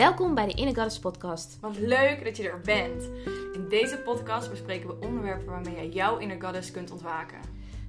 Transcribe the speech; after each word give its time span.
Welkom 0.00 0.34
bij 0.34 0.46
de 0.46 0.54
Inner 0.54 0.74
Goddess 0.74 0.98
podcast. 0.98 1.58
Wat 1.60 1.78
leuk 1.78 2.24
dat 2.24 2.36
je 2.36 2.48
er 2.48 2.60
bent. 2.60 3.02
In 3.52 3.66
deze 3.68 3.98
podcast 3.98 4.50
bespreken 4.50 4.88
we 4.88 5.06
onderwerpen 5.06 5.46
waarmee 5.46 5.74
jij 5.74 5.88
jouw 5.88 6.18
inner 6.18 6.42
goddess 6.42 6.70
kunt 6.70 6.90
ontwaken. 6.90 7.38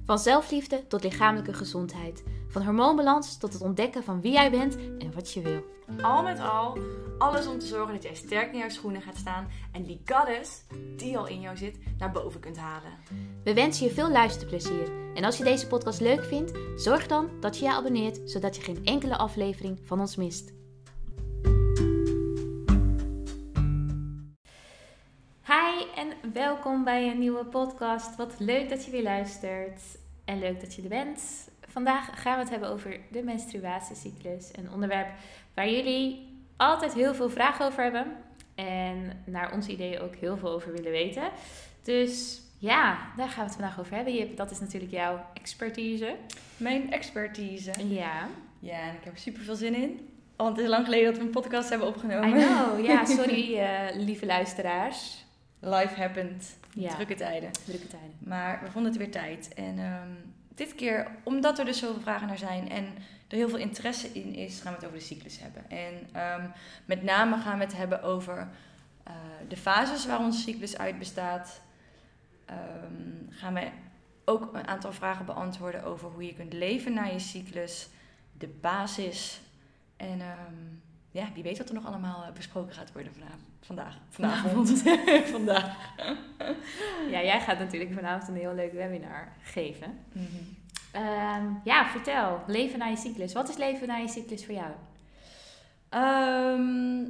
Van 0.04 0.18
zelfliefde 0.18 0.86
tot 0.86 1.02
lichamelijke 1.02 1.52
gezondheid. 1.52 2.24
Van 2.48 2.64
hormoonbalans 2.64 3.38
tot 3.38 3.52
het 3.52 3.62
ontdekken 3.62 4.04
van 4.04 4.20
wie 4.20 4.32
jij 4.32 4.50
bent 4.50 4.76
en 4.76 5.12
wat 5.14 5.32
je 5.32 5.40
wil. 5.40 5.64
Al 6.02 6.22
met 6.22 6.40
al, 6.40 6.78
alles 7.18 7.46
om 7.46 7.58
te 7.58 7.66
zorgen 7.66 7.94
dat 7.94 8.02
jij 8.02 8.14
sterk 8.14 8.52
in 8.52 8.58
jouw 8.58 8.68
schoenen 8.68 9.02
gaat 9.02 9.16
staan 9.16 9.48
en 9.72 9.82
die 9.82 10.02
goddess, 10.04 10.64
die 10.96 11.18
al 11.18 11.26
in 11.26 11.40
jou 11.40 11.56
zit, 11.56 11.78
naar 11.98 12.12
boven 12.12 12.40
kunt 12.40 12.56
halen. 12.56 12.92
We 13.44 13.54
wensen 13.54 13.86
je 13.86 13.92
veel 13.92 14.10
luisterplezier. 14.10 15.14
En 15.14 15.24
als 15.24 15.38
je 15.38 15.44
deze 15.44 15.66
podcast 15.66 16.00
leuk 16.00 16.24
vindt, 16.24 16.52
zorg 16.76 17.06
dan 17.06 17.30
dat 17.40 17.58
je 17.58 17.64
je 17.64 17.72
abonneert, 17.72 18.20
zodat 18.24 18.56
je 18.56 18.62
geen 18.62 18.84
enkele 18.84 19.16
aflevering 19.16 19.78
van 19.84 20.00
ons 20.00 20.16
mist. 20.16 20.61
Welkom 26.32 26.84
bij 26.84 27.10
een 27.10 27.18
nieuwe 27.18 27.44
podcast. 27.44 28.16
Wat 28.16 28.34
leuk 28.38 28.68
dat 28.68 28.84
je 28.84 28.90
weer 28.90 29.02
luistert 29.02 29.80
en 30.24 30.38
leuk 30.38 30.60
dat 30.60 30.74
je 30.74 30.82
er 30.82 30.88
bent. 30.88 31.48
Vandaag 31.68 32.22
gaan 32.22 32.34
we 32.34 32.40
het 32.40 32.50
hebben 32.50 32.68
over 32.68 33.00
de 33.10 33.22
menstruatiecyclus. 33.22 34.50
Een 34.52 34.72
onderwerp 34.72 35.08
waar 35.54 35.70
jullie 35.70 36.36
altijd 36.56 36.94
heel 36.94 37.14
veel 37.14 37.30
vragen 37.30 37.66
over 37.66 37.82
hebben. 37.82 38.06
En 38.54 39.22
naar 39.24 39.52
ons 39.52 39.66
idee 39.66 40.00
ook 40.00 40.14
heel 40.14 40.36
veel 40.36 40.50
over 40.50 40.72
willen 40.72 40.90
weten. 40.90 41.22
Dus 41.82 42.42
ja, 42.58 42.98
daar 43.16 43.28
gaan 43.28 43.44
we 43.44 43.50
het 43.50 43.60
vandaag 43.60 43.80
over 43.80 43.94
hebben. 43.94 44.14
Jip, 44.14 44.36
dat 44.36 44.50
is 44.50 44.60
natuurlijk 44.60 44.92
jouw 44.92 45.26
expertise. 45.34 46.16
Mijn 46.56 46.92
expertise. 46.92 47.72
Ja. 47.88 48.28
Ja, 48.58 48.80
en 48.80 48.94
ik 48.94 49.04
heb 49.04 49.12
er 49.12 49.18
super 49.18 49.42
veel 49.42 49.56
zin 49.56 49.74
in. 49.74 50.08
Want 50.36 50.56
het 50.56 50.64
is 50.64 50.70
lang 50.70 50.84
geleden 50.84 51.06
dat 51.06 51.16
we 51.16 51.24
een 51.24 51.30
podcast 51.30 51.68
hebben 51.68 51.88
opgenomen. 51.88 52.28
I 52.28 52.32
know. 52.32 52.86
Ja, 52.86 53.04
sorry 53.04 53.56
eh, 53.58 53.96
lieve 53.96 54.26
luisteraars. 54.26 55.24
Life 55.64 56.00
happened. 56.00 56.56
Ja. 56.74 56.94
Drukke 56.94 57.14
tijden. 57.14 57.50
Drukke 57.64 57.86
tijden. 57.86 58.16
Maar 58.18 58.60
we 58.62 58.70
vonden 58.70 58.92
het 58.92 59.00
weer 59.00 59.10
tijd. 59.10 59.54
En 59.54 59.78
ehm, 59.78 60.10
dit 60.54 60.74
keer, 60.74 61.10
omdat 61.22 61.58
er 61.58 61.64
dus 61.64 61.78
zoveel 61.78 62.00
vragen 62.00 62.26
naar 62.26 62.38
zijn 62.38 62.70
en 62.70 62.84
er 63.28 63.36
heel 63.36 63.48
veel 63.48 63.58
interesse 63.58 64.08
in 64.08 64.34
is, 64.34 64.60
gaan 64.60 64.72
we 64.72 64.78
het 64.78 64.86
over 64.86 64.98
de 64.98 65.04
cyclus 65.04 65.38
hebben. 65.38 65.70
En 65.70 66.08
ehm, 66.12 66.46
met 66.84 67.02
name 67.02 67.38
gaan 67.38 67.58
we 67.58 67.64
het 67.64 67.76
hebben 67.76 68.02
over 68.02 68.48
eh, 69.02 69.12
de 69.48 69.56
fases 69.56 70.06
waar 70.06 70.18
onze 70.18 70.40
cyclus 70.40 70.78
uit 70.78 70.98
bestaat. 70.98 71.60
Ehm, 72.44 73.30
gaan 73.30 73.54
we 73.54 73.68
ook 74.24 74.54
een 74.54 74.66
aantal 74.66 74.92
vragen 74.92 75.26
beantwoorden 75.26 75.84
over 75.84 76.10
hoe 76.10 76.26
je 76.26 76.34
kunt 76.34 76.52
leven 76.52 76.94
na 76.94 77.04
je 77.04 77.18
cyclus, 77.18 77.88
de 78.38 78.48
basis. 78.48 79.40
En 79.96 80.20
ja, 81.10 81.28
wie 81.34 81.42
weet 81.42 81.58
wat 81.58 81.68
er 81.68 81.74
nog 81.74 81.86
allemaal 81.86 82.24
eh, 82.24 82.32
besproken 82.32 82.74
gaat 82.74 82.92
worden 82.92 83.12
vanavond. 83.12 83.51
Vandaag. 83.62 83.98
Vanavond. 84.08 84.82
Vandaag. 85.32 85.76
Ja, 87.10 87.22
jij 87.22 87.40
gaat 87.40 87.58
natuurlijk 87.58 87.92
vanavond 87.92 88.28
een 88.28 88.36
heel 88.36 88.54
leuk 88.54 88.72
webinar 88.72 89.32
geven. 89.42 89.98
Mhm. 90.12 90.26
Ehm, 90.92 91.44
ja, 91.64 91.86
vertel. 91.86 92.42
Leven 92.46 92.78
na 92.78 92.86
je 92.86 92.96
cyclus. 92.96 93.32
Wat 93.32 93.48
is 93.48 93.56
leven 93.56 93.88
na 93.88 93.96
je 93.96 94.08
cyclus 94.08 94.44
voor 94.44 94.54
jou? 94.54 94.70
Ehm, 95.88 97.04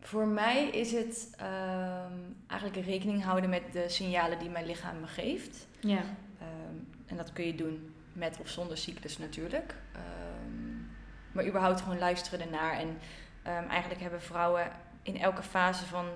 voor 0.00 0.26
mij 0.26 0.68
is 0.68 0.92
het 0.92 1.34
ehm, 1.36 2.18
eigenlijk 2.46 2.86
rekening 2.86 3.24
houden 3.24 3.50
met 3.50 3.62
de 3.72 3.88
signalen 3.88 4.38
die 4.38 4.50
mijn 4.50 4.66
lichaam 4.66 5.00
me 5.00 5.06
geeft. 5.06 5.66
Ja. 5.80 6.00
En 7.06 7.16
dat 7.16 7.32
kun 7.32 7.46
je 7.46 7.54
doen 7.54 7.94
met 8.12 8.38
of 8.40 8.48
zonder 8.48 8.76
cyclus 8.76 9.18
natuurlijk. 9.18 9.74
Maar 11.32 11.46
überhaupt 11.46 11.80
gewoon 11.80 11.98
luisteren 11.98 12.40
ernaar. 12.40 12.78
En 12.78 12.98
eigenlijk 13.68 14.00
hebben 14.00 14.22
vrouwen 14.22 14.70
in 15.02 15.18
elke 15.18 15.42
fase 15.42 15.84
van 15.86 16.06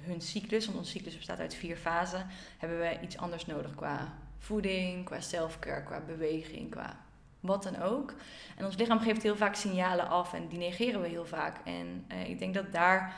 hun 0.00 0.20
cyclus, 0.20 0.66
want 0.66 0.78
onze 0.78 0.90
cyclus 0.90 1.16
bestaat 1.16 1.38
uit 1.38 1.54
vier 1.54 1.76
fasen, 1.76 2.26
hebben 2.58 2.78
we 2.78 2.98
iets 3.02 3.16
anders 3.18 3.46
nodig 3.46 3.74
qua 3.74 4.12
voeding, 4.38 5.04
qua 5.04 5.20
selfcare, 5.20 5.82
qua 5.82 6.00
beweging, 6.00 6.70
qua 6.70 7.04
wat 7.40 7.62
dan 7.62 7.82
ook. 7.82 8.14
En 8.56 8.64
ons 8.64 8.76
lichaam 8.76 9.00
geeft 9.00 9.22
heel 9.22 9.36
vaak 9.36 9.54
signalen 9.54 10.08
af 10.08 10.32
en 10.34 10.48
die 10.48 10.58
negeren 10.58 11.00
we 11.00 11.08
heel 11.08 11.26
vaak. 11.26 11.56
En 11.64 12.04
eh, 12.08 12.28
ik 12.28 12.38
denk 12.38 12.54
dat, 12.54 12.72
daar, 12.72 13.14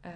eh, 0.00 0.10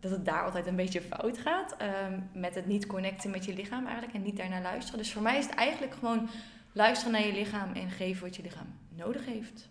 dat 0.00 0.10
het 0.10 0.24
daar 0.24 0.42
altijd 0.44 0.66
een 0.66 0.76
beetje 0.76 1.00
fout 1.02 1.38
gaat. 1.38 1.76
ehm, 1.76 2.20
met 2.32 2.54
het 2.54 2.66
niet 2.66 2.86
connecten 2.86 3.30
met 3.30 3.44
je 3.44 3.54
lichaam 3.54 3.84
eigenlijk 3.84 4.14
en 4.14 4.22
niet 4.22 4.36
daarnaar 4.36 4.62
luisteren. 4.62 4.98
Dus 4.98 5.12
voor 5.12 5.22
mij 5.22 5.38
is 5.38 5.46
het 5.46 5.54
eigenlijk 5.54 5.94
gewoon 5.94 6.28
luisteren 6.72 7.12
naar 7.12 7.26
je 7.26 7.32
lichaam 7.32 7.72
en 7.72 7.90
geven 7.90 8.22
wat 8.22 8.36
je 8.36 8.42
lichaam 8.42 8.74
nodig 8.88 9.24
heeft. 9.26 9.68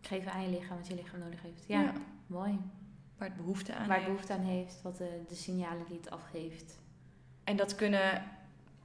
Geven 0.00 0.32
aan 0.32 0.42
je 0.42 0.58
lichaam 0.58 0.76
wat 0.76 0.86
je 0.86 0.94
lichaam 0.94 1.18
nodig 1.20 1.42
heeft. 1.42 1.64
Ja, 1.66 1.80
Ja. 1.82 1.92
mooi. 2.26 2.58
Waar 3.18 3.28
het 3.28 3.36
behoefte 3.36 3.74
aan 3.74 3.86
Waar 3.86 3.96
het 3.96 4.06
heeft. 4.06 4.06
behoefte 4.06 4.32
aan 4.32 4.54
heeft, 4.54 4.82
wat 4.82 4.96
de, 4.96 5.22
de 5.28 5.34
signalen 5.34 5.86
die 5.88 5.96
het 5.96 6.10
afgeeft. 6.10 6.78
En 7.44 7.56
dat 7.56 7.74
kunnen, 7.74 8.22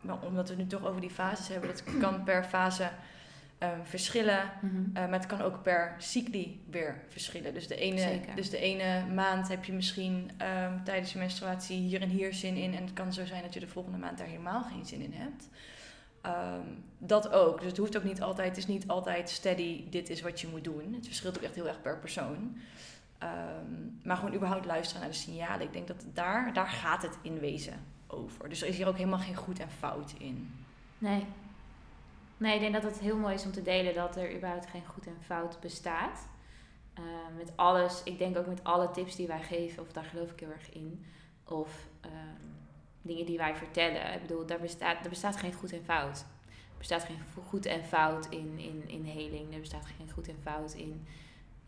wel, 0.01 0.19
omdat 0.25 0.49
we 0.49 0.55
het 0.55 0.63
nu 0.63 0.69
toch 0.69 0.85
over 0.85 1.01
die 1.01 1.09
fases 1.09 1.47
hebben, 1.47 1.69
dat 1.69 1.83
kan 1.99 2.23
per 2.23 2.43
fase 2.43 2.89
ehm, 3.57 3.83
verschillen. 3.83 4.51
Mhm. 4.61 4.75
Uh, 4.77 4.93
maar 4.93 5.19
het 5.19 5.25
kan 5.25 5.41
ook 5.41 5.63
per 5.63 5.95
cycli 5.97 6.63
weer 6.69 7.01
verschillen. 7.07 7.53
Dus 7.53 7.67
de 7.67 7.75
ene, 7.75 7.99
Zeker. 7.99 8.35
dus 8.35 8.49
de 8.49 8.57
ene 8.57 9.05
maand 9.13 9.47
heb 9.47 9.63
je 9.63 9.73
misschien 9.73 10.31
ehm, 10.37 10.83
tijdens 10.83 11.11
je 11.13 11.19
menstruatie 11.19 11.77
hier 11.77 12.01
en 12.01 12.09
hier 12.09 12.33
zin 12.33 12.55
in. 12.55 12.75
En 12.75 12.83
het 12.83 12.93
kan 12.93 13.13
zo 13.13 13.25
zijn 13.25 13.43
dat 13.43 13.53
je 13.53 13.59
de 13.59 13.67
volgende 13.67 13.97
maand 13.97 14.17
daar 14.17 14.27
helemaal 14.27 14.63
geen 14.63 14.85
zin 14.85 15.01
in 15.01 15.13
hebt. 15.13 15.49
Ehm, 16.21 16.67
dat 16.97 17.31
ook. 17.31 17.57
Dus 17.59 17.67
het 17.67 17.77
hoeft 17.77 17.97
ook 17.97 18.03
niet 18.03 18.21
altijd, 18.21 18.47
het 18.47 18.57
is 18.57 18.67
niet 18.67 18.87
altijd 18.87 19.29
steady, 19.29 19.89
dit 19.89 20.09
is 20.09 20.21
wat 20.21 20.41
je 20.41 20.47
moet 20.47 20.63
doen. 20.63 20.93
Het 20.93 21.05
verschilt 21.05 21.37
ook 21.37 21.43
echt 21.43 21.55
heel 21.55 21.67
erg 21.67 21.81
per 21.81 21.99
persoon. 21.99 22.57
Ehm, 23.21 23.89
maar 24.03 24.17
gewoon 24.17 24.33
überhaupt 24.33 24.65
luisteren 24.65 25.01
naar 25.01 25.11
de 25.11 25.17
signalen. 25.17 25.61
Ik 25.61 25.73
denk 25.73 25.87
dat 25.87 26.05
daar, 26.13 26.53
daar 26.53 26.67
gaat 26.67 27.01
het 27.01 27.17
in 27.21 27.39
wezen 27.39 27.85
over. 28.07 28.49
Dus 28.49 28.61
er 28.61 28.67
is 28.67 28.77
hier 28.77 28.87
ook 28.87 28.97
helemaal 28.97 29.19
geen 29.19 29.35
goed 29.35 29.59
en 29.59 29.69
fout 29.69 30.13
in. 30.17 30.53
Nee. 30.97 31.25
Nee, 32.37 32.53
ik 32.53 32.59
denk 32.59 32.73
dat 32.73 32.83
het 32.83 32.99
heel 32.99 33.17
mooi 33.17 33.33
is 33.33 33.45
om 33.45 33.51
te 33.51 33.61
delen 33.61 33.93
dat 33.93 34.15
er 34.15 34.35
überhaupt 34.35 34.67
geen 34.67 34.85
goed 34.85 35.07
en 35.07 35.17
fout 35.25 35.59
bestaat. 35.59 36.27
Eh, 36.93 37.03
met 37.37 37.51
alles, 37.55 38.03
ik 38.03 38.17
denk 38.17 38.37
ook 38.37 38.47
met 38.47 38.63
alle 38.63 38.91
tips 38.91 39.15
die 39.15 39.27
wij 39.27 39.41
geven, 39.41 39.83
of 39.83 39.91
daar 39.91 40.03
geloof 40.03 40.31
ik 40.31 40.39
heel 40.39 40.51
erg 40.51 40.73
in. 40.73 41.05
Of 41.43 41.87
ehm, 42.01 42.13
dingen 43.01 43.25
die 43.25 43.37
wij 43.37 43.55
vertellen. 43.55 44.13
Ik 44.13 44.21
bedoel, 44.21 44.45
daar 44.45 44.59
bestaat, 44.59 45.03
er 45.03 45.09
bestaat 45.09 45.37
geen 45.37 45.53
goed 45.53 45.73
en 45.73 45.83
fout. 45.83 46.19
Er 46.47 46.77
bestaat 46.77 47.03
geen 47.03 47.19
goed 47.47 47.65
en 47.65 47.83
fout 47.83 48.25
in, 48.29 48.57
in, 48.57 48.83
in 48.87 49.05
heling. 49.05 49.53
Er 49.53 49.59
bestaat 49.59 49.85
geen 49.85 50.11
goed 50.11 50.27
en 50.27 50.39
fout 50.41 50.73
in 50.73 51.05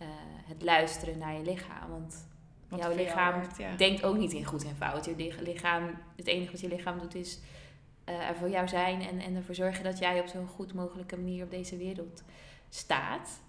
eh, 0.03 0.09
het 0.47 0.61
luisteren 0.63 1.17
naar 1.17 1.33
je 1.33 1.41
lichaam. 1.43 1.89
Want 1.89 2.27
Wat 2.67 2.79
jouw 2.79 2.95
lichaam 2.95 3.41
ja. 3.57 3.75
denkt 3.75 4.03
ook 4.03 4.17
niet 4.17 4.33
in 4.33 4.45
goed 4.45 4.63
en 4.65 4.75
fout. 4.75 5.05
Je 5.05 5.15
lich- 5.17 5.39
lichaam, 5.39 5.83
het 6.15 6.27
enige 6.27 6.51
wat 6.51 6.59
je 6.61 6.67
lichaam 6.67 6.99
doet 6.99 7.15
is 7.15 7.39
eh, 8.03 8.29
er 8.29 8.35
voor 8.35 8.49
jou 8.49 8.67
zijn 8.67 9.01
en, 9.01 9.19
en 9.19 9.35
ervoor 9.35 9.55
zorgen 9.55 9.83
dat 9.83 9.99
jij 9.99 10.19
op 10.19 10.27
zo'n 10.27 10.47
goed 10.47 10.73
mogelijke 10.73 11.15
manier 11.17 11.43
op 11.43 11.51
deze 11.51 11.77
wereld 11.77 12.23
staat. 12.69 13.41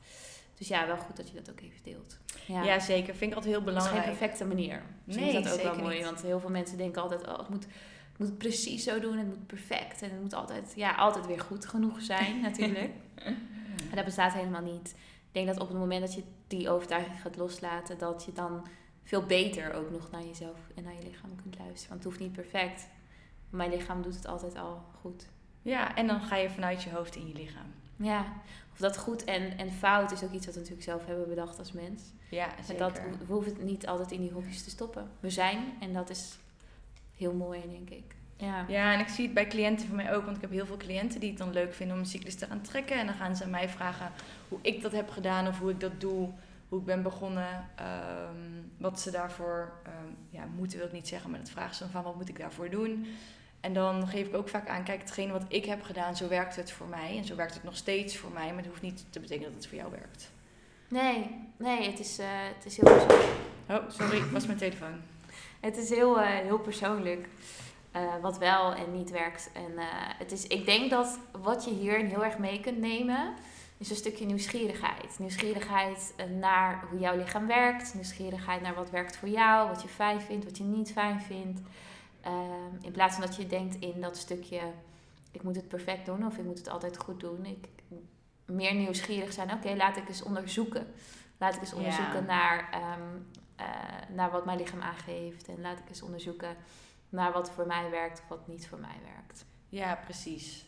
Dus 0.59 0.69
ja, 0.69 0.87
wel 0.87 0.97
goed 0.97 1.17
dat 1.17 1.29
je 1.29 1.35
dat 1.35 1.51
ook 1.51 1.61
even 1.61 1.81
deelt. 1.83 2.19
Ja, 2.47 2.63
Ja, 2.63 2.79
zeker. 2.79 3.15
Vind 3.15 3.31
ik 3.31 3.37
altijd 3.37 3.55
heel 3.55 3.65
het 3.65 3.75
is 3.77 3.83
geen 3.83 3.91
belangrijk. 3.91 4.19
perfecte 4.19 4.45
manier. 4.45 4.83
Misschien 5.05 5.27
Nee, 5.27 5.37
is 5.37 5.45
dat 5.45 5.55
ook 5.59 5.63
wel 5.75 5.83
mooi, 5.83 5.97
niet. 5.97 6.05
want 6.05 6.23
heel 6.23 6.41
veel 6.41 6.51
mensen 6.51 6.79
denken 6.79 7.03
altijd, 7.03 7.27
oh, 7.27 7.39
het 7.39 7.49
moet, 7.49 7.65
het 7.65 8.19
moet 8.19 8.39
precies 8.39 8.85
zo 8.85 9.01
doen, 9.01 9.19
het 9.19 9.27
moet 9.27 9.47
perfect. 9.47 10.03
En 10.03 10.11
het 10.11 10.21
moet 10.21 10.35
altijd, 10.35 10.73
ja, 10.77 10.95
altijd 10.95 11.27
weer 11.27 11.41
goed 11.41 11.67
genoeg 11.67 12.01
zijn 12.03 12.41
natuurlijk. 12.41 12.91
En 13.91 13.97
dat 13.97 14.05
bestaat 14.05 14.33
helemaal 14.33 14.63
niet. 14.63 14.95
Ik 15.35 15.45
denk 15.45 15.57
dat 15.57 15.63
op 15.67 15.69
het 15.69 15.79
moment 15.79 16.01
dat 16.01 16.15
je 16.15 16.23
die 16.47 16.71
overtuiging 16.71 17.21
gaat 17.21 17.37
loslaten, 17.37 17.99
dat 17.99 18.25
je 18.25 18.33
dan 18.33 18.67
veel 19.03 19.23
beter 19.23 19.73
ook 19.73 19.91
nog 19.91 20.11
naar 20.11 20.25
jezelf 20.25 20.59
en 20.75 20.83
naar 20.83 20.95
je 20.95 21.03
lichaam 21.03 21.31
kunt 21.43 21.59
luisteren. 21.59 21.89
Want 21.89 22.05
het 22.05 22.05
hoeft 22.05 22.19
niet 22.21 22.33
perfect. 22.33 22.89
Mijn 23.51 23.71
lichaam 23.71 24.03
doet 24.03 24.15
het 24.15 24.27
altijd 24.27 24.57
al 24.57 24.83
goed. 25.01 25.27
Ja, 25.63 25.97
en 25.97 26.07
dan 26.07 26.21
ga 26.21 26.37
je 26.37 26.51
vanuit 26.51 26.83
je 26.83 26.91
hoofd 26.91 27.17
in 27.17 27.29
je 27.29 27.35
lichaam. 27.35 27.67
Ja, 27.97 28.33
of 28.73 28.79
dat 28.79 28.99
goed 28.99 29.25
en, 29.25 29.59
en 29.59 29.73
fout 29.73 30.11
is 30.11 30.23
ook 30.23 30.33
iets 30.33 30.47
wat 30.47 30.55
we 30.55 30.61
natuurlijk 30.61 30.89
zelf 30.89 31.07
hebben 31.07 31.29
bedacht 31.29 31.59
als 31.59 31.73
mens. 31.73 32.03
Ja, 32.31 32.57
En 32.57 32.65
zeker. 32.65 32.83
dat, 32.83 33.01
we 33.27 33.33
hoeven 33.33 33.53
het 33.53 33.63
niet 33.63 33.87
altijd 33.87 34.11
in 34.11 34.21
die 34.21 34.33
hokjes 34.33 34.65
te 34.65 34.71
stoppen. 34.71 35.11
We 35.21 35.31
zijn 35.31 35.65
en 35.81 35.93
dat 35.93 36.11
is 36.11 36.39
heel 37.17 37.33
mooi, 37.33 37.61
denk 37.71 37.91
ik. 37.91 38.15
Ja. 38.37 38.65
Ja, 38.69 38.93
en 38.93 39.01
ik 39.01 39.09
zie 39.09 39.25
het 39.25 39.35
bij 39.35 39.47
cliënten 39.47 39.87
van 39.87 39.97
mij 39.97 40.15
ook, 40.15 40.25
want 40.25 40.37
ik 40.37 40.43
heb 40.43 40.51
heel 40.51 40.67
veel 40.67 40.77
cliënten 40.77 41.21
die 41.21 41.29
het 41.29 41.39
dan 41.39 41.53
leuk 41.53 41.75
vinden 41.75 41.97
om 41.97 42.03
een 42.03 42.09
cyclus 42.09 42.35
te 42.35 42.47
gaan 42.47 42.61
trekken. 42.61 42.99
En 42.99 43.07
dan 43.07 43.15
gaan 43.15 43.37
ze 43.37 43.45
aan 43.45 43.51
mij 43.51 43.69
vragen 43.69 44.11
hoe 44.49 44.59
ik 44.63 44.83
dat 44.83 44.93
heb 44.93 45.11
gedaan 45.11 45.47
of 45.47 45.59
hoe 45.59 45.71
ik 45.71 45.81
dat 45.81 46.01
doe, 46.01 46.31
hoe 46.69 46.79
ik 46.79 46.85
ben 46.85 47.03
begonnen, 47.03 47.69
ehm, 47.75 48.63
wat 48.77 49.01
ze 49.01 49.11
daarvoor 49.11 49.73
ehm, 49.83 50.13
ja, 50.31 50.45
moeten, 50.57 50.79
wil 50.79 50.87
ik 50.87 50.93
niet 50.93 51.09
zeggen, 51.09 51.31
maar 51.31 51.39
dat 51.39 51.51
vragen 51.51 51.75
ze 51.75 51.83
dan 51.83 51.93
van 51.93 52.03
wat 52.03 52.15
moet 52.17 52.29
ik 52.29 52.39
daarvoor 52.39 52.71
doen. 52.71 53.07
En 53.61 53.75
dan 53.75 54.09
geef 54.09 54.27
ik 54.27 54.35
ook 54.35 54.49
vaak 54.49 54.69
aan, 54.69 54.85
kijk, 54.85 55.01
hetgene 55.01 55.33
wat 55.33 55.45
ik 55.49 55.65
heb 55.65 55.83
gedaan, 55.83 56.17
zo 56.17 56.29
werkt 56.29 56.57
het 56.57 56.73
voor 56.73 56.87
mij. 56.87 57.17
En 57.17 57.25
zo 57.25 57.35
werkt 57.37 57.55
het 57.55 57.65
nog 57.65 57.77
steeds 57.77 58.17
voor 58.17 58.31
mij, 58.31 58.49
maar 58.49 58.57
het 58.57 58.67
hoeft 58.67 58.83
niet 58.83 59.05
te 59.11 59.21
betekenen 59.21 59.53
dat 59.53 59.63
het 59.63 59.69
voor 59.69 59.79
jou 59.79 59.91
werkt. 59.91 60.31
Nee, 60.89 61.31
nee, 61.57 61.91
het 61.91 61.99
is, 61.99 62.19
eh, 62.19 62.27
het 62.55 62.65
is 62.65 62.77
heel 62.77 62.93
persoonlijk. 62.93 63.29
Oh, 63.69 63.91
sorry, 63.91 64.31
was 64.31 64.47
mijn 64.47 64.59
telefoon. 64.59 65.01
Het 65.61 65.77
is 65.77 65.91
heel, 65.91 66.21
eh, 66.21 66.29
heel 66.29 66.59
persoonlijk. 66.59 67.29
Eh, 67.95 68.15
wat 68.21 68.39
wel 68.39 68.75
en 68.75 68.93
niet 68.93 69.11
werkt. 69.11 69.51
En 69.53 69.79
eh, 69.79 69.87
het 70.19 70.33
is, 70.33 70.47
ik 70.47 70.65
denk 70.65 70.91
dat 70.91 71.19
wat 71.43 71.65
je 71.65 71.71
hierin 71.71 72.07
heel 72.07 72.25
erg 72.25 72.39
mee 72.39 72.61
kunt 72.61 72.79
nemen, 72.79 73.35
Dus 73.79 73.91
een 73.91 73.97
stukje 73.97 74.27
nieuwsgierigheid. 74.27 75.19
Nieuwsgierigheid 75.19 76.13
eh, 76.17 76.27
naar 76.27 76.85
hoe 76.91 76.99
jouw 76.99 77.17
lichaam 77.17 77.47
werkt. 77.47 77.95
Nieuwsgierigheid 77.95 78.61
naar 78.61 78.75
wat 78.75 78.91
werkt 78.91 79.17
voor 79.17 79.29
jou, 79.29 79.69
wat 79.69 79.83
je 79.83 79.89
fijn 79.89 80.21
vindt, 80.21 80.45
wat 80.45 80.57
je 80.57 80.65
niet 80.65 80.93
fijn 80.93 81.21
vindt. 81.21 81.61
Ehm, 82.21 82.75
in 82.81 82.93
plaats 82.93 83.17
van 83.17 83.27
dat 83.27 83.37
je 83.37 83.47
denkt 83.47 83.77
in 83.79 84.01
dat 84.01 84.17
stukje, 84.17 84.61
ik 85.31 85.43
moet 85.43 85.57
het 85.57 85.69
perfect 85.69 86.07
doen 86.07 86.27
of 86.27 86.37
ik 86.37 86.45
moet 86.45 86.59
het 86.59 86.69
altijd 86.69 86.99
goed 86.99 87.21
doen. 87.21 87.45
Ik, 87.45 87.69
meer 88.45 88.75
nieuwsgierig 88.75 89.33
zijn, 89.33 89.53
oké, 89.53 89.75
laat 89.75 89.97
ik 89.97 90.09
eens 90.09 90.23
onderzoeken. 90.23 90.87
Laat 91.39 91.55
ik 91.55 91.61
eens 91.61 91.75
onderzoeken 91.75 92.25
naar, 92.25 92.69
ehm, 92.73 93.17
eh, 93.57 93.67
naar 94.15 94.31
wat 94.31 94.45
mijn 94.45 94.59
lichaam 94.59 94.81
aangeeft. 94.81 95.49
En 95.49 95.61
laat 95.61 95.79
ik 95.79 95.89
eens 95.89 96.03
onderzoeken 96.03 96.57
naar 97.15 97.33
wat 97.33 97.51
voor 97.51 97.67
mij 97.67 97.91
werkt 97.91 98.21
of 98.21 98.29
wat 98.29 98.49
niet 98.49 98.69
voor 98.69 98.79
mij 98.79 98.99
werkt. 99.15 99.45
Ja, 99.69 99.99
precies. 100.05 100.65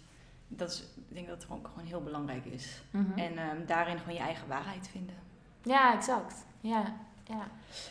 Dat 0.49 0.71
is, 0.71 0.81
ik 1.09 1.15
denk 1.15 1.27
dat 1.27 1.37
het 1.37 1.45
gewoon, 1.45 1.67
gewoon 1.67 1.87
heel 1.87 2.03
belangrijk 2.03 2.45
is. 2.45 2.83
Mhm. 2.91 3.19
En 3.19 3.39
ehm, 3.39 3.67
daarin 3.67 3.99
gewoon 3.99 4.15
je 4.15 4.21
eigen 4.21 4.49
waarheid 4.49 4.89
vinden. 4.89 5.15
Ja, 5.63 5.95
exact. 5.95 6.35
Ja, 6.61 6.95
ja. 7.25 7.49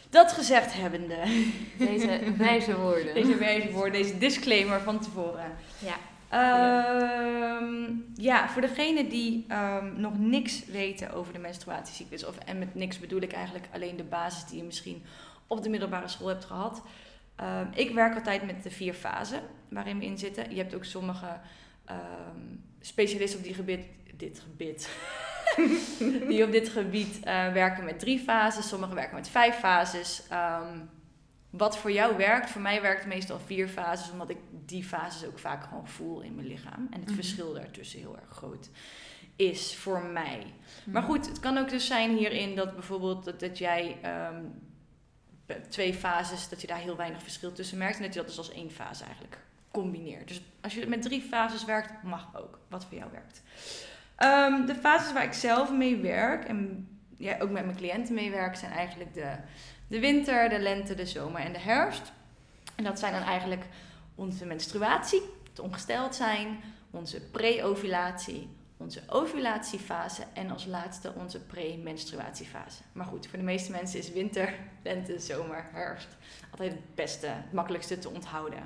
Dat 0.10 0.32
gezegd 0.32 0.74
hebbende. 0.74 1.46
Deze 1.78 2.22
wijze 2.38 2.78
woorden. 2.78 3.14
Deze 3.14 3.38
wijze 3.38 3.72
woorden, 3.72 4.02
deze 4.02 4.18
disclaimer 4.18 4.82
van 4.82 5.00
tevoren. 5.00 5.52
Ja. 5.80 5.96
Ehm, 6.30 7.92
ja, 8.16 8.50
voor 8.50 8.62
degenen 8.62 9.10
die 9.10 9.46
ehm, 9.48 10.00
nog 10.02 10.18
niks 10.18 10.66
weten 10.66 11.14
over 11.14 11.34
de 11.34 11.40
menstruatiecyclus, 11.40 12.26
of, 12.26 12.38
en 12.38 12.60
met 12.60 12.76
niks 12.76 13.00
bedoel 13.00 13.22
ik 13.22 13.34
eigenlijk 13.34 13.66
alleen 13.74 13.98
de 13.98 14.04
basis 14.04 14.46
die 14.46 14.58
je 14.58 14.64
misschien 14.64 15.04
op 15.48 15.64
de 15.64 15.70
middelbare 15.70 16.08
school 16.08 16.28
hebt 16.28 16.46
gehad. 16.46 16.82
Ehm, 17.36 17.68
ik 17.74 17.94
werk 17.94 18.16
altijd 18.16 18.46
met 18.46 18.64
de 18.64 18.72
vier 18.72 18.94
fasen 18.94 19.42
waarin 19.70 20.00
we 20.00 20.06
in 20.06 20.18
zitten. 20.18 20.50
Je 20.50 20.58
hebt 20.58 20.76
ook 20.76 20.86
sommige 20.86 21.40
specialisten 22.82 23.40
op 23.40 23.46
die 23.46 23.54
gebied, 23.54 23.86
dit 24.18 24.40
gebied, 24.40 24.90
die 26.30 26.44
op 26.44 26.52
dit 26.52 26.70
gebied 26.70 27.20
eh, 27.24 27.52
werken 27.54 27.84
met 27.86 28.00
drie 28.00 28.20
fases, 28.20 28.68
sommigen 28.68 28.96
werken 28.96 29.16
met 29.16 29.30
vijf 29.30 29.56
fases. 29.56 30.24
wat 31.50 31.78
voor 31.78 31.92
jou 31.92 32.18
werkt, 32.18 32.50
voor 32.50 32.62
mij 32.62 32.82
werkt 32.82 33.06
meestal 33.06 33.40
vier 33.40 33.68
fases, 33.68 34.12
omdat 34.12 34.30
ik 34.30 34.38
die 34.66 34.84
fases 34.84 35.28
ook 35.28 35.40
vaak 35.40 35.64
gewoon 35.64 35.88
voel 35.88 36.22
in 36.22 36.36
mijn 36.36 36.48
lichaam. 36.48 36.88
En 36.92 37.00
het 37.00 37.06
Mhm. 37.06 37.16
verschil 37.16 37.54
daartussen 37.54 38.00
heel 38.00 38.16
erg 38.18 38.30
groot 38.30 38.70
is 39.36 39.76
voor 39.76 40.02
mij. 40.04 40.46
Mhm. 40.84 40.92
Maar 40.92 41.04
goed, 41.04 41.28
het 41.28 41.40
kan 41.40 41.58
ook 41.58 41.70
dus 41.70 41.88
zijn 41.88 42.18
hierin 42.18 42.56
dat 42.56 42.74
bijvoorbeeld 42.74 43.26
dat, 43.26 43.40
dat 43.40 43.58
jij 43.58 43.98
ehm, 44.02 44.44
twee 45.70 45.94
fases, 45.94 46.50
dat 46.50 46.62
je 46.62 46.68
daar 46.68 46.78
heel 46.78 46.96
weinig 46.96 47.22
verschil 47.22 47.52
tussen 47.52 47.78
merkt. 47.78 47.96
En 47.96 48.04
dat 48.04 48.14
je 48.14 48.20
dat 48.20 48.28
dus 48.28 48.38
als 48.38 48.52
één 48.52 48.72
fase 48.72 49.04
eigenlijk 49.04 49.38
combineert. 49.72 50.28
Dus 50.28 50.42
als 50.62 50.74
je 50.74 50.88
met 50.88 51.02
drie 51.02 51.22
fases 51.22 51.66
werkt, 51.66 52.04
mag 52.04 52.30
ook, 52.36 52.60
wat 52.68 52.86
voor 52.86 52.98
jou 52.98 53.12
werkt. 53.12 53.42
Ehm, 54.16 54.66
de 54.66 54.76
fases 54.76 55.14
waar 55.14 55.24
ik 55.24 55.34
zelf 55.34 55.72
mee 55.72 55.98
werk 55.98 56.44
en 56.44 56.88
ja, 57.18 57.38
ook 57.40 57.50
met 57.50 57.66
mijn 57.66 57.78
cliënten 57.78 58.14
mee 58.14 58.32
werk, 58.32 58.56
zijn 58.56 58.72
eigenlijk 58.72 59.14
de, 59.14 59.36
de 59.88 60.00
winter, 60.00 60.50
de 60.50 60.60
lente, 60.60 60.96
de 60.96 61.06
zomer 61.06 61.42
en 61.42 61.54
de 61.54 61.60
herfst. 61.60 62.12
En 62.76 62.84
dat 62.84 63.00
zijn 63.00 63.14
dan 63.14 63.22
eigenlijk 63.22 63.64
onze 64.16 64.46
menstruatie, 64.46 65.22
het 65.50 65.60
ongesteld 65.60 66.16
zijn, 66.16 66.60
onze 66.92 67.22
pre-ovulatie, 67.22 68.50
onze 68.78 69.02
ovulatiefase 69.10 70.24
en 70.34 70.52
als 70.52 70.66
laatste 70.66 71.14
onze 71.16 71.40
pre-menstruatiefase. 71.40 72.82
Maar 72.92 73.06
goed, 73.06 73.28
voor 73.28 73.38
de 73.40 73.46
meeste 73.46 73.72
mensen 73.72 74.00
is 74.00 74.12
winter, 74.12 74.54
lente, 74.84 75.20
zomer, 75.20 75.66
herfst 75.72 76.08
altijd 76.52 76.72
het 76.72 76.96
beste, 76.96 77.28
het 77.28 77.54
makkelijkste 77.54 78.00
te 78.00 78.10
onthouden. 78.10 78.60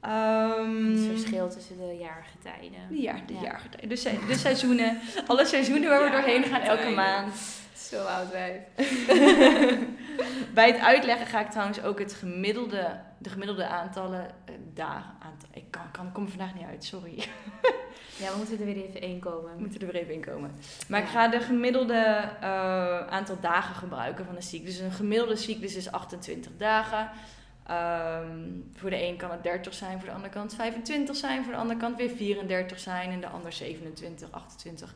Ehm, 0.00 0.90
Het 0.92 1.04
verschil 1.18 1.48
tussen 1.50 1.76
de 1.76 1.96
jaargetijden. 2.00 2.96
Ja, 3.00 3.14
de 3.26 3.34
Ja. 3.34 3.40
jaargetijden. 3.40 3.88
De, 3.88 3.96
se- 3.96 4.26
de 4.26 4.34
seizoenen. 4.36 5.00
Alle 5.26 5.44
seizoenen 5.46 5.88
waar 5.88 6.04
we 6.04 6.10
doorheen 6.10 6.42
gaan 6.44 6.60
elke 6.60 6.88
maand. 6.90 7.34
Zo 7.76 8.04
oud 8.04 8.30
wijf. 8.30 8.60
Bij 10.54 10.66
het 10.66 10.80
uitleggen 10.80 11.26
ga 11.26 11.40
ik 11.40 11.50
trouwens 11.50 11.82
ook 11.82 11.98
het 11.98 12.12
gemiddelde, 12.14 13.00
de 13.18 13.28
gemiddelde 13.30 13.66
aantallen 13.66 14.26
eh, 14.44 14.54
dagen. 14.74 15.14
Aantal, 15.20 15.48
ik 15.52 15.64
kan, 15.70 15.90
kan, 15.90 16.12
kom 16.12 16.24
er 16.24 16.28
vandaag 16.30 16.54
niet 16.54 16.64
uit, 16.66 16.84
sorry. 16.84 17.24
Ja, 18.18 18.30
we 18.30 18.36
moeten 18.36 18.58
er 18.58 18.64
weer 18.64 18.84
even 18.84 19.00
één 19.00 19.18
komen. 19.18 19.54
We 19.54 19.60
moeten 19.60 19.80
er 19.80 19.86
weer 19.86 20.02
even 20.02 20.14
in 20.14 20.24
komen. 20.24 20.50
Maar 20.88 21.00
ik 21.00 21.08
ga 21.08 21.28
de 21.28 21.40
gemiddelde 21.40 22.30
eh, 22.40 23.06
aantal 23.06 23.40
dagen 23.40 23.74
gebruiken 23.74 24.24
van 24.24 24.34
de 24.34 24.40
cyclus. 24.40 24.76
Dus 24.76 24.84
een 24.84 24.92
gemiddelde 24.92 25.36
cyclus 25.36 25.74
is 25.74 25.90
28 25.90 26.52
dagen. 26.56 27.10
Ehm, 27.66 28.40
voor 28.74 28.90
de 28.90 29.02
een 29.02 29.16
kan 29.16 29.30
het 29.30 29.42
30 29.42 29.74
zijn, 29.74 29.98
voor 29.98 30.08
de 30.08 30.14
andere 30.14 30.32
kant 30.32 30.54
25 30.54 31.16
zijn, 31.16 31.42
voor 31.42 31.52
de 31.52 31.58
andere 31.58 31.78
kant 31.78 31.96
weer 31.96 32.10
34 32.10 32.78
zijn 32.78 33.10
en 33.10 33.20
de 33.20 33.28
ander 33.28 33.52
27, 33.52 34.30
28. 34.30 34.94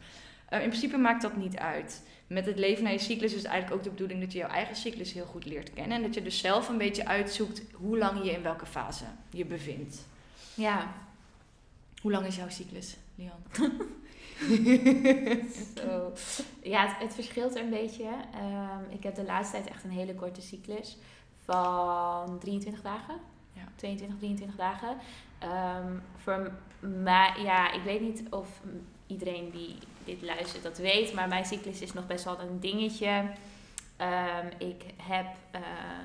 Eh, 0.48 0.62
in 0.62 0.68
principe 0.68 0.96
maakt 0.96 1.22
dat 1.22 1.36
niet 1.36 1.56
uit. 1.56 2.02
Met 2.26 2.46
het 2.46 2.58
leven 2.58 2.82
naar 2.84 2.92
je 2.92 2.98
cyclus 2.98 3.32
is 3.32 3.42
het 3.42 3.50
eigenlijk 3.50 3.76
ook 3.76 3.84
de 3.84 3.90
bedoeling 3.90 4.20
dat 4.20 4.32
je 4.32 4.38
jouw 4.38 4.48
eigen 4.48 4.76
cyclus 4.76 5.12
heel 5.12 5.24
goed 5.24 5.44
leert 5.44 5.72
kennen. 5.72 5.96
En 5.96 6.02
dat 6.02 6.14
je 6.14 6.22
dus 6.22 6.38
zelf 6.38 6.68
een 6.68 6.78
beetje 6.78 7.06
uitzoekt 7.06 7.62
hoe 7.72 7.98
lang 7.98 8.24
je 8.24 8.30
in 8.30 8.42
welke 8.42 8.66
fase 8.66 9.04
je 9.30 9.44
bevindt. 9.44 10.06
Ja. 10.54 10.92
Hoe 12.00 12.10
lang 12.10 12.26
is 12.26 12.36
jouw 12.36 12.48
cyclus, 12.48 12.96
Lian? 13.14 13.42
Ja, 16.62 16.86
het, 16.86 16.98
het 16.98 17.14
verschilt 17.14 17.56
er 17.56 17.62
een 17.62 17.70
beetje. 17.70 18.08
Ehm, 18.34 18.90
ik 18.90 19.02
heb 19.02 19.14
de 19.14 19.24
laatste 19.24 19.56
tijd 19.56 19.68
echt 19.68 19.84
een 19.84 19.90
hele 19.90 20.14
korte 20.14 20.40
cyclus 20.40 20.96
van 21.44 22.38
23 22.38 22.82
dagen. 22.82 23.14
Ja. 23.52 23.62
22, 23.74 24.18
23 24.18 24.56
dagen. 24.56 24.96
Ehm, 25.38 25.98
voor 26.16 26.52
mij, 26.78 27.32
ja, 27.42 27.72
ik 27.72 27.82
weet 27.82 28.00
niet 28.00 28.22
of 28.30 28.60
iedereen 29.06 29.50
die 29.50 29.78
dit 30.04 30.22
luistert 30.22 30.62
dat 30.62 30.78
weet, 30.78 31.14
maar 31.14 31.28
mijn 31.28 31.44
cyclus 31.44 31.80
is 31.80 31.92
nog 31.92 32.06
best 32.06 32.24
wel 32.24 32.40
een 32.40 32.60
dingetje. 32.60 33.30
Ehm, 33.96 34.46
ik 34.58 34.84
heb 34.96 35.26
eh, 35.50 35.60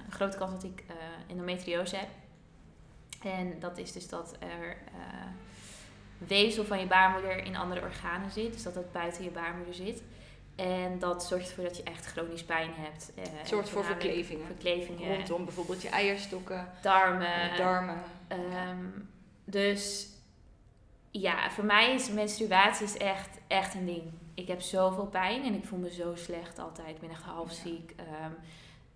een 0.06 0.12
grote 0.12 0.38
kans 0.38 0.52
dat 0.52 0.64
ik 0.64 0.84
eh, 0.88 0.96
endometriose 1.28 1.96
heb. 1.96 2.10
En 3.24 3.60
dat 3.60 3.78
is 3.78 3.92
dus 3.92 4.10
dat 4.10 4.36
er 4.40 4.78
eh, 4.94 5.28
weefsel 6.18 6.64
van 6.66 6.80
je 6.80 6.86
baarmoeder 6.88 7.46
in 7.46 7.56
andere 7.56 7.82
organen 7.82 8.32
zit. 8.32 8.54
Dus 8.54 8.64
dat 8.64 8.74
dat 8.74 8.92
buiten 8.92 9.24
je 9.24 9.30
baarmoeder 9.30 9.74
zit. 9.74 10.04
En 10.56 11.00
dat 11.00 11.26
zorgt 11.26 11.48
ervoor 11.50 11.64
dat 11.64 11.78
je 11.78 11.84
echt 11.84 12.06
chronisch 12.06 12.44
pijn 12.44 12.72
hebt. 12.74 13.12
eh, 13.16 13.24
Het 13.32 13.48
zorgt 13.48 13.70
voor 13.70 13.84
verklevingen. 13.84 14.46
Verklevingen, 14.46 15.16
Rondom 15.18 15.46
bijvoorbeeld 15.46 15.82
je 15.82 15.90
eierstokken, 15.90 16.68
darmen. 16.82 17.58
darmen. 17.58 18.02
Ehm, 18.28 18.86
dus 19.46 20.08
ja, 21.12 21.50
voor 21.52 21.66
mij 21.66 21.94
is 21.94 22.10
menstruatie 22.10 22.86
is 22.86 22.98
echt, 22.98 23.38
echt 23.48 23.74
een 23.74 23.86
ding. 23.86 24.04
Ik 24.34 24.48
heb 24.48 24.62
zoveel 24.62 25.06
pijn 25.08 25.44
en 25.44 25.54
ik 25.54 25.66
voel 25.66 25.80
me 25.80 25.92
zo 25.92 26.16
slecht 26.16 26.60
altijd. 26.60 26.88
Ik 26.90 27.00
ben 27.00 27.10
echt 27.10 27.24
half 27.24 27.52
ziek. 27.52 27.94
Ehm, 27.96 28.32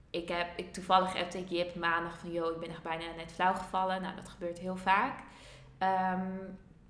ik 0.09 0.29
heb, 0.29 0.47
ik, 0.55 0.73
toevallig 0.73 1.13
heb 1.13 1.33
ik 1.33 1.49
Jip 1.49 1.75
maandag 1.75 2.17
van, 2.19 2.31
joh, 2.31 2.51
ik 2.53 2.59
ben 2.59 2.69
echt 2.69 2.83
bijna 2.83 3.03
net 3.17 3.31
flauw 3.33 3.53
gevallen. 3.53 4.01
Nou, 4.01 4.15
dat 4.15 4.29
gebeurt 4.29 4.59
heel 4.59 4.77
vaak. 4.77 5.19
Ehm, 5.77 6.27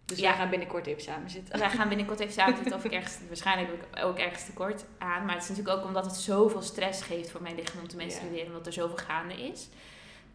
Dus 0.10 0.20
Ja. 0.20 0.30
wij 0.30 0.38
gaan 0.38 0.50
binnenkort 0.50 0.86
even 0.88 1.02
samen 1.02 1.30
zitten. 1.30 1.60
wij 1.60 1.70
gaan 1.70 1.88
binnenkort 1.88 2.20
even 2.20 2.34
samen 2.34 2.56
zitten 2.56 2.76
of 2.76 2.84
ik 2.86 2.92
ergens, 3.00 3.18
waarschijnlijk 3.28 3.70
heb 3.70 3.98
ik 3.98 4.06
ook 4.06 4.18
ergens 4.18 4.46
tekort 4.46 4.86
aan. 4.98 5.26
Maar 5.26 5.34
het 5.34 5.44
is 5.44 5.50
natuurlijk 5.50 5.78
ook 5.78 5.86
omdat 5.86 6.06
het 6.06 6.16
zoveel 6.16 6.62
stress 6.62 7.02
geeft 7.02 7.32
voor 7.32 7.42
mijn 7.42 7.56
lichaam 7.56 7.82
om 7.82 7.88
te 7.88 7.96
menstrueren. 7.96 8.48
Omdat 8.48 8.66
er 8.66 8.74
zoveel 8.74 8.98
gaande 8.98 9.34
is. 9.48 9.70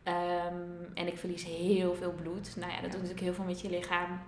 Ehm, 0.02 0.54
en 0.95 1.07
ik 1.07 1.19
verlies 1.19 1.45
heel 1.45 1.95
veel 1.95 2.12
bloed. 2.12 2.57
Nou 2.57 2.71
ja, 2.73 2.75
dat 2.81 2.83
doet 2.90 2.93
natuurlijk 3.00 3.21
heel 3.21 3.35
veel 3.35 3.45
met 3.45 3.61
je 3.61 3.71
lichaam. 3.71 4.21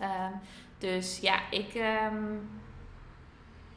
Ehm, 0.00 0.32
dus 0.78 1.18
ja, 1.18 1.50
ik... 1.50 1.74
ehm, 1.74 2.24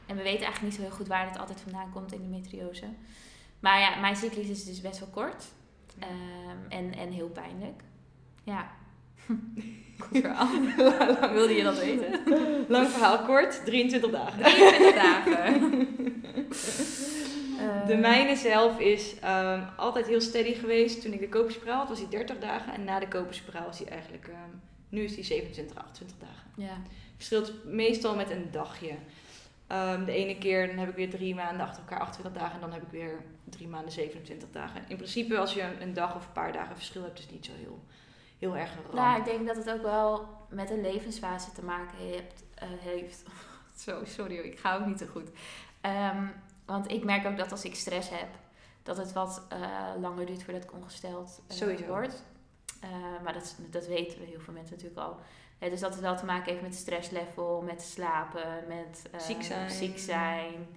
en 0.06 0.16
we 0.16 0.24
weten 0.24 0.46
eigenlijk 0.46 0.62
niet 0.62 0.74
zo 0.74 0.82
heel 0.82 0.92
goed 0.92 1.08
waar 1.08 1.28
het 1.30 1.38
altijd 1.40 1.62
vandaan 1.62 1.92
komt, 1.92 2.14
endometriose. 2.14 2.86
Maar 3.60 3.80
ja, 3.80 3.96
mijn 4.00 4.16
cyclus 4.16 4.48
is 4.48 4.66
dus 4.66 4.82
best 4.82 5.00
wel 5.00 5.10
kort. 5.10 5.46
En, 6.70 6.94
en 6.94 7.12
heel 7.12 7.30
pijnlijk. 7.30 7.82
Ja. 8.44 8.72
Goed 10.00 10.22
verhaal. 10.22 11.34
Wilde 11.34 11.54
je 11.54 11.64
dat 11.64 11.80
weten? 11.80 12.20
Lang 12.68 12.88
verhaal 12.88 13.20
kort, 13.20 13.66
23 13.66 14.12
dagen. 14.12 14.44
23 14.44 14.94
dagen. 14.94 15.88
De 17.60 17.94
Ehm, 17.94 18.00
mijne 18.00 18.36
zelf 18.36 18.80
is 18.80 19.20
ehm, 19.20 19.64
altijd 19.76 20.08
heel 20.08 20.22
steady 20.22 20.54
geweest. 20.54 21.02
Toen 21.02 21.14
ik 21.14 21.20
de 21.20 21.30
koperspiraal 21.30 21.78
had, 21.78 21.90
was 21.90 22.00
hij 22.00 22.10
30 22.10 22.40
dagen. 22.40 22.74
En 22.74 22.84
na 22.84 23.00
de 23.00 23.08
koperspiraal 23.08 23.70
is 23.70 23.80
hij 23.80 23.88
eigenlijk, 23.88 24.28
ehm, 24.28 24.50
nu 24.90 25.04
is 25.04 25.16
hij 25.16 25.24
27, 25.24 25.78
28 25.78 26.18
dagen. 26.20 26.52
Ja. 26.56 26.82
Verschilt 27.16 27.66
meestal 27.66 28.16
met 28.16 28.30
een 28.30 28.48
dagje. 28.52 28.96
Ehm, 29.68 30.06
de 30.06 30.12
ene 30.12 30.38
keer 30.38 30.68
dan 30.68 30.78
heb 30.78 30.90
ik 30.90 30.96
weer 30.96 31.10
drie 31.10 31.36
maanden 31.36 31.66
achter 31.66 31.82
elkaar 31.82 32.00
28 32.00 32.42
dagen. 32.42 32.56
En 32.56 32.62
dan 32.62 32.74
heb 32.74 32.82
ik 32.82 32.92
weer 32.92 33.24
drie 33.44 33.68
maanden 33.68 33.92
27 33.92 34.48
dagen. 34.52 34.82
In 34.88 34.96
principe 34.96 35.38
als 35.38 35.54
je 35.54 35.68
een 35.80 35.94
dag 35.94 36.16
of 36.16 36.26
een 36.26 36.32
paar 36.32 36.54
dagen 36.54 36.76
verschil 36.76 37.04
hebt, 37.04 37.18
is 37.18 37.24
het 37.24 37.34
niet 37.34 37.46
zo 37.46 37.52
heel, 37.60 37.84
heel 38.40 38.58
erg 38.58 38.72
een 38.72 38.82
ramp. 38.82 38.94
Nou, 38.94 39.20
ik 39.20 39.26
denk 39.26 39.48
dat 39.48 39.56
het 39.56 39.70
ook 39.70 39.82
wel 39.82 40.28
met 40.50 40.70
een 40.70 40.82
levensfase 40.82 41.52
te 41.52 41.64
maken 41.64 41.98
heeft. 41.98 42.44
eh, 42.56 42.68
heeft. 42.80 43.24
Zo, 43.86 44.06
sorry, 44.06 44.36
hoor, 44.36 44.46
ik 44.46 44.60
ga 44.60 44.76
ook 44.76 44.86
niet 44.86 44.98
te 44.98 45.08
goed. 45.08 45.30
Ehm, 45.82 46.26
want 46.66 46.92
ik 46.92 47.04
merk 47.04 47.26
ook 47.28 47.38
dat 47.38 47.52
als 47.52 47.64
ik 47.64 47.76
stress 47.76 48.10
heb, 48.10 48.28
dat 48.84 48.98
het 48.98 49.14
wat 49.14 49.46
eh, 49.50 49.60
langer 50.00 50.26
duurt 50.26 50.44
voordat 50.44 50.64
ik 50.64 50.74
ongesteld 50.74 51.42
eh, 51.48 51.88
word. 51.88 52.14
Eh, 52.82 52.90
maar 53.24 53.34
dat, 53.34 53.56
dat 53.70 53.88
weten 53.88 54.20
heel 54.20 54.40
veel 54.40 54.54
mensen 54.54 54.76
natuurlijk 54.76 55.02
al. 55.08 55.18
Dus 55.60 55.80
dat 55.80 55.92
het 55.92 56.02
wel 56.02 56.16
te 56.18 56.26
maken 56.26 56.52
heeft 56.52 56.64
met 56.64 56.76
stresslevel, 56.76 57.62
met 57.62 57.82
slapen, 57.82 58.64
met 58.68 59.10
eh, 59.12 59.20
Ziek 59.20 59.44
zijn. 59.44 59.70
ziek 59.70 60.00
zijn. 60.00 60.68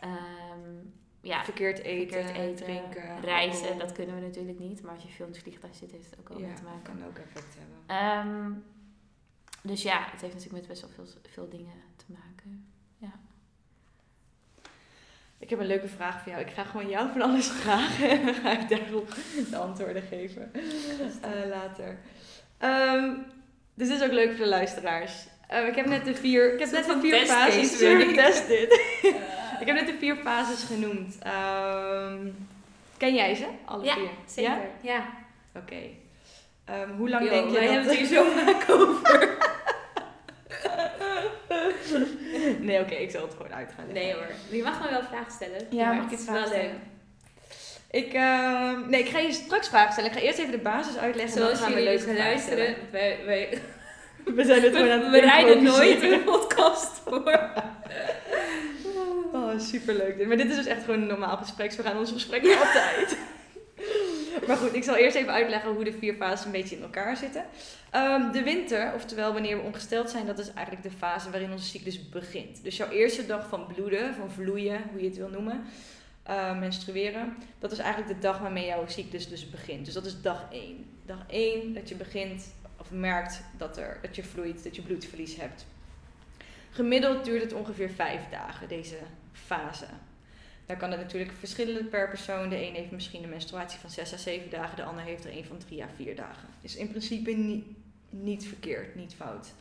Ehm, 0.00 0.74
ja, 1.20 1.44
verkeerd 1.44 1.78
eten, 1.78 2.24
verkeerd 2.24 2.46
eten, 2.46 2.64
drinken, 2.64 3.20
reizen, 3.20 3.60
alcohol. 3.60 3.78
dat 3.78 3.92
kunnen 3.92 4.14
we 4.14 4.20
natuurlijk 4.20 4.58
niet. 4.58 4.82
Maar 4.82 4.94
als 4.94 5.02
je 5.02 5.08
veel 5.08 5.26
in 5.26 5.32
het 5.32 5.42
vliegtuig 5.42 5.74
zit, 5.74 5.90
heeft 5.90 6.10
het 6.10 6.18
ook 6.18 6.28
wel 6.28 6.38
ja, 6.38 6.46
mee 6.46 6.54
te 6.54 6.62
maken. 6.62 6.82
kan 6.82 7.06
ook 7.06 7.18
effect 7.18 7.56
hebben. 7.58 7.78
Ehm, 7.86 8.52
dus 9.62 9.82
ja, 9.82 10.08
het 10.10 10.20
heeft 10.20 10.34
natuurlijk 10.34 10.60
met 10.60 10.68
best 10.68 10.80
wel 10.80 10.90
veel, 10.90 11.20
veel 11.30 11.48
dingen 11.48 11.82
te 11.96 12.04
maken. 12.08 12.70
Ik 15.40 15.50
heb 15.50 15.58
een 15.58 15.66
leuke 15.66 15.88
vraag 15.88 16.22
voor 16.22 16.32
jou. 16.32 16.44
Ik 16.44 16.52
ga 16.52 16.64
gewoon 16.64 16.88
jou 16.88 17.12
van 17.12 17.22
alles 17.22 17.46
vragen 17.48 18.10
en 18.10 18.24
dan 18.24 18.34
ga 18.34 18.60
ik 18.60 18.68
daarop 18.68 19.14
de 19.50 19.56
antwoorden 19.56 20.02
geven 20.02 20.52
eh, 20.52 21.48
later. 21.48 21.98
Ehm, 22.58 23.14
dus 23.74 23.88
dit 23.88 23.96
is 23.96 24.02
ook 24.02 24.12
leuk 24.12 24.28
voor 24.28 24.44
de 24.44 24.50
luisteraars. 24.50 25.26
Ehm, 25.48 25.66
ik 25.66 25.74
heb 25.74 25.86
net 25.86 26.04
de 26.04 26.14
vier, 26.14 26.52
ik 26.54 26.60
heb 26.60 26.70
net 26.70 26.84
de 26.84 26.90
van 26.90 27.00
vier 27.00 27.26
fases 27.26 27.78
weer 27.78 28.00
getest 28.00 28.48
dit. 28.48 28.80
ik 29.60 29.66
heb 29.66 29.76
net 29.76 29.86
de 29.86 29.96
vier 29.98 30.16
fases 30.16 30.62
genoemd. 30.64 31.18
Ehm, 31.22 32.26
ken 32.96 33.14
jij 33.14 33.34
ze? 33.34 33.46
Alle 33.64 33.84
Ja, 33.84 33.94
vier? 33.94 34.08
Zeker, 34.26 34.50
Ja? 34.50 34.58
ja. 34.80 35.04
Oké. 35.60 35.76
Ehm, 36.64 36.90
hoe 36.96 37.08
lang 37.08 37.24
Yo, 37.24 37.30
denk 37.30 37.46
je 37.46 37.52
wij 37.52 37.64
dat... 37.66 37.70
hebben 37.74 37.90
het 37.90 37.98
hier 37.98 38.06
zo 38.16 38.24
vaak 38.30 38.70
over. 38.70 39.36
nee, 42.60 42.80
oké, 42.80 42.94
ik 42.94 43.10
zal 43.10 43.22
het 43.22 43.32
gewoon 43.36 43.54
uit 43.54 43.72
gaan 43.76 43.86
leggen. 43.92 44.04
Nee 44.04 44.14
hoor, 44.14 44.32
je 44.50 44.62
mag 44.62 44.82
me 44.82 44.90
wel 44.90 45.02
vragen 45.02 45.32
stellen. 45.32 45.66
Ja, 45.70 45.86
Maar 45.86 45.94
mag 45.94 46.04
ik 46.04 46.10
het 46.10 46.24
wel 46.24 46.34
vragen 46.36 46.56
leuk. 46.62 46.70
Ik, 47.90 48.12
ehm, 48.12 48.88
nee, 48.90 49.00
ik 49.00 49.08
ga 49.08 49.18
je 49.18 49.32
straks 49.32 49.68
vragen 49.68 49.92
stellen. 49.92 50.10
Ik 50.10 50.16
ga 50.16 50.22
eerst 50.22 50.38
even 50.38 50.50
de 50.50 50.58
basis 50.58 50.96
uitleggen. 50.96 51.34
en 51.36 51.38
Zoals 51.42 51.58
dan 51.58 51.68
gaan 51.68 51.76
we 51.78 51.82
jullie 51.82 51.98
vragen 51.98 52.18
luisteren, 52.22 52.74
wij, 52.90 53.18
wij, 53.24 53.46
stellen. 53.46 53.78
We 54.36 54.44
zijn 54.44 54.62
het 54.62 54.74
gewoon 54.76 54.90
aan 54.90 55.00
het 55.00 55.10
we 55.10 55.20
rijden 55.20 55.62
nooit 55.62 55.82
improviseren. 55.88 56.12
een 56.18 56.24
podcast 56.24 57.00
voor. 57.04 57.40
Superleuk. 59.60 60.18
dit. 60.18 60.26
Maar 60.26 60.36
dit 60.36 60.50
is 60.50 60.56
dus 60.56 60.66
echt 60.66 60.84
gewoon 60.84 61.00
een 61.00 61.06
normaal 61.06 61.36
gesprek. 61.36 61.72
We 61.72 61.82
gaan 61.82 61.98
ons 61.98 62.12
gesprek 62.12 62.42
altijd. 62.64 63.18
maar 64.46 64.56
goed, 64.56 64.74
ik 64.74 64.84
zal 64.84 64.96
eerst 64.96 65.16
even 65.16 65.32
uitleggen 65.32 65.70
hoe 65.70 65.84
de 65.84 65.92
vier 65.92 66.14
fases 66.14 66.44
een 66.44 66.52
beetje 66.52 66.76
in 66.76 66.82
elkaar 66.82 67.16
zitten. 67.16 67.44
Ehm, 67.90 68.32
de 68.32 68.42
winter, 68.42 68.92
oftewel 68.94 69.32
wanneer 69.32 69.56
we 69.56 69.62
ongesteld 69.62 70.10
zijn, 70.10 70.26
dat 70.26 70.38
is 70.38 70.52
eigenlijk 70.52 70.82
de 70.90 70.96
fase 70.98 71.30
waarin 71.30 71.52
onze 71.52 71.64
cyclus 71.64 72.08
begint. 72.08 72.62
Dus 72.62 72.76
jouw 72.76 72.88
eerste 72.88 73.26
dag 73.26 73.48
van 73.48 73.66
bloeden, 73.66 74.14
van 74.14 74.30
vloeien, 74.30 74.80
hoe 74.90 75.00
je 75.00 75.08
het 75.08 75.16
wil 75.16 75.28
noemen, 75.28 75.64
eh, 76.22 76.58
menstrueren, 76.58 77.36
dat 77.58 77.72
is 77.72 77.78
eigenlijk 77.78 78.14
de 78.14 78.20
dag 78.20 78.38
waarmee 78.38 78.66
jouw 78.66 78.86
cyclus 78.86 79.28
dus 79.28 79.50
begint. 79.50 79.84
Dus 79.84 79.94
dat 79.94 80.06
is 80.06 80.20
dag 80.20 80.46
1. 80.50 80.84
Dag 81.06 81.24
1 81.28 81.74
dat 81.74 81.88
je 81.88 81.94
begint 81.94 82.54
of 82.80 82.90
merkt 82.90 83.42
dat, 83.58 83.76
er, 83.76 83.98
dat 84.02 84.16
je 84.16 84.24
vloeit, 84.24 84.64
dat 84.64 84.76
je 84.76 84.82
bloedverlies 84.82 85.36
hebt. 85.36 85.66
Gemiddeld 86.70 87.24
duurt 87.24 87.42
het 87.42 87.52
ongeveer 87.52 87.90
vijf 87.90 88.20
dagen, 88.30 88.68
deze 88.68 88.96
fase. 89.32 89.86
Dan 90.66 90.76
kan 90.76 90.90
het 90.90 91.00
natuurlijk 91.00 91.32
verschillen 91.38 91.88
per 91.88 92.08
persoon. 92.08 92.48
De 92.48 92.66
een 92.66 92.74
heeft 92.74 92.90
misschien 92.90 93.22
een 93.22 93.28
menstruatie 93.28 93.78
van 93.78 93.90
6 93.90 94.12
à 94.12 94.16
7 94.16 94.50
dagen, 94.50 94.76
de 94.76 94.82
ander 94.82 95.04
heeft 95.04 95.24
er 95.24 95.36
een 95.36 95.44
van 95.44 95.58
3 95.58 95.82
à 95.82 95.86
4 95.96 96.16
dagen. 96.16 96.48
Is 96.60 96.76
in 96.76 96.88
principe 96.88 97.30
niet, 97.30 97.64
niet 98.10 98.46
verkeerd, 98.46 98.94
niet 98.94 99.14
fout. 99.14 99.52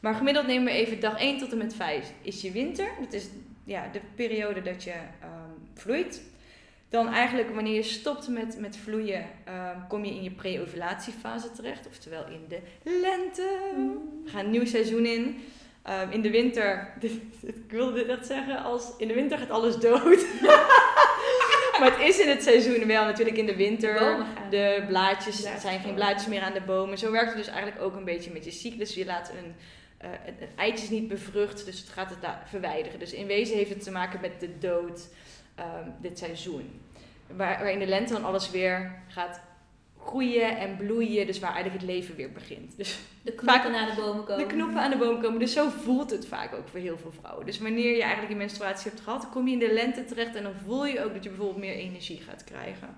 Maar 0.00 0.14
gemiddeld 0.14 0.46
nemen 0.46 0.64
we 0.64 0.78
even 0.78 1.00
dag 1.00 1.18
1 1.18 1.38
tot 1.38 1.52
en 1.52 1.58
met 1.58 1.74
5 1.74 2.12
is 2.22 2.40
je 2.40 2.52
winter. 2.52 2.90
Dat 3.00 3.12
is 3.12 3.28
ja, 3.64 3.88
de 3.92 4.00
periode 4.14 4.62
dat 4.62 4.84
je 4.84 4.94
ehm, 5.20 5.50
vloeit. 5.74 6.22
Dan 6.88 7.08
eigenlijk 7.08 7.54
wanneer 7.54 7.74
je 7.74 7.82
stopt 7.82 8.28
met, 8.28 8.58
met 8.58 8.76
vloeien, 8.76 9.24
ehm, 9.44 9.86
kom 9.88 10.04
je 10.04 10.14
in 10.14 10.22
je 10.22 10.30
pre-ovulatiefase 10.30 11.52
terecht. 11.52 11.86
Oftewel 11.86 12.26
in 12.26 12.44
de 12.48 12.60
lente. 12.82 13.58
We 14.24 14.30
gaan 14.30 14.44
een 14.44 14.50
nieuw 14.50 14.66
seizoen 14.66 15.06
in. 15.06 15.42
Ehm, 15.82 16.10
in 16.10 16.22
de 16.22 16.30
winter, 16.30 16.94
ik 17.42 17.70
wilde 17.70 17.92
dit 17.92 18.06
net 18.06 18.26
zeggen, 18.26 18.62
als 18.62 18.92
in 18.98 19.08
de 19.08 19.14
winter 19.14 19.38
gaat 19.38 19.50
alles 19.50 19.76
dood. 19.76 20.26
maar 21.78 21.90
het 21.96 22.08
is 22.08 22.18
in 22.18 22.28
het 22.28 22.42
seizoen 22.42 22.86
wel 22.86 23.04
natuurlijk 23.04 23.36
in 23.36 23.46
de 23.46 23.56
winter. 23.56 23.94
De 24.50 24.84
blaadjes 24.88 25.40
Blaadjes 25.40 25.60
zijn 25.62 25.80
geen 25.80 25.94
blaadjes 25.94 26.28
meer 26.28 26.42
aan 26.42 26.52
de 26.52 26.60
bomen. 26.60 26.98
Zo 26.98 27.10
werkt 27.10 27.28
het 27.28 27.36
dus 27.36 27.46
eigenlijk 27.46 27.82
ook 27.82 27.96
een 27.96 28.04
beetje 28.04 28.32
met 28.32 28.44
je 28.44 28.50
cyclus. 28.50 28.94
Je 28.94 29.04
laat 29.04 29.30
een, 29.30 29.54
eh 29.98 30.10
een, 30.26 30.34
een 30.40 30.56
eitje 30.56 30.84
is 30.84 30.90
niet 30.90 31.08
bevrucht, 31.08 31.64
dus 31.64 31.78
het 31.78 31.88
gaat 31.88 32.10
het 32.10 32.28
verwijderen. 32.44 32.98
Dus 32.98 33.12
in 33.12 33.26
wezen 33.26 33.56
heeft 33.56 33.70
het 33.70 33.82
te 33.82 33.90
maken 33.90 34.20
met 34.20 34.40
de 34.40 34.58
dood 34.58 35.08
ehm, 35.54 35.88
dit 36.00 36.18
seizoen. 36.18 36.80
Waar, 37.26 37.58
waar 37.58 37.70
in 37.70 37.78
de 37.78 37.86
lente 37.86 38.12
dan 38.12 38.24
alles 38.24 38.50
weer 38.50 39.02
gaat 39.08 39.40
groeien 40.04 40.56
en 40.56 40.76
bloeien. 40.76 41.26
Dus 41.26 41.38
waar 41.38 41.52
eigenlijk 41.54 41.82
het 41.82 41.90
leven 41.92 42.16
weer 42.16 42.32
begint. 42.32 42.76
Dus 42.76 42.98
De 43.22 43.32
knoppen 43.32 43.72
naar 43.72 43.94
de 43.94 44.00
bomen 44.00 44.24
komen. 44.24 44.48
de 44.48 44.54
knoppen 44.54 44.80
aan 44.80 44.90
de 44.90 44.96
boom 44.96 45.20
komen. 45.20 45.38
Dus 45.38 45.52
zo 45.52 45.68
voelt 45.68 46.10
het 46.10 46.26
vaak 46.26 46.54
ook 46.54 46.68
voor 46.68 46.80
heel 46.80 46.98
veel 46.98 47.12
vrouwen. 47.20 47.46
Dus 47.46 47.58
wanneer 47.58 47.94
je 47.94 48.00
eigenlijk 48.02 48.32
je 48.32 48.38
menstruatie 48.38 48.90
hebt 48.90 49.02
gehad, 49.02 49.22
dan 49.22 49.30
kom 49.30 49.46
je 49.46 49.52
in 49.52 49.58
de 49.58 49.72
lente 49.72 50.04
terecht 50.04 50.34
en 50.34 50.42
dan 50.42 50.54
voel 50.64 50.86
je 50.86 51.04
ook 51.04 51.12
dat 51.12 51.22
je 51.22 51.28
bijvoorbeeld 51.28 51.60
meer 51.64 51.74
energie 51.74 52.20
gaat 52.20 52.44
krijgen. 52.44 52.96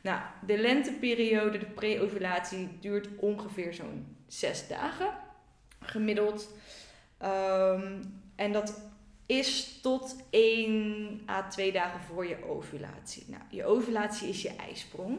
Nou, 0.00 0.20
de 0.46 0.58
lenteperiode, 0.58 1.58
de 1.58 1.66
pre-ovulatie, 1.66 2.68
duurt 2.80 3.08
ongeveer 3.16 3.74
zo'n 3.74 4.16
zes 4.26 4.68
dagen, 4.68 5.14
gemiddeld. 5.80 6.50
Ehm, 7.18 8.02
en 8.36 8.52
dat 8.52 8.80
is 9.26 9.78
tot 9.82 10.16
1 10.30 11.20
à 11.28 11.48
2 11.48 11.72
dagen 11.72 12.00
voor 12.00 12.26
je 12.26 12.44
ovulatie. 12.44 13.24
Nou, 13.26 13.42
je 13.50 13.64
ovulatie 13.64 14.28
is 14.28 14.42
je 14.42 14.56
ijsprong. 14.56 15.18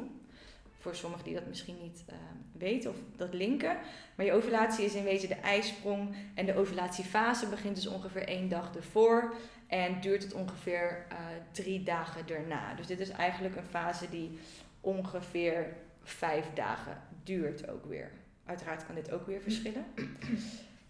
Voor 0.88 0.96
sommigen 0.96 1.25
die 1.25 1.34
dat 1.34 1.48
misschien 1.48 1.77
niet 1.82 2.03
eh, 2.06 2.15
weten 2.51 2.89
of 2.89 2.96
dat 3.15 3.34
linken. 3.34 3.77
Maar 4.15 4.25
je 4.25 4.34
ovulatie 4.34 4.86
is 4.86 4.94
in 4.94 5.03
wezen 5.03 5.29
de 5.29 5.36
ijsprong. 5.36 6.15
En 6.34 6.46
de 6.46 6.56
ovulatiefase 6.56 7.48
begint 7.48 7.75
dus 7.75 7.88
ongeveer 7.88 8.27
één 8.27 8.50
dag 8.50 8.75
ervoor. 8.75 9.34
En 9.67 10.01
duurt 10.01 10.24
het 10.24 10.34
ongeveer 10.34 11.06
eh, 11.10 11.17
drie 11.51 11.84
dagen 11.84 12.25
daarna. 12.25 12.74
Dus 12.74 12.88
dit 12.88 13.00
is 13.00 13.10
eigenlijk 13.10 13.56
een 13.56 13.70
fase 13.70 14.10
die 14.10 14.39
ongeveer 14.82 15.74
vijf 16.03 16.46
dagen 16.53 17.01
duurt 17.24 17.70
ook 17.70 17.86
weer. 17.86 18.12
Uiteraard 18.46 18.86
kan 18.86 18.96
dit 18.96 19.12
ook 19.12 19.25
weer 19.25 19.41
verschillen. 19.41 19.86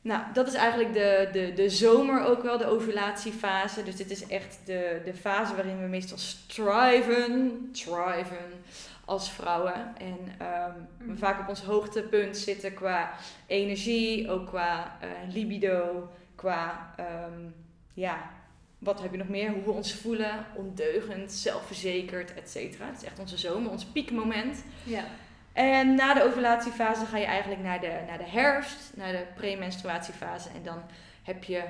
Nou, 0.02 0.24
dat 0.34 0.48
is 0.48 0.54
eigenlijk 0.54 0.94
de, 0.94 1.30
de, 1.32 1.54
de 1.54 1.70
zomer 1.70 2.26
ook 2.26 2.44
wel, 2.44 2.58
de 2.58 2.66
ovulatiefase. 2.66 3.84
Dus 3.84 3.96
dit 3.96 4.12
is 4.12 4.28
echt 4.28 4.60
de, 4.66 5.02
de 5.06 5.14
fase 5.14 5.56
waarin 5.56 5.82
we 5.82 5.88
meestal 5.88 6.18
striven, 6.18 7.70
thriven 7.72 8.64
als 9.08 9.32
vrouwen. 9.32 9.96
En 9.98 10.20
ehm, 10.38 10.72
we 10.98 11.04
Mhm. 11.06 11.18
vaak 11.18 11.40
op 11.40 11.48
ons 11.48 11.62
hoogtepunt 11.62 12.38
zitten 12.38 12.74
qua 12.74 13.12
energie, 13.46 14.30
ook 14.32 14.48
qua 14.48 14.98
eh, 15.00 15.08
libido, 15.34 16.10
qua, 16.36 16.94
ehm, 16.98 17.42
ja, 17.94 18.30
wat 18.78 19.02
heb 19.02 19.12
je 19.12 19.18
nog 19.18 19.28
meer? 19.28 19.52
Hoe 19.52 19.64
we 19.64 19.72
ons 19.72 19.94
voelen, 19.94 20.46
ondeugend, 20.56 21.32
zelfverzekerd, 21.32 22.34
et 22.34 22.50
cetera. 22.50 22.86
Het 22.86 22.98
is 22.98 23.04
echt 23.04 23.20
onze 23.20 23.38
zomer, 23.38 23.72
ons 23.72 23.86
piekmoment. 23.86 24.64
Ja. 24.84 25.04
En 25.54 25.96
na 25.96 26.14
de 26.14 26.24
ovulatiefase 26.24 27.06
ga 27.06 27.18
je 27.18 27.26
eigenlijk 27.26 27.62
naar 27.62 27.80
de, 27.80 28.04
naar 28.08 28.18
de 28.18 28.28
herfst, 28.30 28.92
naar 28.96 29.12
de 29.12 29.24
premenstruatiefase. 29.36 30.50
En 30.56 30.64
dan 30.64 30.82
heb 31.24 31.44
je 31.44 31.64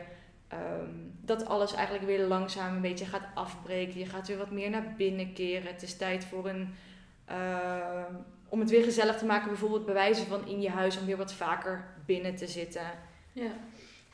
ehm, 0.47 0.89
dat 1.21 1.45
alles 1.45 1.73
eigenlijk 1.73 2.05
weer 2.05 2.27
langzaam 2.27 2.75
een 2.75 2.81
beetje 2.81 3.05
gaat 3.05 3.27
afbreken. 3.33 3.99
Je 3.99 4.05
gaat 4.05 4.27
weer 4.27 4.37
wat 4.37 4.51
meer 4.51 4.69
naar 4.69 4.93
binnen 4.97 5.33
keren. 5.33 5.71
Het 5.71 5.83
is 5.83 5.97
tijd 5.97 6.25
voor 6.25 6.47
een. 6.49 6.75
Ehm, 7.27 8.13
om 8.49 8.59
het 8.59 8.69
weer 8.69 8.83
gezellig 8.83 9.17
te 9.17 9.25
maken, 9.25 9.47
bijvoorbeeld 9.47 9.85
bij 9.85 9.93
wijze 9.93 10.25
van 10.25 10.47
in 10.47 10.61
je 10.61 10.69
huis, 10.69 10.99
om 10.99 11.05
weer 11.05 11.17
wat 11.17 11.33
vaker 11.33 11.85
binnen 12.05 12.35
te 12.35 12.47
zitten. 12.47 12.91
Ja. 13.31 13.51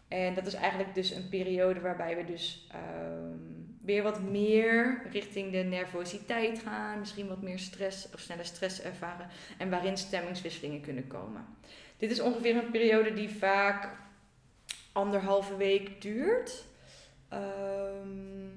En 0.08 0.34
dat 0.34 0.46
is 0.46 0.53
eigenlijk 0.53 0.96
dus 0.96 1.12
een 1.12 1.29
periode 1.29 1.79
waarbij 1.79 2.15
we 2.15 2.25
dus 2.25 2.67
ehm, 2.72 3.38
weer 3.82 4.03
wat 4.03 4.22
meer 4.22 5.01
richting 5.12 5.51
de 5.51 5.58
nervositeit 5.58 6.60
gaan. 6.60 7.00
Misschien 7.00 7.27
wat 7.27 7.41
meer 7.41 7.60
stress 7.60 8.10
of 8.13 8.20
snelle 8.20 8.43
stress 8.43 8.82
ervaren. 8.82 9.27
En 9.58 9.70
waarin 9.70 9.98
stemmingswisselingen 9.98 10.82
kunnen 10.82 11.08
komen. 11.08 11.46
Dit 11.98 12.12
is 12.12 12.20
ongeveer 12.20 12.55
een 12.55 12.72
periode 12.72 13.13
die 13.13 13.29
vaak 13.29 13.89
anderhalve 14.91 15.58
week 15.58 16.01
duurt. 16.01 16.63
Ehm, 17.29 18.48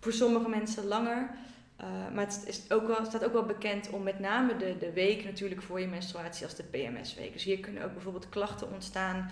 voor 0.00 0.12
sommige 0.12 0.48
mensen 0.48 0.84
langer. 0.84 1.30
Eh, 1.76 1.86
maar 2.14 2.24
het 2.24 2.42
is 2.46 2.70
ook 2.70 2.86
wel, 2.86 3.04
staat 3.04 3.24
ook 3.24 3.32
wel 3.32 3.46
bekend 3.46 3.90
om 3.90 4.02
met 4.02 4.18
name 4.18 4.56
de, 4.56 4.76
de 4.78 4.92
week 4.92 5.24
natuurlijk 5.24 5.62
voor 5.62 5.80
je 5.80 5.86
menstruatie 5.86 6.44
als 6.44 6.54
de 6.54 6.62
PMS-week. 6.62 7.32
Dus 7.32 7.44
hier 7.44 7.58
kunnen 7.60 7.84
ook 7.84 7.92
bijvoorbeeld 7.92 8.28
klachten 8.28 8.72
ontstaan 8.72 9.30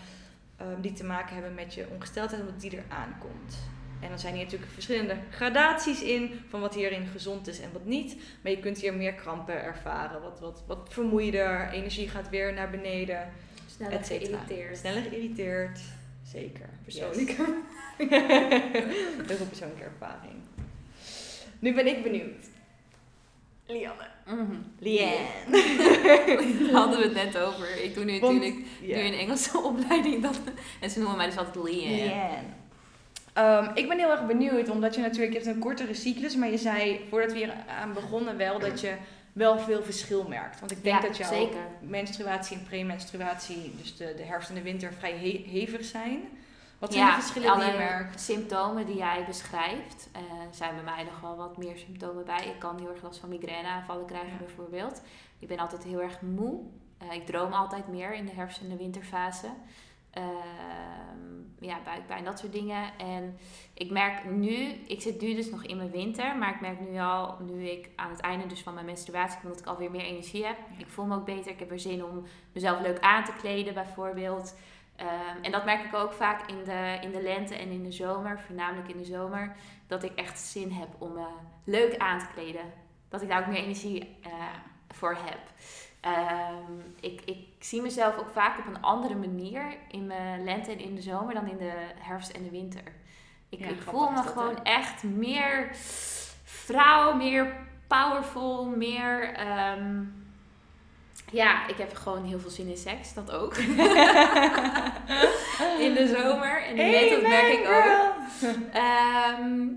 ehm, 0.57 0.81
die 0.81 0.93
te 0.93 1.05
maken 1.05 1.35
hebben 1.35 1.55
met 1.55 1.75
je 1.75 1.87
ongesteldheid, 1.93 2.41
omdat 2.43 2.61
die 2.61 2.77
er 2.77 2.85
aankomt. 2.89 3.57
En 4.01 4.09
dan 4.09 4.19
zijn 4.19 4.35
hier 4.35 4.45
natuurlijk 4.45 4.73
verschillende 4.73 5.17
gradaties 5.31 6.03
in 6.03 6.41
van 6.49 6.61
wat 6.61 6.75
hierin 6.75 7.07
gezond 7.07 7.47
is 7.49 7.61
en 7.61 7.73
wat 7.73 7.85
niet. 7.85 8.17
Maar 8.43 8.53
je 8.53 8.59
kunt 8.59 8.79
hier 8.79 8.95
meer 8.95 9.13
krampen 9.15 9.63
ervaren, 9.63 10.23
wat, 10.23 10.41
wat, 10.41 10.63
wat 10.67 10.89
vermoeider, 10.93 11.69
energie 11.71 12.09
gaat 12.09 12.29
weer 12.29 12.53
naar 12.53 12.71
beneden, 12.71 13.29
Sneller 13.67 13.93
et 13.99 14.07
cetera. 14.07 14.39
geïrriteerd. 14.39 14.79
Sneller 14.79 15.03
geïrriteerd, 15.03 15.81
zeker. 16.23 16.69
Persoonlijke. 16.85 17.55
Yes. 17.99 18.09
Heel 19.27 19.37
veel 19.37 19.47
persoonlijke 19.47 19.85
ervaring. 19.85 20.42
Nu 21.63 21.75
ben 21.75 21.87
ik 21.87 22.03
benieuwd. 22.03 22.45
Lianne. 23.67 24.07
Mhm. 24.27 24.57
Lianne. 24.79 25.17
Daar 26.67 26.73
hadden 26.81 26.99
we 26.99 27.05
het 27.05 27.15
net 27.15 27.39
over. 27.39 27.85
Ik 27.85 27.95
doe 27.95 28.05
nu 28.05 28.21
Want- 28.21 28.35
natuurlijk 28.35 28.67
Ja. 28.81 28.97
nu 28.97 29.03
een 29.03 29.13
Engelse 29.19 29.59
opleiding. 29.71 30.23
Dat, 30.23 30.41
en 30.81 30.91
ze 30.91 30.99
noemen 30.99 31.17
mij 31.17 31.27
dus 31.27 31.37
altijd 31.37 31.65
Leanne. 31.65 31.97
Lianne. 31.97 32.39
Ehm, 33.33 33.71
ik 33.75 33.89
ben 33.89 33.99
heel 33.99 34.11
erg 34.11 34.27
benieuwd, 34.27 34.69
omdat 34.71 34.95
je 34.95 35.01
natuurlijk 35.01 35.33
je 35.33 35.39
hebt 35.39 35.55
een 35.55 35.61
kortere 35.63 35.95
cyclus, 35.95 36.37
maar 36.37 36.51
je 36.51 36.59
zei 36.59 37.01
voordat 37.09 37.33
we 37.33 37.39
hier 37.39 37.53
aan 37.81 37.93
begonnen 37.93 38.37
wel 38.37 38.59
dat 38.59 38.81
je 38.81 38.95
wel 39.33 39.59
veel 39.59 39.83
verschil 39.83 40.27
merkt. 40.29 40.61
Want 40.61 40.71
ik 40.73 40.83
denk 40.85 41.03
Ja, 41.03 41.09
dat 41.09 41.17
jouw 41.17 41.29
zeker. 41.33 41.61
menstruatie 41.81 42.57
en 42.57 42.65
premenstruatie, 42.65 43.73
dus 43.81 43.97
de, 43.97 44.15
de 44.17 44.23
herfst 44.23 44.49
en 44.49 44.55
de 44.55 44.63
winter, 44.63 44.93
vrij 44.99 45.11
he- 45.13 45.51
hevig 45.51 45.85
zijn. 45.85 46.21
Wat 46.83 46.93
zijn 46.93 47.07
Ja, 47.07 47.15
de 47.17 47.21
verschillen 47.23 47.55
die 47.55 47.65
je 47.65 47.71
alle 47.71 47.79
merkt? 47.79 48.21
symptomen 48.21 48.87
die 48.87 48.97
jij 48.97 49.25
beschrijft, 49.27 50.09
eh 50.13 50.21
zijn 50.51 50.75
bij 50.75 50.85
mij 50.85 51.05
nog 51.05 51.21
wel 51.21 51.37
wat 51.37 51.57
meer 51.57 51.77
symptomen 51.77 52.25
bij. 52.25 52.47
Ik 52.47 52.59
kan 52.59 52.79
heel 52.79 52.89
erg 52.91 53.03
last 53.03 53.19
van 53.21 53.29
migraineaanvallen 53.29 54.07
krijgen 54.07 54.31
Ja. 54.31 54.37
bijvoorbeeld. 54.39 55.03
Ik 55.39 55.49
ben 55.49 55.59
altijd 55.59 55.85
heel 55.85 56.01
erg 56.03 56.21
moe. 56.21 56.61
Eh, 56.99 57.13
ik 57.13 57.27
droom 57.27 57.53
altijd 57.53 57.89
meer 57.89 58.15
in 58.15 58.27
de 58.27 58.33
herfst- 58.33 58.61
en 58.61 58.69
de 58.69 58.77
winterfase. 58.77 59.47
Ehm, 60.11 61.41
ja, 61.61 61.79
buikpijn, 61.85 62.25
dat 62.25 62.39
soort 62.39 62.53
dingen. 62.53 62.99
En 62.99 63.39
ik 63.75 63.91
merk 63.91 64.25
nu, 64.31 64.57
ik 64.87 65.01
zit 65.03 65.21
nu 65.21 65.35
dus 65.35 65.51
nog 65.51 65.65
in 65.65 65.77
mijn 65.77 65.91
winter, 65.91 66.37
maar 66.37 66.55
ik 66.55 66.61
merk 66.61 66.81
nu 66.81 66.99
al, 66.99 67.37
nu 67.41 67.69
ik 67.69 67.89
aan 67.97 68.11
het 68.11 68.21
einde 68.21 68.47
dus 68.47 68.63
van 68.63 68.75
mijn 68.75 68.87
menstruatie 68.87 69.41
kom, 69.41 69.49
dat 69.51 69.59
ik 69.61 69.67
alweer 69.67 69.91
meer 69.91 70.05
energie 70.05 70.45
heb. 70.47 70.57
Ja. 70.73 70.79
Ik 70.79 70.89
voel 70.91 71.05
me 71.05 71.15
ook 71.15 71.25
beter. 71.25 71.51
Ik 71.53 71.59
heb 71.59 71.71
er 71.71 71.81
zin 71.81 72.05
om 72.05 72.25
mezelf 72.53 72.81
leuk 72.81 73.01
aan 73.01 73.25
te 73.25 73.33
kleden 73.41 73.75
bijvoorbeeld. 73.75 74.55
Ehm, 75.03 75.43
en 75.43 75.53
dat 75.53 75.65
merk 75.65 75.85
ik 75.85 75.95
ook 75.95 76.13
vaak 76.13 76.47
in 76.51 76.65
de, 76.65 76.99
in 77.01 77.11
de 77.11 77.23
lente 77.23 77.55
en 77.55 77.71
in 77.71 77.83
de 77.83 77.93
zomer, 77.93 78.41
voornamelijk 78.47 78.89
in 78.89 78.97
de 78.99 79.05
zomer, 79.05 79.57
dat 79.87 80.03
ik 80.03 80.15
echt 80.15 80.39
zin 80.41 80.71
heb 80.73 80.89
om 80.99 81.13
me 81.13 81.27
leuk 81.65 81.97
aan 81.99 82.19
te 82.19 82.27
kleden. 82.35 82.73
Dat 83.09 83.23
ik 83.23 83.29
daar 83.29 83.41
ook 83.41 83.47
meer 83.47 83.63
energie 83.63 84.17
eh, 84.23 84.31
voor 84.89 85.17
heb. 85.25 85.41
Ehm, 86.01 86.79
ik, 87.01 87.21
ik 87.25 87.47
zie 87.59 87.83
mezelf 87.83 88.19
ook 88.19 88.31
vaak 88.33 88.59
op 88.59 88.67
een 88.67 88.83
andere 88.83 89.15
manier 89.15 89.77
in 89.89 90.07
mijn 90.07 90.45
lente 90.45 90.71
en 90.71 90.79
in 90.79 90.95
de 90.95 91.03
zomer 91.03 91.35
dan 91.35 91.49
in 91.49 91.57
de 91.57 91.73
herfst 91.99 92.31
en 92.31 92.43
de 92.43 92.51
winter. 92.51 92.83
Ik, 93.49 93.59
Ja, 93.59 93.67
ik 93.69 93.83
voel 93.83 94.11
me 94.11 94.23
gewoon 94.23 94.63
echt 94.63 95.03
meer 95.03 95.71
vrouw, 96.45 97.15
meer 97.15 97.57
powerful, 97.87 98.67
meer. 98.67 99.35
ehm, 99.35 100.05
ja, 101.33 101.69
ik 101.69 101.77
heb 101.77 101.95
gewoon 101.95 102.25
heel 102.25 102.41
veel 102.41 102.51
zin 102.51 102.69
in 102.69 102.77
seks, 102.77 103.15
dat 103.15 103.31
ook. 103.31 103.57
in 105.87 105.95
de 105.95 106.15
zomer. 106.17 106.65
En 106.65 106.77
de 106.77 107.09
dat 107.11 107.23
merk 107.23 107.53
ik 107.53 107.67
ook. 107.67 108.15
Ehm, 108.73 109.69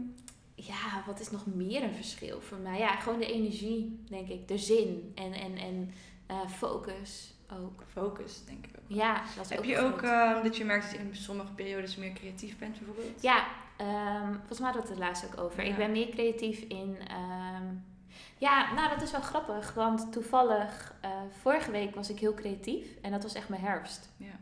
ja, 0.55 1.03
wat 1.05 1.19
is 1.19 1.31
nog 1.31 1.45
meer 1.45 1.83
een 1.83 1.93
verschil 1.93 2.41
voor 2.41 2.57
mij? 2.57 2.79
Ja, 2.79 2.95
gewoon 2.95 3.19
de 3.19 3.33
energie, 3.33 4.03
denk 4.09 4.27
ik. 4.27 4.47
De 4.47 4.57
zin 4.57 5.11
en, 5.15 5.33
en, 5.33 5.57
en 5.57 5.93
eh, 6.27 6.49
focus 6.49 7.33
ook. 7.61 7.83
Focus, 7.91 8.45
denk 8.45 8.65
ik 8.65 8.71
ook. 8.79 8.97
Ja, 8.97 9.21
dat 9.35 9.43
is 9.43 9.49
Heb 9.49 9.59
ook 9.59 9.65
je 9.65 9.79
ook 9.79 10.01
ehm, 10.01 10.43
dat 10.43 10.57
je 10.57 10.65
merkt 10.65 10.83
dat 10.83 10.93
je 10.93 10.99
in 10.99 11.15
sommige 11.15 11.53
periodes 11.53 11.95
meer 11.95 12.13
creatief 12.13 12.57
bent, 12.57 12.77
bijvoorbeeld? 12.77 13.21
Ja, 13.21 13.47
ehm, 13.77 14.33
volgens 14.33 14.59
mij 14.59 14.71
hadden 14.71 14.83
we 14.83 14.87
het 14.87 14.97
er 14.97 15.05
laatst 15.05 15.25
ook 15.25 15.45
over. 15.45 15.63
Ja. 15.63 15.69
Ik 15.69 15.77
ben 15.77 15.91
meer 15.91 16.09
creatief 16.09 16.59
in... 16.59 16.97
ja, 18.37 18.73
nou 18.73 18.89
dat 18.89 19.01
is 19.01 19.11
wel 19.11 19.21
grappig. 19.21 19.73
Want 19.73 20.11
toevallig, 20.11 20.93
eh, 21.01 21.09
vorige 21.41 21.71
week 21.71 21.95
was 21.95 22.09
ik 22.09 22.19
heel 22.19 22.33
creatief. 22.33 22.87
En 23.01 23.11
dat 23.11 23.23
was 23.23 23.33
echt 23.33 23.49
mijn 23.49 23.61
herfst. 23.61 24.09
Ja. 24.17 24.39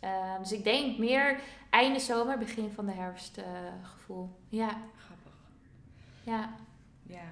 Ehm, 0.00 0.38
dus 0.38 0.52
ik 0.52 0.64
denk 0.64 0.98
meer 0.98 1.40
einde 1.70 1.98
zomer, 1.98 2.38
begin 2.38 2.70
van 2.70 2.86
de 2.86 2.92
herfst 2.92 3.36
eh, 3.36 3.44
gevoel. 3.82 4.30
Ja, 4.48 4.68
Grappig. 4.96 5.32
ja. 6.24 6.50
Ja. 7.02 7.24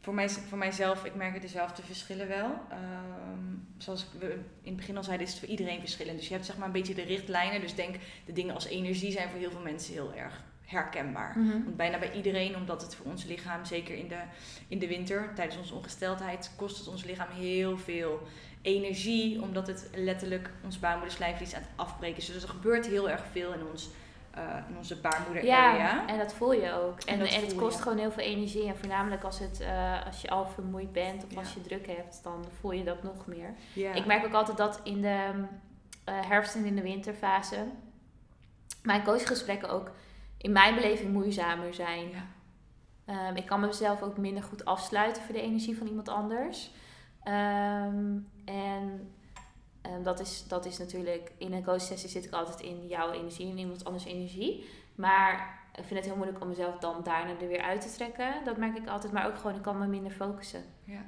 Voor, 0.00 0.14
mij, 0.14 0.28
voor 0.28 0.58
mijzelf, 0.58 1.04
ik 1.04 1.14
merk 1.14 1.40
dezelfde 1.40 1.82
verschillen 1.82 2.28
wel. 2.28 2.58
Ehm, 2.68 3.54
zoals 3.78 4.06
we 4.18 4.32
in 4.60 4.68
het 4.68 4.76
begin 4.76 4.96
al 4.96 5.04
zeiden, 5.04 5.26
is 5.26 5.32
het 5.32 5.40
voor 5.40 5.50
iedereen 5.50 5.80
verschillend. 5.80 6.18
Dus 6.18 6.28
je 6.28 6.34
hebt 6.34 6.46
zeg 6.46 6.56
maar 6.56 6.66
een 6.66 6.72
beetje 6.72 6.94
de 6.94 7.02
richtlijnen. 7.02 7.60
Dus 7.60 7.74
denk, 7.74 7.96
de 8.26 8.32
dingen 8.32 8.54
als 8.54 8.64
energie 8.64 9.12
zijn 9.12 9.28
voor 9.30 9.38
heel 9.38 9.50
veel 9.50 9.60
mensen 9.60 9.92
heel 9.92 10.14
erg 10.14 10.44
herkenbaar. 10.64 11.38
Mhm. 11.38 11.50
Want 11.64 11.76
bijna 11.76 11.98
bij 11.98 12.12
iedereen, 12.12 12.56
omdat 12.56 12.82
het 12.82 12.94
voor 12.94 13.06
ons 13.06 13.24
lichaam, 13.24 13.64
zeker 13.64 13.94
in 13.96 14.08
de, 14.08 14.18
in 14.68 14.78
de 14.78 14.86
winter, 14.86 15.30
tijdens 15.34 15.58
onze 15.58 15.74
ongesteldheid, 15.74 16.50
kost 16.56 16.78
het 16.78 16.88
ons 16.88 17.04
lichaam 17.04 17.28
heel 17.30 17.78
veel 17.78 18.22
energie. 18.62 19.42
Omdat 19.42 19.66
het 19.66 19.88
letterlijk 19.94 20.50
ons 20.64 20.78
baarmoederslijmvlies 20.78 21.54
aan 21.54 21.60
het 21.62 21.70
afbreken 21.76 22.16
is. 22.16 22.26
Dus 22.32 22.42
er 22.42 22.48
gebeurt 22.48 22.86
heel 22.86 23.10
erg 23.10 23.22
veel 23.32 23.52
in, 23.52 23.66
ons, 23.70 23.90
eh, 24.30 24.42
in 24.68 24.76
onze 24.76 25.00
baarmoeder 25.00 25.44
Ja, 25.44 25.70
area. 25.72 26.06
en 26.08 26.18
dat 26.18 26.34
voel 26.34 26.52
je 26.52 26.72
ook. 26.72 27.00
En, 27.00 27.20
En 27.20 27.40
het 27.42 27.54
kost 27.54 27.76
je. 27.76 27.82
gewoon 27.82 27.98
heel 27.98 28.12
veel 28.12 28.24
energie. 28.24 28.66
En 28.68 28.76
voornamelijk 28.76 29.22
als, 29.22 29.38
het, 29.38 29.60
eh, 29.60 30.06
als 30.06 30.20
je 30.22 30.28
al 30.30 30.46
vermoeid 30.46 30.92
bent 30.92 31.24
of 31.24 31.30
Ja. 31.32 31.38
als 31.38 31.54
je 31.54 31.60
druk 31.60 31.86
hebt, 31.86 32.20
dan 32.22 32.44
voel 32.60 32.72
je 32.72 32.84
dat 32.84 33.02
nog 33.02 33.26
meer. 33.26 33.54
Ja. 33.72 33.92
Ik 33.92 34.06
merk 34.06 34.24
ook 34.26 34.32
altijd 34.34 34.56
dat 34.56 34.80
in 34.84 35.00
de 35.00 35.30
eh, 36.04 36.14
herfst- 36.28 36.54
en 36.54 36.64
in 36.64 36.76
de 36.76 36.82
winterfase 36.82 37.56
mijn 38.82 39.02
coachgesprekken 39.04 39.68
ook 39.70 39.90
in 40.44 40.52
mijn 40.52 40.74
beleving 40.74 41.12
moeizamer 41.12 41.74
zijn. 41.74 42.08
Ja. 42.10 42.26
Ehm, 43.04 43.36
ik 43.36 43.46
kan 43.46 43.60
mezelf 43.60 44.02
ook 44.02 44.16
minder 44.16 44.42
goed 44.42 44.64
afsluiten 44.64 45.22
voor 45.22 45.34
de 45.34 45.40
energie 45.40 45.76
van 45.76 45.86
iemand 45.86 46.08
anders. 46.08 46.70
Ehm, 47.22 48.18
en 48.44 49.14
ehm, 49.82 50.02
dat, 50.02 50.20
is, 50.20 50.44
dat 50.48 50.66
is 50.66 50.78
natuurlijk, 50.78 51.32
in 51.38 51.52
een 51.52 51.64
coachsessie 51.64 52.08
zit 52.08 52.24
ik 52.24 52.32
altijd 52.32 52.60
in 52.60 52.86
jouw 52.86 53.12
energie 53.12 53.50
en 53.50 53.58
iemand 53.58 53.84
anders 53.84 54.04
energie. 54.04 54.68
Maar 54.94 55.58
ik 55.74 55.84
vind 55.84 55.98
het 55.98 56.04
heel 56.04 56.16
moeilijk 56.16 56.40
om 56.40 56.48
mezelf 56.48 56.78
dan 56.78 57.02
daarna 57.02 57.40
er 57.40 57.48
weer 57.48 57.62
uit 57.62 57.80
te 57.80 57.92
trekken. 57.92 58.44
Dat 58.44 58.56
merk 58.56 58.76
ik 58.76 58.88
altijd, 58.88 59.12
maar 59.12 59.26
ook 59.26 59.36
gewoon, 59.36 59.56
ik 59.56 59.62
kan 59.62 59.78
me 59.78 59.86
minder 59.86 60.12
focussen. 60.12 60.64
Ja. 60.84 61.04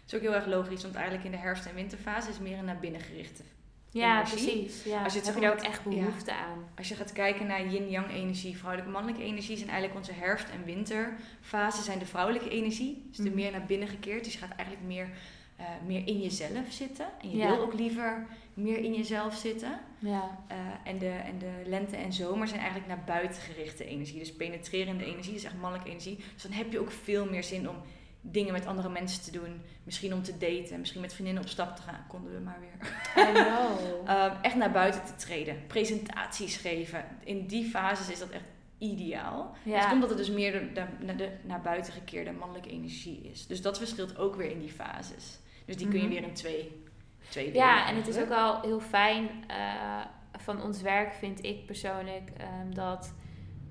Het 0.00 0.06
is 0.06 0.14
ook 0.14 0.20
heel 0.20 0.34
erg 0.34 0.46
logisch, 0.46 0.82
want 0.82 0.94
eigenlijk 0.94 1.24
in 1.24 1.30
de 1.30 1.36
herfst- 1.36 1.66
en 1.66 1.74
winterfase 1.74 2.30
is 2.30 2.38
meer 2.38 2.58
een 2.58 2.64
naar 2.64 2.78
binnen 2.78 3.00
gerichte. 3.00 3.42
Ja, 3.90 4.14
Energie. 4.16 4.58
precies. 4.62 4.84
Ja. 4.84 5.02
Als 5.04 5.12
je 5.12 5.18
het 5.18 5.28
heb 5.28 5.38
je 5.42 5.50
ook 5.50 5.60
echt 5.60 5.80
ja. 5.84 5.90
behoefte 5.90 6.32
aan. 6.32 6.64
Als 6.76 6.88
je 6.88 6.94
gaat 6.94 7.12
kijken 7.12 7.46
naar 7.46 7.66
yin-yang 7.66 8.10
energie, 8.10 8.56
vrouwelijke 8.56 8.92
mannelijke 8.92 9.24
energie, 9.24 9.56
zijn 9.56 9.68
eigenlijk 9.68 9.98
onze 9.98 10.12
herfst- 10.12 10.48
en 10.50 10.64
winterfase 10.64 11.82
zijn 11.82 11.98
de 11.98 12.06
vrouwelijke 12.06 12.48
energie. 12.50 13.02
Dus 13.08 13.16
de 13.16 13.22
Mhm. 13.22 13.34
meer 13.34 13.50
naar 13.50 13.66
binnen 13.66 13.88
gekeerd. 13.88 14.24
Dus 14.24 14.32
je 14.32 14.38
gaat 14.38 14.56
eigenlijk 14.56 14.86
meer, 14.88 15.08
eh, 15.56 15.64
meer 15.86 16.06
in 16.06 16.20
jezelf 16.20 16.66
zitten. 16.72 17.06
En 17.22 17.30
je 17.30 17.36
Ja. 17.36 17.46
wil 17.48 17.60
ook 17.60 17.74
liever 17.74 18.26
meer 18.54 18.78
in 18.78 18.94
jezelf 18.94 19.34
zitten. 19.34 19.80
Ja. 19.98 20.38
Eh, 20.48 20.56
en, 20.84 20.98
de, 20.98 21.08
en 21.08 21.38
de 21.38 21.62
lente 21.66 21.96
en 21.96 22.12
zomer 22.12 22.46
zijn 22.48 22.60
eigenlijk 22.60 22.88
naar 22.88 23.02
buiten 23.06 23.42
gerichte 23.42 23.84
energie. 23.84 24.18
Dus 24.18 24.32
penetrerende 24.36 25.04
energie, 25.04 25.32
dus 25.32 25.44
echt 25.44 25.54
mannelijke 25.60 25.90
energie. 25.90 26.16
Dus 26.34 26.42
dan 26.42 26.52
heb 26.52 26.72
je 26.72 26.78
ook 26.80 26.90
veel 26.92 27.26
meer 27.30 27.44
zin 27.44 27.68
om 27.68 27.76
dingen 28.20 28.52
met 28.52 28.66
andere 28.66 28.88
mensen 28.88 29.22
te 29.22 29.30
doen. 29.30 29.60
Misschien 29.84 30.14
om 30.14 30.22
te 30.22 30.38
daten, 30.38 30.78
misschien 30.78 31.00
met 31.00 31.12
vriendinnen 31.14 31.42
op 31.42 31.48
stap 31.48 31.76
te 31.76 31.82
gaan. 31.82 32.04
Konden 32.08 32.32
we 32.34 32.40
maar 32.40 32.58
weer. 32.60 32.88
I 33.28 33.32
know. 33.32 33.78
Ehm, 34.08 34.34
echt 34.42 34.54
naar 34.54 34.70
buiten 34.70 35.04
te 35.04 35.14
treden. 35.14 35.66
Presentaties 35.66 36.56
geven. 36.56 37.04
In 37.24 37.46
die 37.46 37.64
fases 37.70 38.10
is 38.10 38.18
dat 38.18 38.30
echt 38.30 38.44
ideaal. 38.78 39.56
Ja. 39.62 39.94
Dat 39.94 40.08
het 40.08 40.18
dus 40.18 40.30
meer 40.30 40.52
de, 40.52 40.72
de- 40.72 41.04
naar, 41.04 41.16
de, 41.16 41.30
naar 41.42 41.60
buiten 41.60 41.92
gekeerde 41.92 42.32
mannelijke 42.32 42.70
energie 42.70 43.20
is. 43.32 43.46
Dus 43.46 43.62
dat 43.62 43.78
verschilt 43.78 44.16
ook 44.18 44.34
weer 44.36 44.50
in 44.50 44.58
die 44.60 44.72
fases. 44.72 45.38
Dus 45.64 45.76
die 45.76 45.88
kun 45.88 45.98
je 45.98 46.04
Mhm. 46.04 46.12
weer 46.14 46.22
in 46.22 46.32
twee, 46.34 46.82
twee 47.28 47.44
delen. 47.52 47.66
Ja, 47.66 47.88
en 47.88 47.96
het 47.96 48.08
is 48.08 48.16
ook 48.18 48.28
wel 48.28 48.60
heel 48.60 48.80
fijn 48.80 49.28
eh, 49.46 50.00
van 50.38 50.62
ons 50.62 50.80
werk, 50.82 51.12
vind 51.12 51.44
ik 51.44 51.66
persoonlijk, 51.66 52.30
ehm, 52.36 52.74
dat 52.74 53.12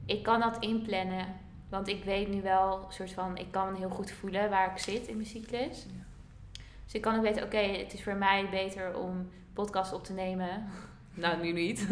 ik 0.05 0.23
kan 0.23 0.39
dat 0.39 0.57
inplannen. 0.59 1.25
Want 1.69 1.87
ik 1.87 2.03
weet 2.03 2.27
nu 2.27 2.41
wel, 2.41 2.85
soort 2.89 3.11
van, 3.13 3.37
ik 3.37 3.51
kan 3.51 3.75
heel 3.75 3.89
goed 3.89 4.11
voelen 4.11 4.49
waar 4.49 4.71
ik 4.71 4.77
zit 4.77 5.07
in 5.07 5.15
mijn 5.15 5.27
cyclus. 5.27 5.85
Ja. 5.87 6.05
Dus 6.83 6.93
ik 6.93 7.01
kan 7.01 7.15
ook 7.15 7.21
weten, 7.21 7.43
oké, 7.43 7.57
het 7.57 7.93
is 7.93 8.03
voor 8.03 8.15
mij 8.15 8.47
beter 8.49 8.97
om 8.97 9.29
podcast 9.53 9.93
op 9.93 10.03
te 10.03 10.13
nemen. 10.13 10.49
Nou, 11.17 11.41
nu 11.41 11.51
niet. 11.51 11.89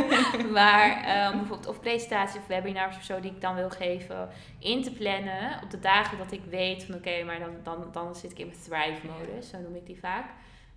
maar 0.58 0.90
ehm, 1.04 1.36
bijvoorbeeld 1.36 1.66
of 1.66 1.80
presentaties 1.80 2.40
of 2.40 2.46
webinars 2.46 2.96
of 2.96 3.02
zo 3.02 3.20
die 3.20 3.30
ik 3.30 3.40
dan 3.40 3.54
wil 3.54 3.70
geven, 3.70 4.28
in 4.58 4.82
te 4.82 4.92
plannen 4.92 5.60
op 5.62 5.70
de 5.70 5.78
dagen 5.78 6.18
dat 6.18 6.32
ik 6.32 6.44
weet 6.44 6.84
van 6.84 6.94
oké, 6.94 7.24
maar 7.24 7.38
dan, 7.38 7.50
dan, 7.62 7.88
dan 7.92 8.14
zit 8.14 8.30
ik 8.30 8.38
in 8.38 8.46
mijn 8.46 8.58
thrive-modus, 8.58 9.48
zo 9.48 9.58
noem 9.58 9.74
ik 9.74 9.86
die 9.86 9.98
vaak. 9.98 10.30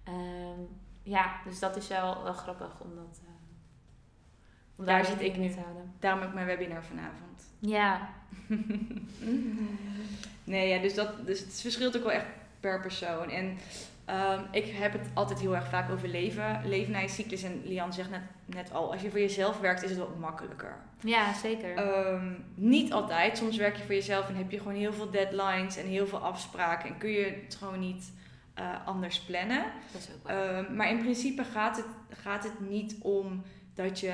Ehm, 0.04 0.60
ja, 1.04 1.42
dus 1.46 1.60
dat 1.60 1.76
is 1.76 1.88
wel, 1.88 2.24
wel 2.24 2.34
grappig 2.34 2.80
om 2.80 2.96
dat. 2.96 3.22
eh, 3.24 3.32
Daar 4.86 4.86
daar 4.86 5.06
zit 5.06 5.22
ik 5.22 5.38
nu. 5.38 5.52
Daarom 6.00 6.24
ook 6.24 6.34
mijn 6.34 6.46
webinar 6.46 6.84
vanavond. 6.84 7.52
Ja, 7.60 8.10
nee, 10.44 10.68
ja, 10.68 10.82
dus, 10.82 10.94
dat, 10.94 11.26
dus 11.26 11.40
het 11.40 11.62
verschilt 11.62 11.98
ook 11.98 12.04
wel 12.04 12.12
echt 12.12 12.26
per 12.60 12.82
persoon. 12.82 13.30
En 13.30 13.58
ehm, 14.06 14.44
ik 14.52 14.66
heb 14.66 14.94
het 14.94 15.08
altijd 15.14 15.40
heel 15.40 15.56
erg 15.56 15.70
vaak 15.70 15.92
over 15.92 16.08
leven. 16.08 16.62
Leven 16.66 16.92
na 16.92 17.00
je 17.00 17.08
cyclus. 17.08 17.44
En 17.44 17.62
Lian 17.66 17.94
zegt 17.94 18.10
net, 18.10 18.22
net 18.46 18.74
al, 18.74 18.92
als 18.92 19.02
je 19.02 19.10
voor 19.10 19.20
jezelf 19.20 19.60
werkt 19.60 19.84
is 19.84 19.90
het 19.90 20.00
wat 20.00 20.20
makkelijker. 20.20 20.76
ja 21.00 21.34
zeker. 21.34 21.76
Ehm, 21.76 22.32
niet 22.56 22.92
altijd. 22.94 23.38
Soms 23.38 23.58
werk 23.58 23.76
je 23.76 23.84
voor 23.84 23.96
jezelf 23.96 24.30
en 24.30 24.36
heb 24.36 24.52
je 24.52 24.58
gewoon 24.58 24.74
heel 24.74 24.94
veel 24.94 25.12
deadlines 25.12 25.78
en 25.78 25.86
heel 25.86 26.08
veel 26.08 26.20
afspraken. 26.20 26.90
En 26.90 26.98
kun 26.98 27.10
je 27.10 27.42
het 27.44 27.56
gewoon 27.56 27.80
niet 27.80 28.12
eh, 28.54 28.88
anders 28.88 29.20
plannen. 29.20 29.64
dat 29.92 30.02
is 30.02 30.10
ook 30.16 30.28
wel. 30.28 30.38
Ehm, 30.38 30.76
maar 30.76 30.90
in 30.90 31.00
principe 31.00 31.44
gaat 31.44 31.78
het, 31.78 31.86
gaat 32.10 32.44
het 32.44 32.70
niet 32.70 32.96
om 33.02 33.44
dat 33.74 34.00
je 34.00 34.14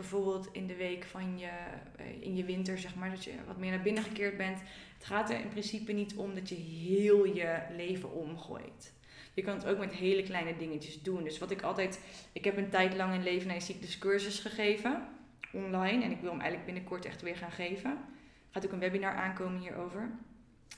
bijvoorbeeld 0.00 0.48
in 0.52 0.66
de 0.66 0.76
week 0.76 1.04
van 1.04 1.38
je, 1.38 1.50
eh, 1.96 2.22
in 2.22 2.36
je 2.36 2.44
winter, 2.44 2.78
zeg 2.78 2.94
maar, 2.94 3.10
dat 3.10 3.24
je 3.24 3.32
wat 3.46 3.56
meer 3.56 3.70
naar 3.70 3.82
binnen 3.82 4.02
gekeerd 4.02 4.36
bent. 4.36 4.60
Het 4.94 5.04
gaat 5.04 5.30
er 5.30 5.40
in 5.40 5.48
principe 5.48 5.92
niet 5.92 6.14
om 6.14 6.34
dat 6.34 6.48
je 6.48 6.54
heel 6.54 7.24
je 7.24 7.58
leven 7.76 8.12
omgooit. 8.12 8.92
Je 9.34 9.42
kan 9.42 9.54
het 9.54 9.66
ook 9.66 9.78
met 9.78 9.92
hele 9.92 10.22
kleine 10.22 10.56
dingetjes 10.56 11.02
doen. 11.02 11.24
Dus 11.24 11.38
wat 11.38 11.50
ik 11.50 11.62
altijd, 11.62 12.00
ik 12.32 12.44
heb 12.44 12.56
een 12.56 12.70
tijd 12.70 12.96
lang 12.96 13.14
een 13.14 13.22
leven 13.22 13.48
naar 13.48 13.60
cyclus 13.60 13.98
cursus 13.98 14.38
gegeven, 14.38 15.08
online. 15.52 16.04
En 16.04 16.10
ik 16.10 16.20
wil 16.20 16.30
hem 16.30 16.40
eigenlijk 16.40 16.72
binnenkort 16.72 17.04
echt 17.04 17.22
weer 17.22 17.36
gaan 17.36 17.52
geven. 17.52 17.98
Gaat 18.50 18.64
ook 18.64 18.72
een 18.72 18.78
webinar 18.78 19.14
aankomen 19.14 19.60
hierover. 19.60 20.10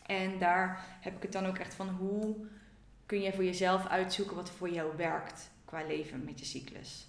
En 0.06 0.38
daar 0.38 0.85
heb 1.00 1.16
ik 1.16 1.22
het 1.22 1.32
dan 1.32 1.46
ook 1.46 1.58
echt 1.58 1.74
van 1.74 1.88
hoe 1.88 2.37
kun 3.06 3.20
je 3.20 3.32
voor 3.32 3.44
jezelf 3.44 3.87
uitzoeken 3.87 4.37
wat 4.37 4.50
voor 4.50 4.70
jou 4.70 4.96
werkt 4.96 5.50
qua 5.64 5.87
leven 5.87 6.24
met 6.24 6.38
je 6.38 6.44
cyclus. 6.44 7.06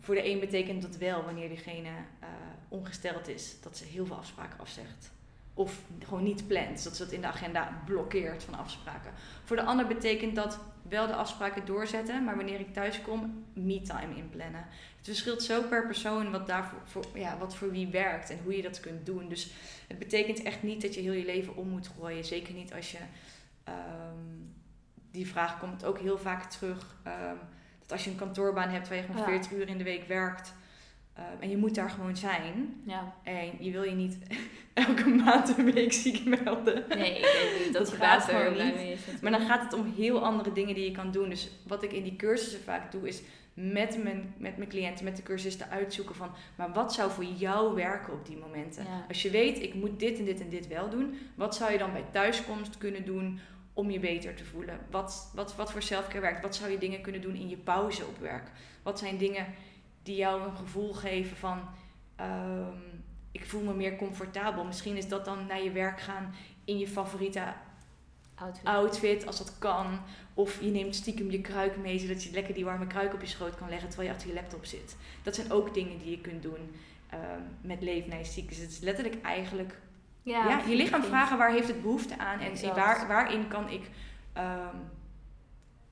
Voor 0.00 0.14
de 0.14 0.28
een 0.30 0.40
betekent 0.40 0.82
dat 0.82 0.96
wel 0.96 1.24
wanneer 1.24 1.48
diegene 1.48 1.88
uh, 1.88 2.28
ongesteld 2.68 3.28
is, 3.28 3.60
dat 3.60 3.76
ze 3.76 3.84
heel 3.84 4.06
veel 4.06 4.16
afspraken 4.16 4.58
afzegt. 4.58 5.10
Of 5.54 5.80
gewoon 6.04 6.22
niet 6.22 6.46
plant, 6.46 6.84
dat 6.84 6.96
ze 6.96 7.04
dat 7.04 7.12
in 7.12 7.20
de 7.20 7.26
agenda 7.26 7.82
blokkeert 7.84 8.42
van 8.42 8.54
afspraken. 8.54 9.12
Voor 9.44 9.56
de 9.56 9.62
ander 9.62 9.86
betekent 9.86 10.34
dat 10.34 10.58
wel 10.88 11.06
de 11.06 11.14
afspraken 11.14 11.66
doorzetten, 11.66 12.24
maar 12.24 12.36
wanneer 12.36 12.60
ik 12.60 12.72
thuis 12.72 13.02
kom, 13.02 13.44
me-time 13.52 14.16
inplannen. 14.16 14.66
Het 14.96 15.06
verschilt 15.06 15.42
zo 15.42 15.62
per 15.62 15.86
persoon 15.86 16.30
wat, 16.30 16.46
daarvoor, 16.46 16.80
voor, 16.84 17.04
ja, 17.14 17.38
wat 17.38 17.56
voor 17.56 17.70
wie 17.70 17.88
werkt 17.88 18.30
en 18.30 18.38
hoe 18.42 18.56
je 18.56 18.62
dat 18.62 18.80
kunt 18.80 19.06
doen. 19.06 19.28
Dus 19.28 19.52
het 19.86 19.98
betekent 19.98 20.42
echt 20.42 20.62
niet 20.62 20.82
dat 20.82 20.94
je 20.94 21.00
heel 21.00 21.12
je 21.12 21.24
leven 21.24 21.56
om 21.56 21.68
moet 21.68 21.90
gooien. 21.98 22.24
Zeker 22.24 22.54
niet 22.54 22.74
als 22.74 22.92
je. 22.92 22.98
Um, 23.68 24.54
die 25.10 25.26
vraag 25.26 25.58
komt 25.58 25.84
ook 25.84 25.98
heel 25.98 26.18
vaak 26.18 26.50
terug. 26.50 26.96
Um, 27.06 27.38
als 27.92 28.04
je 28.04 28.10
een 28.10 28.16
kantoorbaan 28.16 28.68
hebt 28.68 28.88
waar 28.88 28.96
je 28.96 29.02
gewoon 29.02 29.24
40 29.24 29.52
uur 29.52 29.68
in 29.68 29.78
de 29.78 29.84
week 29.84 30.04
werkt. 30.04 30.54
Um, 31.18 31.40
en 31.40 31.50
je 31.50 31.56
moet 31.56 31.74
daar 31.74 31.90
gewoon 31.90 32.16
zijn. 32.16 32.82
Ja. 32.86 33.14
En 33.22 33.52
je 33.58 33.70
wil 33.70 33.82
je 33.82 33.94
niet 33.94 34.18
elke 34.74 35.08
maand 35.08 35.58
een 35.58 35.72
week 35.72 35.92
ziek 35.92 36.24
melden. 36.24 36.84
Nee, 36.88 37.18
ik 37.18 37.24
weet 37.24 37.64
niet. 37.64 37.72
Dat, 37.78 37.86
dat 37.86 37.94
gaat 37.94 38.24
gewoon 38.24 38.76
niet. 38.76 39.22
maar 39.22 39.30
dan 39.30 39.46
gaat 39.46 39.62
het 39.62 39.72
om 39.72 39.92
heel 39.96 40.24
andere 40.24 40.52
dingen 40.52 40.74
die 40.74 40.84
je 40.84 40.92
kan 40.92 41.10
doen. 41.10 41.28
Dus 41.28 41.50
wat 41.66 41.82
ik 41.82 41.92
in 41.92 42.02
die 42.02 42.16
cursussen 42.16 42.60
vaak 42.60 42.92
doe, 42.92 43.08
is 43.08 43.22
met 43.54 44.02
mijn, 44.02 44.34
met 44.38 44.56
mijn 44.56 44.68
cliënten, 44.68 45.04
met 45.04 45.16
de 45.16 45.22
cursisten 45.22 45.68
uitzoeken 45.68 46.14
van, 46.14 46.30
maar 46.54 46.72
wat 46.72 46.92
zou 46.92 47.10
voor 47.10 47.24
jou 47.24 47.74
werken 47.74 48.12
op 48.12 48.26
die 48.26 48.36
momenten? 48.36 48.86
Als 49.08 49.22
je 49.22 49.30
weet, 49.30 49.62
ik 49.62 49.74
moet 49.74 49.98
dit 50.00 50.18
en 50.18 50.24
dit 50.24 50.40
en 50.40 50.48
dit 50.48 50.66
wel 50.66 50.90
doen, 50.90 51.18
wat 51.34 51.54
zou 51.54 51.72
je 51.72 51.78
dan 51.78 51.92
bij 51.92 52.04
thuiskomst 52.12 52.78
kunnen 52.78 53.04
doen 53.04 53.40
om 53.80 53.90
je 53.90 54.00
beter 54.00 54.34
te 54.34 54.44
voelen? 54.44 54.78
Wat, 54.90 55.30
wat, 55.34 55.56
wat 55.56 55.72
voor 55.72 55.82
selfcare 55.82 56.20
werkt? 56.20 56.42
Wat 56.42 56.56
zou 56.56 56.70
je 56.70 56.78
dingen 56.78 57.00
kunnen 57.00 57.20
doen 57.20 57.34
in 57.34 57.48
je 57.48 57.56
pauze 57.56 58.06
op 58.06 58.18
werk? 58.18 58.50
Wat 58.82 58.98
zijn 58.98 59.18
dingen 59.18 59.46
die 60.02 60.16
jou 60.16 60.42
een 60.42 60.56
gevoel 60.56 60.92
geven 60.92 61.36
van, 61.36 61.68
ehm, 62.16 62.78
ik 63.32 63.46
voel 63.46 63.62
me 63.62 63.74
meer 63.74 63.96
comfortabel. 63.96 64.64
Misschien 64.64 64.96
is 64.96 65.08
dat 65.08 65.24
dan 65.24 65.46
naar 65.46 65.62
je 65.62 65.70
werk 65.70 66.00
gaan 66.00 66.34
in 66.64 66.78
je 66.78 66.88
favoriete 66.88 67.42
outfit. 68.34 68.66
outfit, 68.66 69.26
als 69.26 69.38
dat 69.38 69.58
kan. 69.58 70.00
Of 70.34 70.60
je 70.60 70.70
neemt 70.70 70.94
stiekem 70.94 71.30
je 71.30 71.40
kruik 71.40 71.76
mee, 71.76 71.98
zodat 71.98 72.22
je 72.22 72.30
lekker 72.30 72.54
die 72.54 72.64
warme 72.64 72.86
kruik 72.86 73.14
op 73.14 73.20
je 73.20 73.26
schoot 73.26 73.54
kan 73.54 73.68
leggen 73.68 73.88
terwijl 73.88 74.08
je 74.08 74.14
achter 74.14 74.30
je 74.30 74.40
laptop 74.40 74.64
zit. 74.64 74.96
Dat 75.22 75.34
zijn 75.34 75.52
ook 75.52 75.74
dingen 75.74 75.98
die 75.98 76.10
je 76.10 76.20
kunt 76.20 76.42
doen 76.42 76.74
um, 77.14 77.56
met 77.60 77.82
leven 77.82 78.10
naar 78.10 78.18
je 78.18 78.24
ziektes. 78.24 78.58
Het 78.58 78.70
is 78.70 78.80
letterlijk 78.80 79.22
eigenlijk 79.22 79.78
ja, 80.22 80.48
ja 80.48 80.60
je 80.66 80.76
lichaam 80.76 81.02
vragen 81.02 81.38
waar 81.38 81.50
heeft 81.50 81.68
het 81.68 81.82
behoefte 81.82 82.18
aan 82.18 82.38
en 82.38 82.74
waar, 82.74 83.06
waarin 83.08 83.48
kan 83.48 83.68
ik, 83.68 83.82
um, 84.36 84.90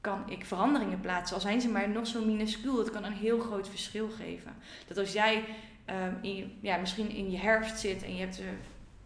kan 0.00 0.30
ik 0.30 0.44
veranderingen 0.44 1.00
plaatsen. 1.00 1.36
Al 1.36 1.42
zijn 1.42 1.60
ze 1.60 1.68
maar 1.68 1.88
nog 1.88 2.06
zo 2.06 2.24
minuscuul, 2.24 2.78
het 2.78 2.90
kan 2.90 3.04
een 3.04 3.12
heel 3.12 3.38
groot 3.38 3.68
verschil 3.68 4.08
geven. 4.08 4.54
Dat 4.86 4.98
als 4.98 5.12
jij 5.12 5.44
um, 5.86 6.18
in, 6.22 6.58
ja, 6.60 6.76
misschien 6.76 7.10
in 7.10 7.30
je 7.30 7.38
herfst 7.38 7.78
zit 7.78 8.02
en 8.02 8.14
je 8.14 8.20
hebt 8.20 8.40
uh, 8.40 8.46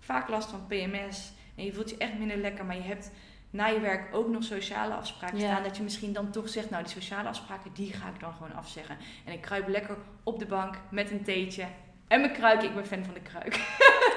vaak 0.01 0.29
last 0.29 0.51
van 0.51 0.67
PMS 0.67 1.33
en 1.57 1.65
je 1.65 1.73
voelt 1.73 1.91
je 1.91 1.97
echt 1.97 2.19
minder 2.19 2.37
lekker, 2.37 2.65
maar 2.65 2.77
je 2.77 2.83
hebt 2.83 3.11
na 3.51 3.67
je 3.67 3.81
werk 3.81 4.15
ook 4.15 4.29
nog 4.29 4.45
sociale 4.45 4.95
afspraken 4.95 5.41
staan. 5.41 5.63
Dat 5.63 5.77
je 5.77 5.83
misschien 5.83 6.13
dan 6.13 6.31
toch 6.31 6.49
zegt, 6.49 6.71
nou 6.71 6.83
die 6.83 6.93
sociale 6.93 7.29
afspraken, 7.29 7.71
die 7.75 7.93
ga 7.93 8.09
ik 8.09 8.21
dan 8.21 8.33
gewoon 8.33 8.55
afzeggen. 8.55 8.97
En 9.25 9.33
ik 9.33 9.41
kruip 9.41 9.69
lekker 9.69 9.97
op 10.23 10.39
de 10.39 10.47
bank 10.47 10.79
met 10.91 11.11
een 11.11 11.25
theetje 11.25 11.67
en 12.13 12.21
mijn 12.21 12.33
kruik. 12.33 12.63
Ik 12.63 12.75
ben 12.75 12.87
fan 12.87 13.05
van 13.05 13.15
de 13.15 13.21
kruik. 13.21 13.55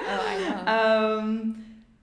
Oh, 0.07 0.31
I 0.31 0.45
know. 0.45 0.67
Ehm, 0.75 1.37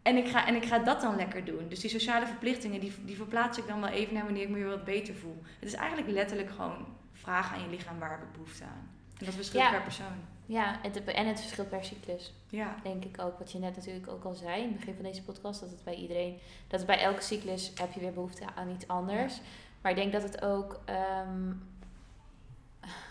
en 0.02 0.16
ik, 0.16 0.28
ga, 0.28 0.46
en 0.46 0.54
ik 0.54 0.64
ga 0.64 0.78
dat 0.78 1.00
dan 1.00 1.16
lekker 1.16 1.44
doen. 1.44 1.68
Dus 1.68 1.80
die 1.80 1.90
sociale 1.90 2.26
verplichtingen, 2.26 2.80
die, 2.80 2.92
die 3.04 3.16
verplaats 3.16 3.58
ik 3.58 3.66
dan 3.66 3.80
wel 3.80 3.90
even 3.90 4.14
naar 4.14 4.24
wanneer 4.24 4.42
ik 4.42 4.48
me 4.48 4.54
weer 4.54 4.68
wat 4.68 4.84
beter 4.84 5.14
voel. 5.14 5.42
Het 5.60 5.68
is 5.68 5.74
eigenlijk 5.74 6.10
letterlijk 6.10 6.50
gewoon 6.50 6.86
vragen 7.12 7.56
aan 7.56 7.62
je 7.62 7.70
lichaam 7.70 7.98
waar 7.98 8.22
ik 8.22 8.32
behoefte 8.32 8.64
aan. 8.64 8.90
En 9.18 9.24
dat 9.24 9.34
verschilt 9.34 9.70
per 9.70 9.82
persoon. 9.82 10.30
Ja, 10.46 10.78
het, 10.82 11.04
en 11.04 11.26
het 11.26 11.40
verschilt 11.40 11.68
per 11.68 11.84
cyclus. 11.84 12.34
Ja. 12.48 12.76
Denk 12.82 13.04
ik 13.04 13.20
ook. 13.20 13.38
Wat 13.38 13.52
je 13.52 13.58
net 13.58 13.76
natuurlijk 13.76 14.08
ook 14.08 14.24
al 14.24 14.34
zei 14.34 14.62
in 14.62 14.68
het 14.68 14.76
begin 14.76 14.94
van 14.94 15.04
deze 15.04 15.22
podcast. 15.22 15.60
Dat 15.60 15.70
het 15.70 15.84
bij 15.84 15.94
iedereen, 15.94 16.38
dat 16.68 16.80
het 16.80 16.88
bij 16.88 17.00
elke 17.00 17.22
cyclus 17.22 17.72
heb 17.74 17.92
je 17.92 18.00
weer 18.00 18.12
behoefte 18.12 18.44
aan 18.54 18.70
iets 18.70 18.88
anders. 18.88 19.40
Maar 19.82 19.92
ik 19.92 19.98
denk 19.98 20.12
dat 20.12 20.22
het 20.22 20.42
ook, 20.42 20.80
um, 21.26 21.62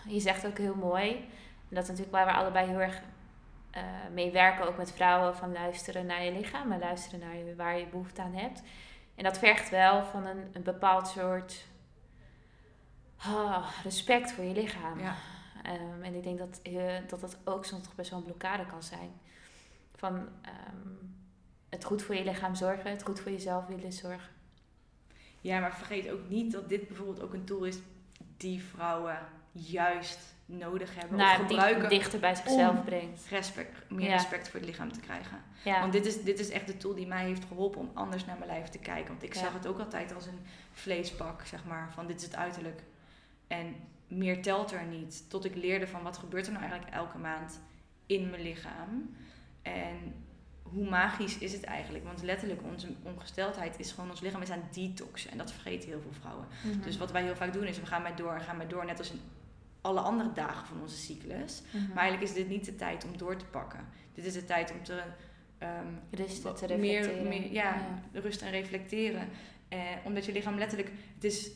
je 0.08 0.20
zegt 0.20 0.46
ook 0.46 0.58
heel 0.58 0.74
mooi. 0.74 1.28
En 1.72 1.78
dat 1.78 1.88
is 1.88 1.90
natuurlijk 1.90 2.16
waar 2.16 2.34
we 2.34 2.40
allebei 2.40 2.68
heel 2.68 2.80
erg 2.80 3.00
uh, 3.76 3.82
mee 4.12 4.30
werken. 4.30 4.66
Ook 4.66 4.76
met 4.76 4.92
vrouwen 4.92 5.36
van 5.36 5.52
luisteren 5.52 6.06
naar 6.06 6.24
je 6.24 6.32
lichaam. 6.32 6.68
Maar 6.68 6.78
luisteren 6.78 7.20
naar 7.20 7.36
je, 7.36 7.54
waar 7.56 7.78
je 7.78 7.86
behoefte 7.86 8.22
aan 8.22 8.34
hebt. 8.34 8.62
En 9.14 9.24
dat 9.24 9.38
vergt 9.38 9.70
wel 9.70 10.04
van 10.04 10.26
een, 10.26 10.50
een 10.52 10.62
bepaald 10.62 11.08
soort 11.08 11.64
oh, 13.26 13.68
respect 13.82 14.32
voor 14.32 14.44
je 14.44 14.54
lichaam. 14.54 15.00
Ja. 15.00 15.14
Um, 15.66 16.02
en 16.02 16.14
ik 16.14 16.22
denk 16.22 16.38
dat, 16.38 16.60
uh, 16.62 16.92
dat 17.08 17.20
dat 17.20 17.38
ook 17.44 17.64
soms 17.64 17.82
toch 17.82 17.94
best 17.94 18.10
wel 18.10 18.18
een 18.18 18.24
blokkade 18.24 18.66
kan 18.66 18.82
zijn. 18.82 19.10
Van 19.94 20.14
um, 20.14 21.16
het 21.68 21.84
goed 21.84 22.02
voor 22.02 22.14
je 22.14 22.24
lichaam 22.24 22.54
zorgen, 22.54 22.90
het 22.90 23.02
goed 23.02 23.20
voor 23.20 23.32
jezelf 23.32 23.66
willen 23.66 23.92
zorgen. 23.92 24.30
Ja, 25.40 25.60
maar 25.60 25.74
vergeet 25.74 26.10
ook 26.10 26.28
niet 26.28 26.52
dat 26.52 26.68
dit 26.68 26.86
bijvoorbeeld 26.86 27.22
ook 27.22 27.32
een 27.32 27.44
tool 27.44 27.64
is 27.64 27.78
die 28.36 28.62
vrouwen 28.62 29.18
juist 29.52 30.31
nodig 30.46 30.94
hebben 30.94 31.18
nou, 31.18 31.40
of 31.40 31.46
gebruiken. 31.46 31.88
dichter 31.88 32.20
bij 32.20 32.34
zichzelf 32.34 32.84
brengt. 32.84 33.26
Respect, 33.28 33.90
meer 33.90 34.10
respect 34.10 34.48
voor 34.48 34.60
het 34.60 34.68
lichaam 34.68 34.92
te 34.92 35.00
krijgen. 35.00 35.42
Ja. 35.64 35.80
Want 35.80 35.92
dit 35.92 36.06
is, 36.06 36.22
dit 36.22 36.38
is 36.38 36.50
echt 36.50 36.66
de 36.66 36.76
tool 36.76 36.94
die 36.94 37.06
mij 37.06 37.24
heeft 37.24 37.44
geholpen 37.44 37.80
om 37.80 37.90
anders 37.94 38.24
naar 38.24 38.38
mijn 38.38 38.50
lijf 38.50 38.68
te 38.68 38.78
kijken. 38.78 39.08
Want 39.08 39.22
ik 39.22 39.34
zag 39.34 39.52
het 39.52 39.66
ook 39.66 39.78
altijd 39.78 40.14
als 40.14 40.26
een 40.26 40.40
vleespak, 40.72 41.46
zeg 41.46 41.64
maar. 41.64 41.92
Van 41.92 42.06
dit 42.06 42.16
is 42.16 42.24
het 42.24 42.36
uiterlijk. 42.36 42.82
En 43.46 43.74
meer 44.08 44.42
telt 44.42 44.72
er 44.72 44.84
niet. 44.84 45.30
Tot 45.30 45.44
ik 45.44 45.54
leerde 45.54 45.86
van 45.86 46.02
wat 46.02 46.18
gebeurt 46.18 46.46
er 46.46 46.52
nou 46.52 46.64
eigenlijk 46.64 46.94
elke 46.94 47.18
maand 47.18 47.60
in 48.06 48.30
mijn 48.30 48.42
lichaam. 48.42 49.16
En 49.62 50.14
hoe 50.62 50.88
magisch 50.88 51.38
is 51.38 51.52
het 51.52 51.64
eigenlijk? 51.64 52.04
Want 52.04 52.22
letterlijk, 52.22 52.60
onze 52.62 52.88
ongesteldheid 53.02 53.78
is 53.78 53.92
gewoon, 53.92 54.10
ons 54.10 54.20
lichaam 54.20 54.42
is 54.42 54.50
aan 54.50 54.68
detoxen. 54.72 55.30
En 55.30 55.38
dat 55.38 55.52
vergeten 55.52 55.88
heel 55.88 56.00
veel 56.00 56.20
vrouwen. 56.20 56.46
Mhm. 56.64 56.80
Dus 56.80 56.98
wat 56.98 57.12
wij 57.12 57.22
heel 57.22 57.36
vaak 57.36 57.52
doen 57.52 57.66
is, 57.66 57.80
we 57.80 57.86
gaan 57.86 58.02
maar 58.02 58.16
door 58.16 58.32
en 58.32 58.40
gaan 58.40 58.56
maar 58.56 58.68
door. 58.68 58.84
Net 58.84 58.98
als 58.98 59.10
in 59.10 59.20
alle 59.82 60.00
andere 60.00 60.32
dagen 60.32 60.66
van 60.66 60.80
onze 60.80 60.96
cyclus. 60.96 61.62
Mhm. 61.70 61.88
Maar 61.88 62.02
eigenlijk 62.02 62.30
is 62.30 62.36
dit 62.36 62.48
niet 62.48 62.64
de 62.64 62.76
tijd 62.76 63.04
om 63.04 63.18
door 63.18 63.36
te 63.36 63.44
pakken. 63.44 63.88
Dit 64.14 64.24
is 64.24 64.32
de 64.32 64.44
tijd 64.44 64.72
om 64.72 64.82
te... 64.82 65.02
Um, 65.62 66.00
Rusten, 66.10 66.54
te 66.54 66.66
reflecteren. 66.66 67.28
Meer, 67.28 67.40
meer 67.40 67.52
ja, 67.52 67.74
ja, 68.12 68.20
rust 68.20 68.42
en 68.42 68.50
reflecteren. 68.50 69.28
Eh, 69.68 69.78
omdat 70.04 70.24
je 70.24 70.32
lichaam 70.32 70.58
letterlijk... 70.58 70.90
Het 71.14 71.24
is 71.24 71.50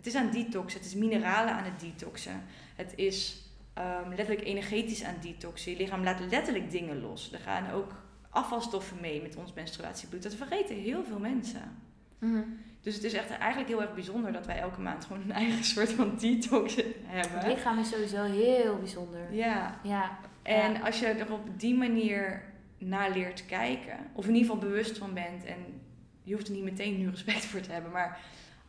het 0.00 0.08
is 0.08 0.14
aan 0.14 0.30
detox, 0.30 0.74
het 0.74 0.84
is 0.84 0.94
mineralen 0.94 1.54
aan 1.54 1.64
het 1.64 1.80
detoxen. 1.80 2.42
Het 2.76 2.92
is 2.96 3.42
um, 3.78 4.08
letterlijk 4.08 4.46
energetisch 4.46 5.04
aan 5.04 5.16
detoxen. 5.20 5.72
Je 5.72 5.78
lichaam 5.78 6.02
laat 6.02 6.20
letterlijk 6.30 6.70
dingen 6.70 7.00
los. 7.00 7.32
Er 7.32 7.38
gaan 7.38 7.70
ook 7.70 7.92
afvalstoffen 8.30 9.00
mee 9.00 9.22
met 9.22 9.36
ons 9.36 9.52
menstruatiebloed. 9.52 10.22
Dat 10.22 10.34
vergeten 10.34 10.76
heel 10.76 11.04
veel 11.04 11.18
mensen. 11.18 11.76
Mhm. 12.20 12.42
Dus 12.80 12.94
het 12.94 13.04
is 13.04 13.12
echt 13.12 13.30
eigenlijk 13.30 13.68
heel 13.68 13.82
erg 13.82 13.94
bijzonder 13.94 14.32
dat 14.32 14.46
wij 14.46 14.58
elke 14.58 14.80
maand 14.80 15.04
gewoon 15.04 15.22
een 15.22 15.32
eigen 15.32 15.64
soort 15.74 15.92
van 15.92 16.16
detox 16.16 16.76
hebben. 17.04 17.38
Het 17.38 17.46
lichaam 17.46 17.78
is 17.78 17.88
sowieso 17.88 18.22
heel 18.22 18.78
bijzonder. 18.78 19.34
Ja. 19.34 19.80
ja. 19.82 20.18
En 20.42 20.82
als 20.82 21.00
je 21.00 21.06
er 21.06 21.32
op 21.32 21.60
die 21.60 21.74
manier 21.74 22.42
naar 22.78 23.10
leert 23.10 23.46
kijken, 23.46 23.98
of 24.12 24.26
in 24.26 24.34
ieder 24.34 24.50
geval 24.50 24.68
bewust 24.68 24.98
van 24.98 25.14
bent, 25.14 25.44
en 25.44 25.80
je 26.22 26.32
hoeft 26.32 26.48
er 26.48 26.54
niet 26.54 26.64
meteen 26.64 26.98
nu 26.98 27.10
respect 27.10 27.44
voor 27.44 27.60
te 27.60 27.72
hebben, 27.72 27.90
maar 27.90 28.18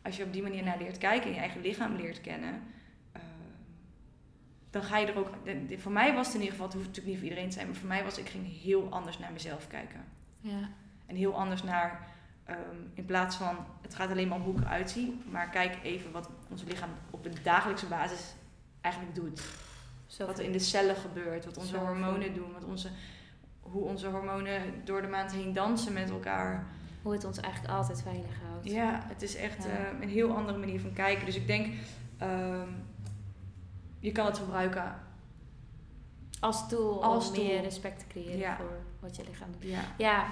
als 0.02 0.18
je 0.18 0.24
op 0.24 0.34
die 0.34 0.42
manier 0.42 0.64
naar 0.64 0.78
leert 0.78 0.98
kijken 0.98 1.28
en 1.28 1.34
je 1.34 1.40
eigen 1.40 1.62
lichaam 1.62 1.96
leert 1.96 2.22
kennen, 2.22 2.54
uh, 3.16 3.22
dan 4.70 4.84
ga 4.84 4.98
je 4.98 5.08
er 5.08 5.18
ook. 5.18 5.30
voor 5.78 5.92
mij 5.92 6.14
was 6.14 6.26
het 6.26 6.36
in 6.36 6.42
ieder 6.42 6.56
geval, 6.56 6.68
het 6.68 6.76
hoeft 6.76 6.88
natuurlijk 6.88 7.14
niet 7.14 7.18
voor 7.18 7.30
iedereen 7.30 7.50
te 7.50 7.56
zijn, 7.56 7.68
maar 7.68 7.76
voor 7.76 7.88
mij 7.88 8.04
was 8.04 8.18
ik 8.18 8.30
ging 8.30 8.62
heel 8.62 8.88
anders 8.90 9.20
naar 9.20 9.32
mezelf 9.32 9.68
kijken. 9.68 10.04
Ja. 10.40 10.70
En 11.06 11.16
heel 11.16 11.36
anders 11.36 11.64
naar, 11.64 12.08
um, 12.52 12.92
in 12.94 13.06
plaats 13.06 13.36
van 13.36 13.56
het 13.82 13.96
gaat 13.96 14.10
alleen 14.10 14.28
maar 14.28 14.38
om 14.38 14.44
hoe 14.44 14.56
ik 14.58 14.62
eruit 14.62 14.90
zie, 14.92 15.22
maar 15.32 15.50
kijk 15.50 15.78
even 15.84 16.12
wat 16.12 16.30
ons 16.50 16.64
lichaam 16.64 16.90
op 17.10 17.26
een 17.26 17.36
dagelijkse 17.44 17.86
basis 17.86 18.34
eigenlijk 18.82 19.16
doet. 19.16 19.42
Zo 20.08 20.26
wat 20.26 20.40
er 20.40 20.46
in 20.46 20.52
de 20.52 20.60
cellen 20.60 20.96
gebeurt, 20.96 21.46
wat 21.46 21.58
onze 21.58 21.78
hormonen 21.78 22.34
doen, 22.34 22.54
wat 22.54 22.64
onze, 22.64 22.90
hoe 23.62 23.84
onze 23.84 24.08
hormonen 24.08 24.62
door 24.84 25.02
de 25.02 25.08
maand 25.08 25.32
heen 25.32 25.54
dansen 25.54 25.94
met 25.94 26.10
elkaar 26.10 26.66
hoe 27.02 27.14
het 27.14 27.26
ons 27.26 27.40
eigenlijk 27.40 27.74
altijd 27.74 28.02
veilig 28.02 28.40
houdt. 28.50 28.66
Ja, 28.72 29.02
het 29.08 29.22
is 29.22 29.36
echt 29.36 29.66
eh, 29.66 29.72
een 30.02 30.10
heel 30.10 30.36
andere 30.36 30.58
manier 30.58 30.80
van 30.80 30.94
kijken. 30.94 31.26
Dus 31.26 31.36
ik 31.36 31.48
denk, 31.48 31.66
um, 32.22 32.84
je 34.00 34.12
kan 34.12 34.26
het 34.26 34.38
gebruiken 34.38 34.96
Als 36.40 36.70
tool 36.70 37.04
Als 37.04 37.28
om 37.28 37.34
tool. 37.36 37.44
meer 37.46 37.62
respect 37.62 38.00
te 38.00 38.06
creëren 38.08 38.38
Ja. 38.38 38.56
voor 38.56 38.80
wat 39.00 39.16
je 39.16 39.24
lichaam 39.24 39.48
doet. 39.52 39.70
Ja. 39.70 39.82
Ja. 39.98 40.26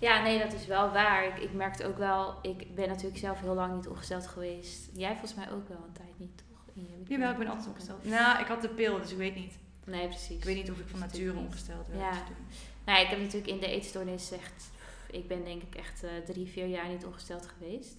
Ja, 0.00 0.22
nee, 0.22 0.38
dat 0.38 0.52
is 0.52 0.66
wel 0.66 0.90
waar. 0.92 1.26
Ik, 1.26 1.42
ik 1.42 1.52
merkte 1.52 1.86
ook 1.86 1.98
wel, 1.98 2.38
ik 2.42 2.74
ben 2.74 2.88
natuurlijk 2.88 3.18
zelf 3.18 3.40
heel 3.40 3.54
lang 3.54 3.74
niet 3.74 3.88
ongesteld 3.88 4.26
geweest. 4.26 4.90
Jij 4.92 5.10
volgens 5.10 5.34
mij 5.34 5.50
ook 5.50 5.68
wel 5.68 5.84
een 5.86 5.92
tijd 5.92 6.18
niet, 6.18 6.36
toch? 6.36 6.74
In 6.74 6.82
je 6.82 7.04
Jawel, 7.08 7.30
ik 7.30 7.38
ben 7.38 7.48
altijd 7.48 7.68
ongesteld. 7.68 8.04
Nou, 8.04 8.40
ik 8.40 8.46
had 8.46 8.62
de 8.62 8.68
pil, 8.68 8.98
dus 8.98 9.10
ik 9.10 9.16
weet 9.16 9.34
niet. 9.34 9.58
Nee, 9.84 10.08
precies. 10.08 10.36
Ik 10.36 10.44
weet 10.44 10.56
niet 10.56 10.70
of 10.70 10.78
ik 10.78 10.88
van 10.88 10.98
nature 10.98 11.38
ongesteld 11.38 11.88
werd. 11.88 12.00
Ja. 12.00 12.24
toen. 12.24 12.36
Nou, 12.84 13.00
ik 13.00 13.08
heb 13.08 13.18
natuurlijk 13.18 13.52
in 13.52 13.60
de 13.60 13.66
eetstoornis 13.66 14.30
echt... 14.32 14.70
Ik 15.10 15.28
ben 15.28 15.44
denk 15.44 15.62
ik 15.62 15.74
echt 15.74 16.02
eh, 16.02 16.10
drie, 16.24 16.46
vier 16.46 16.66
jaar 16.66 16.88
niet 16.88 17.04
ongesteld 17.04 17.46
geweest. 17.46 17.96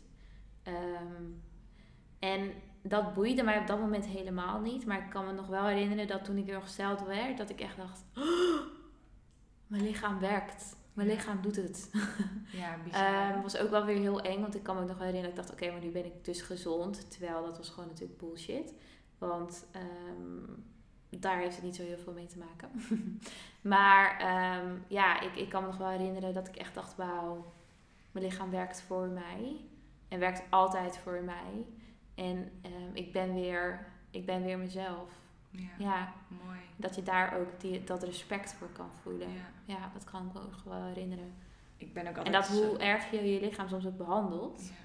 Ehm, 0.63 1.23
en 2.19 2.51
dat 2.81 3.13
boeide 3.13 3.43
mij 3.43 3.59
op 3.59 3.67
dat 3.67 3.79
moment 3.79 4.05
helemaal 4.05 4.59
niet. 4.59 4.85
Maar 4.85 4.97
ik 5.03 5.09
kan 5.09 5.25
me 5.25 5.31
nog 5.31 5.47
wel 5.47 5.65
herinneren 5.65 6.07
dat 6.07 6.23
toen 6.25 6.37
ik 6.37 6.45
weer 6.45 6.57
ongesteld 6.57 7.01
werd... 7.01 7.37
dat 7.37 7.49
ik 7.49 7.61
echt 7.61 7.77
dacht... 7.77 8.03
"Oh, 8.15 8.61
mijn 9.67 9.83
lichaam 9.83 10.19
werkt. 10.19 10.75
Mijn 10.93 11.07
Ja. 11.07 11.13
lichaam 11.13 11.41
doet 11.41 11.55
het. 11.55 11.89
Ja, 12.51 12.77
bizar. 12.83 13.29
Ehm 13.31 13.41
was 13.41 13.57
ook 13.57 13.69
wel 13.69 13.85
weer 13.85 13.97
heel 13.97 14.21
eng, 14.21 14.41
want 14.41 14.55
ik 14.55 14.63
kan 14.63 14.75
me 14.75 14.81
ook 14.81 14.87
nog 14.87 14.97
wel 14.97 15.05
herinneren 15.07 15.35
dat 15.35 15.45
ik 15.45 15.49
dacht, 15.51 15.61
oké, 15.63 15.71
maar 15.73 15.85
nu 15.85 15.91
ben 15.91 16.05
ik 16.05 16.25
dus 16.25 16.41
gezond. 16.41 17.11
Terwijl 17.11 17.43
dat 17.45 17.57
was 17.57 17.69
gewoon 17.69 17.89
natuurlijk 17.89 18.19
bullshit. 18.19 18.73
Want 19.17 19.65
ehm, 19.71 20.53
daar 21.09 21.37
heeft 21.39 21.55
het 21.55 21.63
niet 21.65 21.75
zo 21.75 21.83
heel 21.83 21.97
veel 21.97 22.13
mee 22.13 22.25
te 22.25 22.37
maken. 22.37 22.69
maar 23.73 24.19
ehm, 24.19 24.75
ja, 24.87 25.21
ik, 25.21 25.35
ik 25.35 25.49
kan 25.49 25.61
me 25.61 25.67
nog 25.67 25.77
wel 25.77 25.89
herinneren 25.89 26.33
dat 26.33 26.47
ik 26.47 26.55
echt 26.55 26.73
dacht, 26.75 26.95
wauw, 26.95 27.53
mijn 28.11 28.25
lichaam 28.25 28.49
werkt 28.49 28.81
voor 28.81 29.07
mij. 29.07 29.55
En 30.07 30.19
werkt 30.19 30.43
altijd 30.49 30.97
voor 30.97 31.21
mij. 31.23 31.65
En 32.15 32.51
ik, 32.93 33.11
ben 33.13 33.33
weer, 33.33 33.87
ik 34.09 34.25
ben 34.25 34.43
weer 34.43 34.57
mezelf. 34.57 35.19
Ja, 35.51 35.67
Ja, 35.77 36.13
mooi. 36.45 36.59
dat 36.75 36.95
je 36.95 37.03
daar 37.03 37.37
ook 37.39 37.59
die, 37.59 37.83
dat 37.83 38.03
respect 38.03 38.53
voor 38.53 38.69
kan 38.69 38.89
voelen. 39.01 39.29
Ja. 39.33 39.41
Ja, 39.65 39.89
dat 39.93 40.03
kan 40.03 40.27
ik 40.27 40.33
me 40.33 40.39
ook 40.39 40.53
wel 40.65 40.83
herinneren. 40.83 41.33
Ik 41.77 41.93
ben 41.93 42.07
ook 42.07 42.15
En 42.17 42.17
altijd 42.17 42.33
dat 42.33 42.45
zo- 42.57 42.67
hoe 42.67 42.77
erg 42.77 43.11
je 43.11 43.33
je 43.33 43.39
lichaam 43.41 43.69
soms 43.69 43.85
ook 43.85 43.97
behandelt. 43.97 44.61
Ja. 44.67 44.75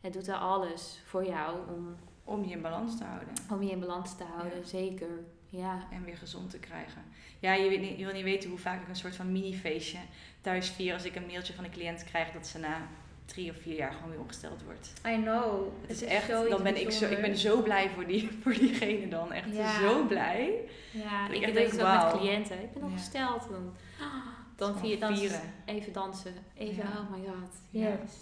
Het 0.00 0.12
doet 0.12 0.26
wel 0.26 0.36
alles 0.38 1.00
voor 1.04 1.26
jou 1.26 1.58
om, 1.74 1.96
Om 2.24 2.44
je 2.44 2.50
in 2.50 2.62
balans 2.62 2.98
te 2.98 3.04
houden. 3.04 3.28
om 3.50 3.62
je 3.62 3.70
in 3.70 3.80
balans 3.80 4.16
te 4.16 4.24
houden. 4.24 4.58
Ja. 4.58 4.64
Zeker. 4.64 5.08
Ja. 5.48 5.86
En 5.90 6.04
weer 6.04 6.16
gezond 6.16 6.50
te 6.50 6.58
krijgen. 6.58 7.02
Ja, 7.38 7.52
je, 7.52 7.68
weet 7.68 7.80
niet, 7.80 7.98
je 7.98 8.04
wil 8.04 8.14
niet 8.14 8.22
weten 8.24 8.50
hoe 8.50 8.58
vaak 8.58 8.82
ik 8.82 8.88
een 8.88 8.96
soort 8.96 9.16
van 9.16 9.32
mini-feestje 9.32 9.98
thuis 10.40 10.68
vier 10.70 10.92
als 10.94 11.04
ik 11.04 11.14
een 11.16 11.26
mailtje 11.26 11.54
van 11.54 11.64
een 11.64 11.70
cliënt 11.70 12.04
krijg 12.04 12.30
dat 12.32 12.46
ze 12.46 12.58
na 12.58 12.88
drie 13.24 13.50
of 13.50 13.56
vier 13.56 13.76
jaar 13.76 13.92
gewoon 13.92 14.10
weer 14.10 14.20
ongesteld 14.20 14.62
wordt. 14.64 14.92
I 15.06 15.22
know. 15.22 15.72
Het 15.80 15.90
is 15.90 16.02
echt, 16.02 16.28
dan 16.28 16.62
ben 16.62 16.80
ik 16.80 16.90
zo, 16.90 17.08
ik 17.10 17.20
ben 17.20 17.36
zo 17.36 17.62
blij 17.62 17.90
voor, 17.90 18.06
die, 18.06 18.30
voor 18.42 18.52
diegene 18.52 19.08
dan. 19.08 19.32
Echt 19.32 19.52
Ja. 19.54 19.80
zo 19.80 20.04
blij. 20.06 20.68
Ja, 20.92 21.28
Ik 21.28 21.46
ik 21.46 21.54
denk, 21.54 21.72
ook 21.72 22.02
met 22.12 22.12
cliënten. 22.20 22.62
Ik 22.62 22.72
ben 22.72 22.82
Ja. 22.82 22.88
ongesteld. 22.88 23.48
Dan, 23.50 23.74
dan 24.56 24.78
vier, 24.78 25.00
dan 25.00 25.16
vieren. 25.16 25.40
even 25.64 25.92
dansen. 25.92 26.34
Even, 26.54 26.74
Ja. 26.84 26.90
oh 27.00 27.10
my 27.10 27.26
god. 27.26 27.54
Ja. 27.70 27.88
Yes. 27.88 28.12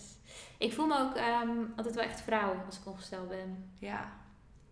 Ik 0.59 0.73
voel 0.73 0.87
me 0.87 0.99
ook 0.99 1.15
ehm, 1.15 1.49
altijd 1.77 1.95
wel 1.95 2.05
echt 2.05 2.21
vrouw 2.21 2.55
als 2.67 2.79
ik 2.79 2.87
ongesteld 2.87 3.29
ben. 3.29 3.71
Ja, 3.79 4.12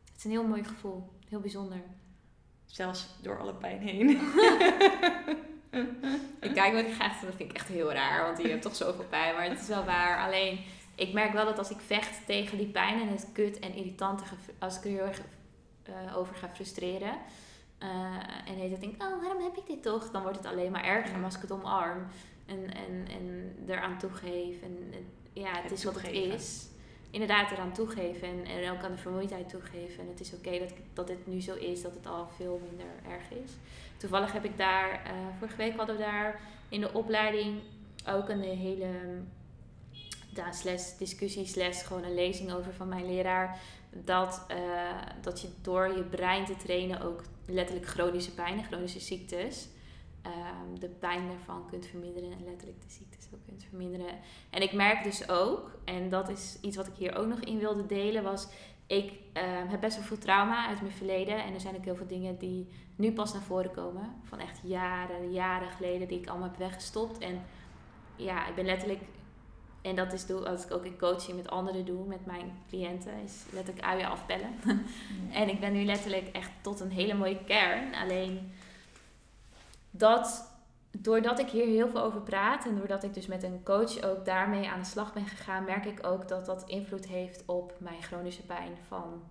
Het 0.07 0.17
is 0.19 0.25
een 0.25 0.31
heel 0.31 0.47
mooi 0.47 0.65
gevoel. 0.65 1.13
Heel 1.29 1.41
bijzonder. 1.41 1.83
zelfs 2.67 3.07
door 3.23 3.39
alle 3.41 3.55
pijn 3.55 3.81
heen. 3.81 4.09
Ik 6.41 6.55
kijk 6.55 6.73
me 6.73 6.93
graag, 6.93 7.21
dat 7.21 7.35
vind 7.37 7.51
ik 7.51 7.57
echt 7.57 7.69
heel 7.69 7.93
raar, 7.93 8.25
want 8.25 8.39
je 8.43 8.49
hebt 8.49 8.63
toch 8.63 8.77
zoveel 8.77 9.05
pijn, 9.05 9.35
maar 9.35 9.49
het 9.49 9.61
is 9.61 9.69
wel 9.69 9.85
waar. 9.85 10.27
Alleen, 10.27 10.61
ik 10.95 11.13
merk 11.13 11.33
wel 11.33 11.45
dat 11.45 11.59
als 11.59 11.71
ik 11.71 11.81
vecht 11.87 12.27
tegen 12.27 12.59
die 12.59 12.67
pijn 12.67 13.01
en 13.01 13.09
het 13.09 13.29
kut 13.33 13.59
en 13.59 13.75
irritante, 13.75 14.25
als 14.59 14.77
ik 14.77 14.85
er 14.85 14.91
heel 14.91 15.07
erg 15.07 15.21
eh, 15.83 16.17
over 16.17 16.35
ga 16.35 16.49
frustreren, 16.49 17.19
eh, 17.79 17.89
en 18.47 18.55
heet 18.55 18.71
het 18.71 18.81
denk, 18.81 19.03
oh, 19.03 19.21
waarom 19.23 19.43
heb 19.43 19.57
ik 19.57 19.67
dit 19.67 19.83
toch? 19.83 20.11
Dan 20.11 20.23
wordt 20.23 20.37
het 20.37 20.47
alleen 20.47 20.71
maar 20.73 20.85
erger. 20.85 21.15
Maar 21.15 21.25
als 21.25 21.35
ik 21.37 21.41
het 21.43 21.53
omarm 21.53 22.07
en, 22.47 22.75
en, 22.75 23.07
en 23.09 23.55
eraan 23.69 23.99
toegeef, 23.99 24.63
en 24.63 24.89
en- 24.93 25.09
ja, 25.33 25.51
het, 25.55 25.63
Het 25.63 25.73
is 25.73 25.85
wat 25.85 26.03
het 26.03 26.11
is. 26.13 26.67
Inderdaad, 27.11 27.51
eraan 27.51 27.73
toegeven 27.73 28.29
en, 28.29 28.45
en 28.45 28.71
ook 28.71 28.83
aan 28.83 28.91
de 28.93 28.99
vermoeidheid 28.99 29.49
toegeven. 29.49 30.01
En 30.05 30.09
het 30.09 30.21
is 30.21 30.33
oké 30.35 30.59
dat, 30.59 30.73
dat 30.93 31.07
dit 31.07 31.27
nu 31.27 31.41
zo 31.41 31.55
is, 31.55 31.83
dat 31.83 31.95
het 31.95 32.07
al 32.07 32.29
veel 32.37 32.61
minder 32.69 33.13
erg 33.13 33.31
is. 33.45 33.51
Toevallig 34.01 34.33
heb 34.33 34.45
ik 34.45 34.57
daar, 34.57 34.91
eh, 35.05 35.13
vorige 35.39 35.57
week 35.57 35.77
hadden 35.77 35.97
we 35.97 36.03
daar 36.03 36.41
in 36.69 36.81
de 36.81 36.93
opleiding 36.93 37.61
ook 38.07 38.29
een 38.29 38.41
hele 38.41 38.89
ja, 40.35 40.53
slash 40.53 40.97
discussie 40.99 41.47
gewoon 41.85 42.05
een 42.05 42.15
lezing 42.15 42.53
over 42.53 42.75
van 42.75 42.89
mijn 42.89 43.07
leraar. 43.07 43.59
Dat, 44.05 44.45
eh, 44.49 44.57
dat 45.21 45.41
je 45.41 45.49
door 45.63 45.97
je 45.97 46.03
brein 46.03 46.45
te 46.45 46.57
trainen 46.57 47.01
ook 47.01 47.23
letterlijk 47.47 47.87
chronische 47.87 48.35
pijn 48.35 48.59
en 48.59 48.65
chronische 48.65 49.01
ziektes. 49.01 49.69
ehm, 50.23 50.79
de 50.79 50.89
pijn 50.89 51.29
daarvan 51.29 51.67
kunt 51.71 51.87
verminderen 51.87 52.33
en 52.33 52.45
letterlijk 52.45 52.81
de 52.81 52.91
ziektes 52.91 53.27
ook 53.35 53.41
kunt 53.47 53.65
verminderen. 53.69 54.19
En 54.51 54.63
ik 54.63 54.73
merk 54.73 55.05
dus 55.05 55.29
ook, 55.29 55.79
en 55.85 56.09
dat 56.09 56.29
is 56.29 56.59
iets 56.61 56.77
wat 56.77 56.87
ik 56.87 56.95
hier 56.97 57.17
ook 57.17 57.27
nog 57.27 57.41
in 57.41 57.59
wilde 57.59 57.87
delen, 57.87 58.23
was 58.23 58.49
ik 58.91 59.13
ehm, 59.33 59.69
heb 59.69 59.81
best 59.81 59.97
wel 59.97 60.05
veel 60.05 60.19
trauma 60.19 60.67
uit 60.67 60.81
mijn 60.81 60.93
verleden. 60.93 61.45
En 61.45 61.55
er 61.55 61.61
zijn 61.61 61.77
ook 61.77 61.85
heel 61.85 61.97
veel 61.97 62.07
dingen 62.07 62.39
die 62.39 62.69
nu 62.97 63.13
pas 63.13 63.33
naar 63.33 63.43
voren 63.43 63.71
komen. 63.71 64.15
Van 64.25 64.39
echt 64.39 64.61
jaren, 64.63 65.33
jaren 65.33 65.71
geleden 65.71 66.09
die 66.09 66.21
ik 66.21 66.29
allemaal 66.29 66.49
heb 66.49 66.59
weggestopt. 66.59 67.19
En 67.19 67.43
ja, 68.17 68.47
ik 68.47 68.55
ben 68.55 68.65
letterlijk... 68.65 69.01
En 69.83 69.97
dat 69.97 70.13
is 70.13 70.27
doe- 70.27 70.41
wat 70.41 70.65
ik 70.65 70.71
ook 70.73 70.85
in 70.85 70.99
coaching 70.99 71.37
met 71.37 71.51
anderen 71.51 71.85
doe, 71.85 72.07
met 72.07 72.27
mijn 72.27 72.53
cliënten, 72.69 73.13
is 73.25 73.45
letterlijk 73.53 73.87
uien 73.87 74.09
afpellen. 74.09 74.55
En 75.33 75.49
ik 75.49 75.61
ben 75.61 75.73
nu 75.73 75.85
letterlijk 75.85 76.29
echt 76.29 76.51
tot 76.61 76.81
een 76.81 76.91
hele 76.91 77.15
mooie 77.15 77.45
kern. 77.45 77.95
Alleen 77.95 78.53
dat, 79.91 80.50
doordat 81.03 81.39
ik 81.39 81.49
hier 81.49 81.67
heel 81.67 81.89
veel 81.89 82.03
over 82.03 82.21
praat 82.21 82.67
en 82.67 82.77
doordat 82.77 83.03
ik 83.03 83.15
dus 83.15 83.27
met 83.27 83.43
een 83.43 83.63
coach 83.63 84.03
ook 84.03 84.25
daarmee 84.25 84.69
aan 84.69 84.81
de 84.81 84.87
slag 84.87 85.13
ben 85.13 85.27
gegaan, 85.27 85.65
merk 85.65 85.85
ik 85.85 86.07
ook 86.07 86.29
dat 86.29 86.47
dat 86.47 86.65
invloed 86.67 87.07
heeft 87.07 87.43
op 87.47 87.75
mijn 87.79 88.03
chronische 88.03 88.47
pijn 88.47 88.73
van, 88.89 89.23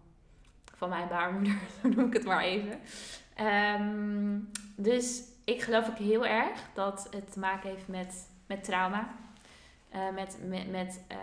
van 0.75 0.89
mijn 0.89 1.07
baarmoeder, 1.07 1.57
zo 1.81 1.87
noem 1.87 2.07
ik 2.07 2.13
het 2.13 2.25
maar 2.25 2.43
even. 2.43 2.79
Ehm, 3.35 4.39
dus 4.75 5.23
ik 5.43 5.61
geloof 5.61 5.89
ook 5.89 5.97
heel 5.97 6.25
erg 6.25 6.69
dat 6.73 7.07
het 7.11 7.31
te 7.31 7.39
maken 7.39 7.69
heeft 7.69 7.87
met, 7.87 8.29
met 8.45 8.63
trauma, 8.63 9.15
eh, 9.89 10.09
met, 10.13 10.37
met, 10.47 10.71
met, 10.71 11.01
eh, 11.07 11.17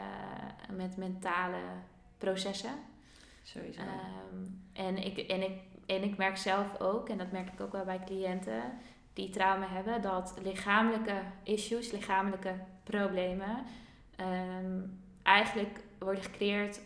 met 0.76 0.96
mentale 0.96 1.62
processen. 2.18 2.74
Sowieso. 3.42 3.80
Ehm, 3.80 4.44
en, 4.72 4.96
ik, 4.96 5.18
en, 5.18 5.42
ik, 5.42 5.58
en 5.86 6.02
ik 6.02 6.16
merk 6.16 6.36
zelf 6.36 6.80
ook, 6.80 7.08
en 7.08 7.18
dat 7.18 7.30
merk 7.30 7.52
ik 7.52 7.60
ook 7.60 7.72
wel 7.72 7.84
bij 7.84 8.00
cliënten 8.04 8.62
die 9.16 9.30
trauma 9.30 9.66
hebben, 9.68 10.02
dat 10.02 10.34
lichamelijke 10.42 11.22
issues, 11.42 11.90
lichamelijke 11.90 12.54
problemen, 12.84 13.64
ehm, 14.16 14.80
eigenlijk 15.22 15.80
worden 15.98 16.22
gecreëerd 16.22 16.80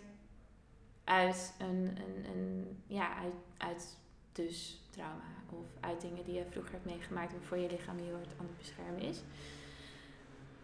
uit 1.05 1.55
een, 1.59 1.97
een, 1.97 2.25
een 2.35 2.79
ja, 2.87 3.15
uit, 3.15 3.35
uit 3.57 3.97
dus 4.33 4.81
trauma 4.91 5.23
of 5.51 5.67
uit 5.81 6.01
dingen 6.01 6.25
die 6.25 6.35
je 6.35 6.45
vroeger 6.51 6.73
hebt 6.73 6.85
meegemaakt 6.85 7.33
waarvoor 7.33 7.59
je 7.59 7.71
lichaam 7.71 7.99
heel 7.99 8.15
hard 8.15 8.39
aan 8.39 8.47
het 8.47 8.59
beschermen 8.59 9.01
is. 9.01 9.23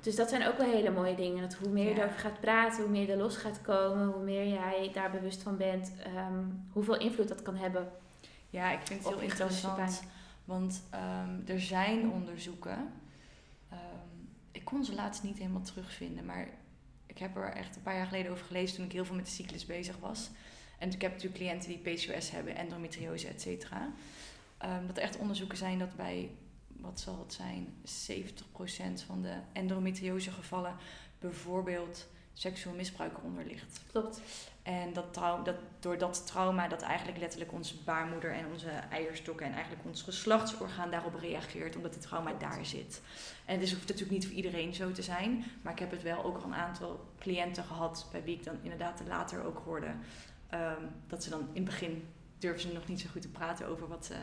Dus 0.01 0.17
dat 0.17 0.29
zijn 0.29 0.47
ook 0.47 0.59
wel 0.59 0.71
hele 0.71 0.91
mooie 0.91 1.15
dingen. 1.15 1.41
Dat 1.43 1.55
hoe 1.55 1.69
meer 1.69 1.89
je 1.89 1.95
Ja. 1.95 2.01
erover 2.01 2.19
gaat 2.19 2.41
praten, 2.41 2.83
hoe 2.83 2.91
meer 2.91 3.07
je 3.07 3.13
er 3.13 3.19
los 3.19 3.37
gaat 3.37 3.61
komen, 3.63 4.07
hoe 4.07 4.23
meer 4.25 4.49
jij 4.49 4.91
daar 4.93 5.11
bewust 5.11 5.43
van 5.43 5.57
bent, 5.57 5.93
ehm, 6.05 6.45
hoeveel 6.73 6.99
invloed 6.99 7.29
dat 7.29 7.43
kan 7.43 7.57
hebben 7.57 7.93
ja, 8.51 8.71
ik 8.71 8.81
vind 8.87 9.05
het 9.05 9.09
heel 9.09 9.23
interessant. 9.23 10.03
Want 10.47 10.83
ehm, 10.91 11.41
er 11.47 11.61
zijn 11.61 12.11
onderzoeken. 12.11 12.93
ehm, 13.69 13.81
ik 14.53 14.65
kon 14.65 14.85
ze 14.85 14.95
laatst 14.95 15.23
niet 15.23 15.39
helemaal 15.39 15.63
terugvinden, 15.63 16.25
maar 16.25 16.49
ik 17.07 17.19
heb 17.19 17.37
er 17.37 17.53
echt 17.53 17.77
een 17.77 17.83
paar 17.83 17.97
jaar 17.97 18.07
geleden 18.07 18.33
over 18.33 18.47
gelezen 18.47 18.77
toen 18.77 18.85
ik 18.85 18.93
heel 18.93 19.05
veel 19.05 19.15
met 19.15 19.25
de 19.25 19.31
cyclus 19.31 19.67
bezig 19.67 19.97
was. 19.99 20.31
En 20.79 20.93
ik 20.93 21.03
heb 21.03 21.13
natuurlijk 21.13 21.41
cliënten 21.41 21.69
die 21.69 21.79
PCOS 21.79 22.31
hebben, 22.31 22.57
endometriose, 22.57 23.29
et 23.29 23.41
cetera. 23.41 23.91
Ehm, 24.59 24.87
dat 24.87 24.97
er 24.97 25.03
echt 25.03 25.17
onderzoeken 25.17 25.57
zijn 25.59 25.79
dat 25.79 25.97
bij, 25.97 26.31
wat 26.67 27.01
zal 27.01 27.19
het 27.19 27.33
zijn, 27.33 27.75
70% 27.85 29.03
van 29.03 29.23
de 29.23 29.39
endometriose 29.53 30.31
gevallen 30.31 30.77
bijvoorbeeld 31.19 32.09
seksueel 32.39 32.75
misbruik 32.75 33.19
eronder 33.19 33.45
ligt. 33.45 33.81
Klopt. 33.91 34.21
En 34.63 34.93
dat 34.93 35.13
trau 35.13 35.45
dat, 35.45 35.55
door 35.81 35.99
dat 35.99 36.27
trauma 36.27 36.69
dat 36.69 36.83
eigenlijk 36.83 37.19
letterlijk 37.19 37.53
onze 37.53 37.75
baarmoeder 37.85 38.33
en 38.33 38.47
onze 38.53 38.69
eierstokken 38.69 39.47
en 39.47 39.53
eigenlijk 39.53 39.85
ons 39.85 40.03
geslachtsorgaan 40.03 40.91
daarop 40.91 41.15
reageert, 41.15 41.77
omdat 41.77 41.95
het 41.95 42.03
trauma 42.03 42.33
daar 42.39 42.67
zit. 42.67 43.03
En 43.45 43.55
het 43.55 43.63
is, 43.63 43.73
hoeft 43.73 43.89
natuurlijk 43.89 44.13
niet 44.13 44.27
voor 44.27 44.37
iedereen 44.37 44.75
zo 44.75 44.93
te 44.93 45.03
zijn, 45.03 45.45
maar 45.63 45.73
ik 45.73 45.79
heb 45.79 45.91
het 45.91 46.03
wel 46.03 46.25
ook 46.25 46.37
al 46.37 46.45
een 46.45 46.55
aantal 46.55 47.07
cliënten 47.19 47.65
gehad 47.65 48.09
bij 48.13 48.23
wie 48.25 48.37
ik 48.37 48.45
dan 48.45 48.59
inderdaad 48.63 49.03
later 49.07 49.45
ook 49.45 49.63
hoorde 49.65 49.95
ehm, 50.49 50.83
dat 51.07 51.25
ze 51.25 51.31
dan 51.31 51.41
in 51.41 51.63
het 51.63 51.65
begin 51.65 52.09
durven 52.39 52.61
ze 52.61 52.73
nog 52.73 52.89
niet 52.89 53.01
zo 53.01 53.09
goed 53.13 53.23
te 53.23 53.29
praten 53.29 53.67
over 53.67 53.89
wat 53.89 54.07
ze 54.07 54.15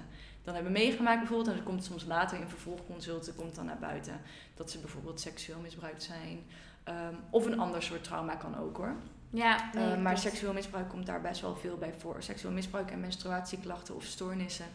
dan 0.44 0.54
hebben 0.54 0.72
meegemaakt 0.72 1.20
bijvoorbeeld. 1.20 1.50
En 1.50 1.56
dan 1.56 1.66
komt 1.66 1.84
soms 1.84 2.06
later 2.06 2.40
in 2.40 2.48
vervolgconsulten 2.48 3.36
komt 3.36 3.56
dan 3.56 3.66
naar 3.66 3.80
buiten 3.80 4.22
dat 4.56 4.72
ze 4.72 4.80
bijvoorbeeld 4.80 5.20
seksueel 5.20 5.60
misbruikt 5.60 6.04
zijn. 6.04 6.46
Ehm, 6.84 7.14
of 7.30 7.46
een 7.46 7.60
ander 7.60 7.84
soort 7.84 8.04
trauma 8.04 8.36
kan 8.36 8.58
ook 8.58 8.78
hoor. 8.78 8.96
Ja, 9.30 9.70
nee, 9.76 9.96
Uh, 9.96 10.02
maar 10.02 10.18
seksueel 10.18 10.54
misbruik 10.54 10.90
komt 10.90 11.06
daar 11.06 11.22
best 11.22 11.42
wel 11.42 11.56
veel 11.56 11.78
bij 11.78 11.94
voor. 11.98 12.24
Seksueel 12.24 12.54
misbruik 12.54 12.92
en 12.92 13.00
menstruatieklachten 13.00 13.96
of 13.96 14.04
stoornissen 14.04 14.66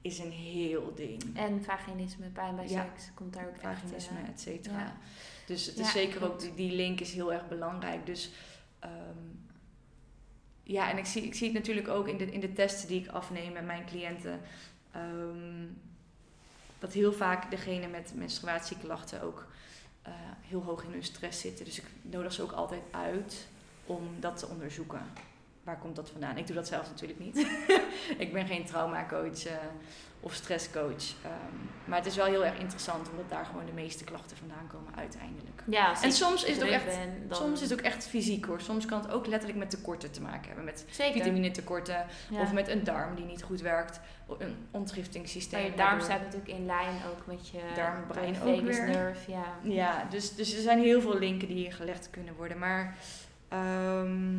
is 0.00 0.18
een 0.18 0.30
heel 0.30 0.92
ding. 0.94 1.22
En 1.36 1.64
vaginisme, 1.64 2.26
pijn 2.26 2.56
bij 2.56 2.68
Ja. 2.68 2.82
seks, 2.84 3.10
komt 3.14 3.32
daar 3.34 3.46
ook 3.46 3.56
Vaginisme, 3.56 4.16
echt... 4.18 4.26
eh, 4.26 4.32
et 4.32 4.40
cetera. 4.40 4.78
ja. 4.78 4.96
Dus 5.46 5.66
het 5.66 5.76
Ja, 5.76 5.82
is 5.82 5.90
zeker 5.92 6.24
ook, 6.24 6.40
die, 6.40 6.54
die 6.54 6.72
link 6.72 7.00
is 7.00 7.12
heel 7.12 7.32
erg 7.32 7.48
belangrijk. 7.48 8.06
Dus 8.06 8.30
ehm, 8.78 9.18
ja, 10.62 10.90
en 10.90 10.98
ik 10.98 11.06
zie, 11.06 11.22
ik 11.22 11.34
zie 11.34 11.46
het 11.46 11.56
natuurlijk 11.56 11.88
ook 11.88 12.08
in 12.08 12.16
de, 12.16 12.32
in 12.32 12.40
de 12.40 12.52
testen 12.52 12.88
die 12.88 13.00
ik 13.00 13.08
afneem 13.10 13.52
met 13.52 13.64
mijn 13.66 13.84
cliënten. 13.86 14.40
ehm, 14.92 15.66
dat 16.78 16.92
heel 16.92 17.12
vaak 17.12 17.50
degene 17.50 17.86
met 17.88 18.12
menstruatieklachten 18.16 19.22
ook 19.22 19.46
eh, 20.02 20.12
heel 20.40 20.62
hoog 20.62 20.84
in 20.84 20.92
hun 20.92 21.04
stress 21.04 21.40
zitten. 21.40 21.64
Dus 21.64 21.78
ik 21.78 21.84
nodig 22.02 22.32
ze 22.32 22.42
ook 22.42 22.52
altijd 22.52 22.82
uit 22.90 23.46
om 23.86 24.20
dat 24.20 24.36
te 24.36 24.46
onderzoeken. 24.46 25.02
Waar 25.64 25.78
komt 25.78 25.96
dat 25.96 26.10
vandaan? 26.10 26.36
Ik 26.38 26.46
doe 26.46 26.56
dat 26.56 26.66
zelf 26.68 26.88
natuurlijk 26.88 27.18
niet. 27.20 27.36
ik 28.24 28.32
ben 28.32 28.46
geen 28.46 28.64
traumacoach 28.64 29.44
eh 29.46 29.54
of 30.24 30.34
stresscoach. 30.34 31.04
Ehm, 31.24 31.56
maar 31.84 31.98
het 31.98 32.06
is 32.06 32.16
wel 32.16 32.26
heel 32.26 32.44
erg 32.44 32.58
interessant 32.58 33.10
omdat 33.10 33.28
daar 33.28 33.44
gewoon 33.44 33.66
de 33.66 33.72
meeste 33.72 34.04
klachten 34.04 34.36
vandaan 34.36 34.66
komen 34.66 34.92
uiteindelijk. 34.96 35.62
Ja, 35.66 36.02
En 36.02 36.12
soms 36.12 36.44
is 36.44 36.54
het 36.54 36.64
ook 36.64 36.70
echt- 36.70 36.84
ben, 36.84 37.28
dan- 37.28 37.36
Soms 37.36 37.62
is 37.62 37.70
het 37.70 37.78
ook 37.78 37.84
echt 37.84 38.06
fysiek 38.06 38.44
hoor. 38.44 38.60
Soms 38.60 38.86
kan 38.86 39.00
het 39.02 39.10
ook 39.10 39.26
letterlijk 39.26 39.58
met 39.58 39.70
tekorten 39.70 40.10
te 40.10 40.20
maken 40.22 40.46
hebben. 40.46 40.64
Met 40.64 40.84
Zeker. 40.90 41.12
vitaminetekorten 41.12 42.06
Ja. 42.30 42.40
of 42.40 42.52
met 42.52 42.68
een 42.68 42.84
darm 42.84 43.14
die 43.14 43.24
niet 43.24 43.42
goed 43.42 43.60
werkt. 43.60 44.00
Een 44.38 44.56
ontgiftingssysteem. 44.70 45.60
Maar 45.60 45.70
je 45.70 45.76
darm 45.76 46.00
staat 46.00 46.20
natuurlijk 46.20 46.48
in 46.50 46.66
lijn 46.66 46.96
ook 47.10 47.26
met 47.26 47.48
je 47.48 47.58
Darm, 47.74 48.06
brein 48.06 48.32
de 48.32 48.38
ook 48.40 48.60
weer. 48.60 48.86
nerve, 48.86 49.30
ja. 49.30 49.44
Ja, 49.62 50.06
dus, 50.10 50.34
dus 50.34 50.54
er 50.56 50.62
zijn 50.62 50.78
heel 50.78 51.00
veel 51.00 51.18
linken 51.18 51.48
die 51.48 51.56
hier 51.56 51.72
gelegd 51.72 52.10
kunnen 52.10 52.34
worden. 52.34 52.58
Maar 52.58 52.96
ehm, 53.48 54.38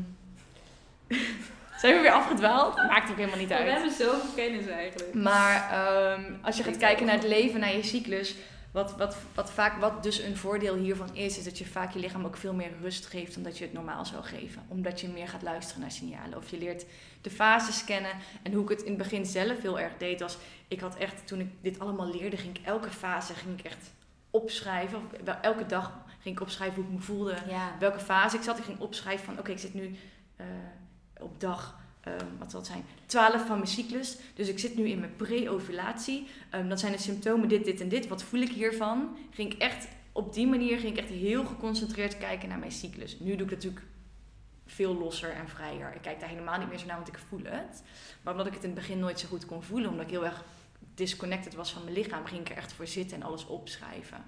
zijn 1.82 1.96
we 1.96 2.02
weer 2.02 2.12
afgedwaald? 2.12 2.76
Maakt 2.76 3.10
ook 3.10 3.18
helemaal 3.18 3.38
niet 3.40 3.52
uit. 3.52 3.92
zoveel 3.94 4.30
kennis 4.36 4.68
eigenlijk. 4.68 5.14
Maar 5.14 5.70
ehm, 5.72 6.34
als 6.42 6.58
je 6.58 6.64
gaat 6.64 6.78
kijken 6.78 7.06
naar 7.06 7.16
het 7.16 7.28
leven, 7.28 7.60
naar 7.60 7.76
je 7.76 7.84
cyclus, 7.84 8.36
wat, 8.72 8.98
wat, 8.98 9.18
wat, 9.36 9.52
vaak, 9.52 9.80
wat 9.80 10.04
dus 10.04 10.20
een 10.20 10.38
voordeel 10.38 10.76
hiervan 10.76 11.16
is, 11.16 11.38
is 11.38 11.44
dat 11.44 11.58
je 11.58 11.66
vaak 11.66 11.92
je 11.94 12.00
lichaam 12.00 12.26
ook 12.26 12.38
veel 12.38 12.54
meer 12.54 12.72
rust 12.82 13.06
geeft 13.06 13.34
dan 13.34 13.44
dat 13.44 13.58
je 13.58 13.64
het 13.64 13.74
normaal 13.74 14.06
zou 14.06 14.24
geven. 14.24 14.64
Omdat 14.68 15.02
je 15.02 15.08
meer 15.08 15.28
gaat 15.28 15.42
luisteren 15.42 15.82
naar 15.82 15.92
signalen. 15.92 16.38
Of 16.38 16.50
je 16.50 16.58
leert 16.58 16.86
de 17.22 17.30
fases 17.30 17.84
kennen. 17.84 18.12
En 18.44 18.54
hoe 18.54 18.64
ik 18.64 18.70
het 18.70 18.82
in 18.82 18.88
het 18.88 18.98
begin 18.98 19.26
zelf 19.26 19.62
heel 19.62 19.80
erg 19.80 19.94
deed, 19.98 20.20
was 20.20 20.38
ik 20.68 20.80
had 20.80 20.96
echt, 20.96 21.28
toen 21.28 21.40
ik 21.40 21.50
dit 21.62 21.80
allemaal 21.80 22.12
leerde, 22.12 22.38
ging 22.38 22.58
ik 22.58 22.66
elke 22.66 22.90
fase 22.90 23.34
ging 23.34 23.60
ik 23.60 23.66
echt 23.66 23.92
opschrijven. 24.32 24.98
Of 24.98 25.04
wel, 25.24 25.36
elke 25.42 25.66
dag 25.66 25.92
ging 26.22 26.36
ik 26.36 26.42
opschrijven 26.42 26.76
hoe 26.76 26.92
ik 26.92 26.98
me 26.98 27.04
voelde 27.06 27.36
Ja. 27.50 27.76
welke 27.80 28.00
fase 28.00 28.36
ik 28.36 28.44
zat. 28.44 28.58
Ik 28.58 28.64
ging 28.64 28.80
opschrijven 28.80 29.26
van, 29.26 29.40
oké, 29.40 29.52
ik 29.52 29.60
zit 29.60 29.74
nu 29.74 29.96
eh, 30.36 30.46
op 31.20 31.40
dag, 31.40 31.80
ehm, 32.02 32.26
wat 32.40 32.52
zal 32.52 32.60
het 32.60 32.70
zijn, 32.70 32.86
12 33.06 33.46
van 33.46 33.58
mijn 33.58 33.70
cyclus. 33.70 34.18
Dus 34.34 34.48
ik 34.48 34.60
zit 34.60 34.76
nu 34.76 34.90
in 34.90 35.00
mijn 35.00 35.16
pre-ovulatie. 35.16 36.28
Ehm, 36.50 36.68
dan 36.68 36.78
zijn 36.78 36.92
de 36.92 36.98
symptomen 36.98 37.48
dit, 37.48 37.66
dit 37.66 37.82
en 37.82 37.90
dit. 37.90 38.08
Wat 38.08 38.24
voel 38.24 38.42
ik 38.42 38.52
hiervan? 38.52 39.18
Ging 39.32 39.54
ik 39.54 39.62
echt, 39.62 39.88
op 40.12 40.34
die 40.34 40.48
manier 40.48 40.80
ging 40.80 40.92
ik 40.92 41.04
echt 41.04 41.10
heel 41.10 41.46
geconcentreerd 41.46 42.18
kijken 42.18 42.50
naar 42.50 42.60
mijn 42.60 42.72
cyclus. 42.72 43.20
Nu 43.20 43.36
doe 43.36 43.46
ik 43.46 43.52
natuurlijk 43.52 43.86
veel 44.66 44.98
losser 44.98 45.32
en 45.32 45.50
vrijer. 45.50 45.94
Ik 45.96 46.02
kijk 46.02 46.20
daar 46.20 46.30
helemaal 46.30 46.60
niet 46.60 46.70
meer 46.70 46.78
zo 46.78 46.86
naar, 46.86 46.96
want 46.96 47.08
ik 47.08 47.20
voel 47.28 47.44
het. 47.44 47.84
Maar 48.22 48.34
omdat 48.34 48.48
ik 48.48 48.54
het 48.54 48.64
in 48.64 48.70
het 48.70 48.80
begin 48.80 49.00
nooit 49.00 49.20
zo 49.20 49.28
goed 49.28 49.46
kon 49.46 49.64
voelen, 49.64 49.90
omdat 49.90 50.06
ik 50.06 50.12
heel 50.12 50.26
erg 50.26 50.44
disconnected 50.96 51.56
was 51.56 51.74
van 51.74 51.84
mijn 51.84 51.96
lichaam, 51.96 52.26
ging 52.26 52.42
ik 52.42 52.50
er 52.50 52.58
echt 52.58 52.74
voor 52.74 52.88
zitten 52.88 53.18
en 53.18 53.24
alles 53.24 53.46
opschrijven. 53.46 54.26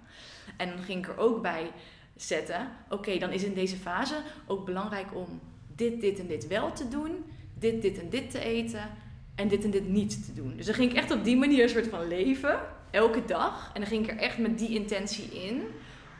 En 0.57 0.69
dan 0.69 0.83
ging 0.83 1.05
ik 1.05 1.11
er 1.11 1.17
ook 1.17 1.41
bij 1.41 1.71
zetten, 2.15 2.71
oké, 2.89 3.17
dan 3.17 3.31
is 3.31 3.43
in 3.43 3.53
deze 3.53 3.77
fase 3.77 4.21
ook 4.45 4.65
belangrijk 4.65 5.15
om 5.15 5.41
dit, 5.75 6.01
dit 6.01 6.19
en 6.19 6.27
dit 6.27 6.47
wel 6.47 6.71
te 6.73 6.87
doen, 6.87 7.11
dit, 7.53 7.81
dit 7.81 7.99
en 7.99 8.09
dit 8.09 8.31
te 8.31 8.39
eten 8.39 8.89
en 9.35 9.47
dit 9.47 9.63
en 9.63 9.71
dit 9.71 9.87
niet 9.87 10.25
te 10.25 10.33
doen. 10.33 10.53
Dus 10.57 10.65
dan 10.65 10.75
ging 10.75 10.91
ik 10.91 10.97
echt 10.97 11.11
op 11.11 11.23
die 11.23 11.37
manier 11.37 11.63
een 11.63 11.69
soort 11.69 11.87
van 11.87 12.07
leven, 12.07 12.59
elke 12.91 13.25
dag. 13.25 13.71
En 13.73 13.81
dan 13.81 13.89
ging 13.89 14.03
ik 14.03 14.11
er 14.11 14.17
echt 14.17 14.37
met 14.37 14.57
die 14.59 14.69
intentie 14.79 15.25
in 15.25 15.61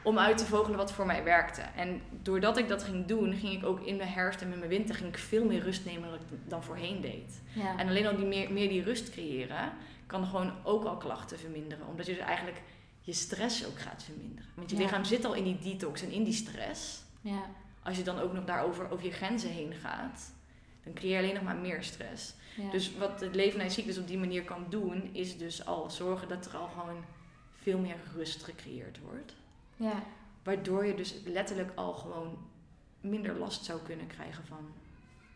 om 0.04 0.20
uit 0.20 0.38
te 0.38 0.46
vogelen 0.46 0.78
wat 0.78 0.92
voor 0.92 1.06
mij 1.06 1.24
werkte. 1.24 1.62
En 1.62 2.02
doordat 2.22 2.58
ik 2.58 2.68
dat 2.68 2.84
ging 2.84 3.06
doen, 3.06 3.34
ging 3.34 3.54
ik 3.54 3.66
ook 3.66 3.80
in 3.80 3.96
mijn 3.96 4.10
herfst 4.10 4.42
en 4.42 4.52
in 4.52 4.58
mijn 4.58 4.70
winter 4.70 4.96
ging 4.96 5.10
ik 5.10 5.18
veel 5.18 5.46
meer 5.46 5.62
rust 5.62 5.86
nemen 5.86 6.10
dan 6.10 6.14
ik 6.20 6.38
dan 6.48 6.64
voorheen 6.64 7.02
deed. 7.02 7.42
Ja. 7.54 7.78
En 7.78 7.88
alleen 7.88 8.08
al 8.08 8.16
die 8.16 8.26
meer, 8.26 8.52
meer 8.54 8.70
die 8.70 8.84
rust 8.84 9.10
creëren, 9.10 9.72
kan 10.06 10.26
gewoon 10.26 10.52
ook 10.64 10.84
al 10.86 10.98
klachten 10.98 11.40
verminderen. 11.40 11.88
Omdat 11.88 12.06
je 12.06 12.14
dus 12.16 12.22
eigenlijk 12.24 12.62
je 13.02 13.14
stress 13.14 13.66
ook 13.68 13.80
gaat 13.80 14.04
verminderen. 14.04 14.50
Want 14.56 14.70
je 14.70 14.76
Ja. 14.76 14.82
lichaam 14.82 15.04
zit 15.04 15.26
al 15.26 15.34
in 15.34 15.44
die 15.44 15.58
detox 15.60 16.02
en 16.02 16.12
in 16.12 16.24
die 16.24 16.34
stress. 16.34 17.02
ja. 17.22 17.46
Als 17.86 17.98
je 17.98 18.04
dan 18.04 18.20
ook 18.20 18.34
nog 18.34 18.46
daarover 18.46 18.90
over 18.92 19.06
je 19.06 19.12
grenzen 19.12 19.50
heen 19.50 19.74
gaat, 19.74 20.32
dan 20.84 20.94
creëer 20.94 21.12
je 21.16 21.18
alleen 21.24 21.34
nog 21.34 21.44
maar 21.44 21.56
meer 21.58 21.84
stress. 21.84 22.34
ja. 22.58 22.70
Dus 22.72 22.98
wat 22.98 23.20
het 23.22 23.36
leven 23.36 23.58
naar 23.58 23.68
je 23.68 23.74
cyclus 23.74 23.98
op 23.98 24.08
die 24.08 24.18
manier 24.18 24.44
kan 24.44 24.66
doen, 24.70 25.10
is 25.14 25.38
dus 25.38 25.66
al 25.66 25.90
zorgen 25.90 26.28
dat 26.28 26.46
er 26.46 26.58
al 26.58 26.68
gewoon 26.68 27.04
veel 27.56 27.80
meer 27.80 27.98
rust 28.16 28.44
gecreëerd 28.44 29.00
wordt. 29.00 29.36
ja. 29.76 30.04
Waardoor 30.44 30.86
je 30.86 30.96
dus 30.96 31.16
letterlijk 31.26 31.72
al 31.76 31.94
gewoon 31.94 32.38
minder 33.02 33.36
last 33.38 33.66
zou 33.66 33.82
kunnen 33.82 34.08
krijgen 34.08 34.46
van 34.46 34.68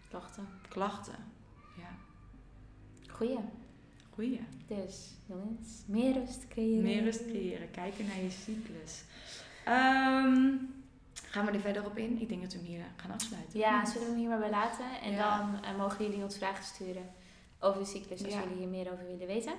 Klachten. 0.09 0.47
klachten. 0.69 1.15
Ja, 1.77 1.97
Goeie. 3.13 3.39
goeie. 4.13 4.39
Dus, 4.67 5.09
jongens, 5.25 5.83
meer 5.85 6.13
rust 6.13 6.47
creëren. 6.47 6.83
Meer 6.83 7.03
rust 7.03 7.25
creëren, 7.25 7.71
kijken 7.71 8.05
naar 8.05 8.19
je 8.21 8.29
cyclus. 8.29 9.03
Ehm, 9.65 10.55
gaan 11.29 11.45
we 11.45 11.51
er 11.51 11.59
verder 11.59 11.85
op 11.85 11.97
in? 11.97 12.21
Ik 12.21 12.29
denk 12.29 12.41
dat 12.41 12.51
we 12.51 12.57
hem 12.57 12.67
hier 12.67 12.83
gaan 12.95 13.11
afsluiten. 13.11 13.59
Ja, 13.59 13.85
zullen 13.85 14.01
we 14.01 14.09
hem 14.09 14.19
hier 14.19 14.29
maar 14.29 14.39
bij 14.39 14.49
laten? 14.49 14.85
En 15.03 15.11
Ja. 15.11 15.37
dan 15.37 15.63
eh, 15.63 15.77
mogen 15.77 16.05
jullie 16.05 16.23
ons 16.23 16.37
vragen 16.37 16.63
sturen 16.63 17.09
over 17.59 17.79
de 17.79 17.85
cyclus 17.87 18.23
als 18.23 18.33
Ja. 18.33 18.39
jullie 18.39 18.57
hier 18.57 18.67
meer 18.67 18.91
over 18.91 19.05
willen 19.05 19.27
weten. 19.27 19.53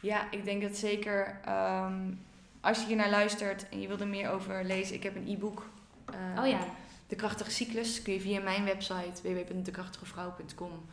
Ja, 0.00 0.30
ik 0.30 0.44
denk 0.44 0.62
dat 0.62 0.76
zeker 0.76 1.40
ehm, 1.44 2.12
als 2.60 2.80
je 2.80 2.86
hier 2.86 2.96
naar 2.96 3.10
luistert 3.10 3.68
en 3.68 3.80
je 3.80 3.88
wil 3.88 3.98
er 4.00 4.08
meer 4.08 4.30
over 4.30 4.64
lezen, 4.64 4.94
ik 4.94 5.02
heb 5.02 5.16
een 5.16 5.28
e-book. 5.28 5.68
eh, 6.04 6.40
oh 6.42 6.46
ja, 6.48 6.58
De 7.06 7.16
Krachtige 7.16 7.50
Cyclus 7.50 8.02
kun 8.02 8.12
je 8.12 8.20
via 8.20 8.40
mijn 8.42 8.64
website 8.64 9.22
www.dekrachtigevrouw.com 9.22 10.84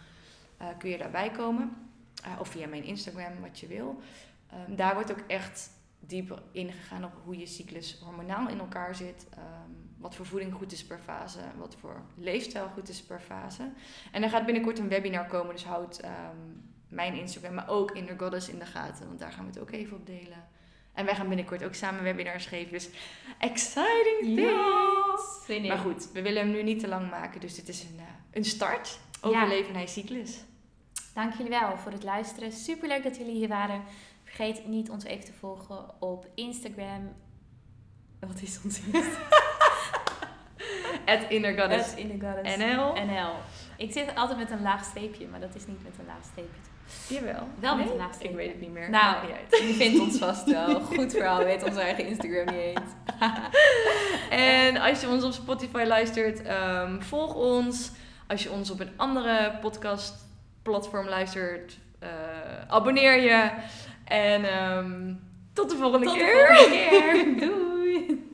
eh 0.57 0.67
kun 0.77 0.89
je 0.89 0.97
daarbij 0.97 1.31
komen. 1.31 1.75
Eh, 2.23 2.31
of 2.39 2.47
via 2.47 2.67
mijn 2.67 2.83
Instagram, 2.83 3.39
wat 3.41 3.59
je 3.59 3.67
wil. 3.67 4.01
Ehm, 4.51 4.75
daar 4.75 4.93
wordt 4.93 5.11
ook 5.11 5.23
echt 5.27 5.69
dieper 6.07 6.41
ingegaan 6.51 7.03
op 7.03 7.11
hoe 7.23 7.37
je 7.37 7.45
cyclus 7.45 7.99
hormonaal 8.03 8.49
in 8.49 8.59
elkaar 8.59 8.95
zit. 8.95 9.27
ehm, 9.29 9.69
wat 9.97 10.15
voor 10.15 10.25
voeding 10.25 10.53
goed 10.53 10.71
is 10.71 10.85
per 10.85 10.99
fase. 10.99 11.39
Wat 11.57 11.75
voor 11.79 12.01
leefstijl 12.15 12.67
goed 12.67 12.89
is 12.89 13.03
per 13.03 13.19
fase. 13.19 13.71
En 14.11 14.23
er 14.23 14.29
gaat 14.29 14.45
binnenkort 14.45 14.79
een 14.79 14.87
webinar 14.87 15.25
komen. 15.27 15.53
Dus 15.53 15.65
houd 15.65 15.99
ehm, 15.99 16.37
mijn 16.87 17.13
Instagram, 17.13 17.53
maar 17.53 17.69
ook 17.69 17.91
Inner 17.91 18.19
Goddess 18.19 18.49
in 18.49 18.59
de 18.59 18.65
gaten. 18.65 19.07
Want 19.07 19.19
daar 19.19 19.31
gaan 19.31 19.45
we 19.45 19.51
het 19.51 19.59
ook 19.59 19.71
even 19.71 19.97
op 19.97 20.05
delen. 20.05 20.47
En 20.93 21.05
wij 21.05 21.15
gaan 21.15 21.27
binnenkort 21.27 21.63
ook 21.63 21.73
samen 21.73 22.03
webinars 22.03 22.45
geven. 22.45 22.71
Dus 22.71 22.89
exciting 23.37 24.35
things! 24.35 25.67
Maar 25.67 25.77
goed, 25.77 26.11
we 26.11 26.21
willen 26.21 26.41
hem 26.41 26.51
nu 26.51 26.63
niet 26.63 26.79
te 26.79 26.87
lang 26.87 27.09
maken. 27.09 27.41
Dus 27.41 27.55
dit 27.55 27.67
is 27.67 27.83
een, 27.83 27.99
eh, 27.99 28.05
een 28.31 28.45
start. 28.45 28.99
Overleven 29.21 29.73
naar 29.73 29.81
je 29.81 29.87
cyclus. 29.87 30.43
Dank 31.13 31.33
jullie 31.33 31.49
wel 31.49 31.77
voor 31.77 31.91
het 31.91 32.03
luisteren. 32.03 32.51
Superleuk 32.51 33.03
dat 33.03 33.17
jullie 33.17 33.35
hier 33.35 33.47
waren. 33.47 33.83
Vergeet 34.31 34.67
niet 34.67 34.89
ons 34.89 35.03
even 35.03 35.25
te 35.25 35.33
volgen 35.39 35.85
op 35.99 36.27
Instagram. 36.35 37.13
Wat 38.19 38.41
is 38.41 38.59
ons 38.63 38.79
Instagram? 38.79 39.21
At 41.05 41.19
Inner 41.29 41.59
Goddess. 41.59 41.95
NL. 42.57 42.93
NL. 43.05 43.33
Ik 43.77 43.91
zit 43.91 44.15
altijd 44.15 44.37
met 44.37 44.51
een 44.51 44.61
laag 44.61 44.83
streepje, 44.83 45.27
maar 45.27 45.39
dat 45.39 45.55
is 45.55 45.67
niet 45.67 45.83
met 45.83 45.91
een 45.99 46.05
laag 46.05 46.23
streepje. 46.31 46.59
Jawel. 47.15 47.47
Wel 47.59 47.75
met 47.75 47.85
Nee? 47.85 47.93
een 47.93 47.99
laag 47.99 48.13
streepje. 48.13 48.29
Ik 48.29 48.35
weet 48.45 48.51
het 48.51 48.61
niet 48.61 48.71
meer. 48.71 48.89
Nou. 48.89 49.27
Je 49.49 49.73
vindt 49.73 49.99
ons 49.99 50.17
vast 50.17 50.51
wel. 50.51 50.79
Goed 50.97 51.11
verhaal, 51.11 51.43
weet 51.43 51.63
onze 51.63 51.81
eigen 51.81 52.05
Instagram 52.07 52.45
niet 52.45 52.63
eens. 52.77 52.89
En 54.29 54.77
als 54.77 55.01
je 55.01 55.07
ons 55.07 55.23
op 55.23 55.31
Spotify 55.31 55.83
luistert, 55.87 56.41
ehm, 56.41 57.01
volg 57.01 57.33
ons. 57.35 57.91
Als 58.27 58.43
je 58.43 58.51
ons 58.51 58.71
op 58.71 58.79
een 58.79 58.91
andere 58.95 59.57
podcastplatform 59.61 61.07
luistert, 61.07 61.77
eh, 61.99 62.09
abonneer 62.67 63.21
je. 63.21 63.49
En 64.03 64.67
um, 64.77 65.19
tot 65.53 65.69
de 65.69 65.75
volgende 65.75 66.05
tot 66.05 66.15
keer. 66.15 66.47
Tot 66.47 66.57
de 66.57 66.87
volgende 66.89 67.35
keer. 67.35 67.49
Doei. 67.49 68.29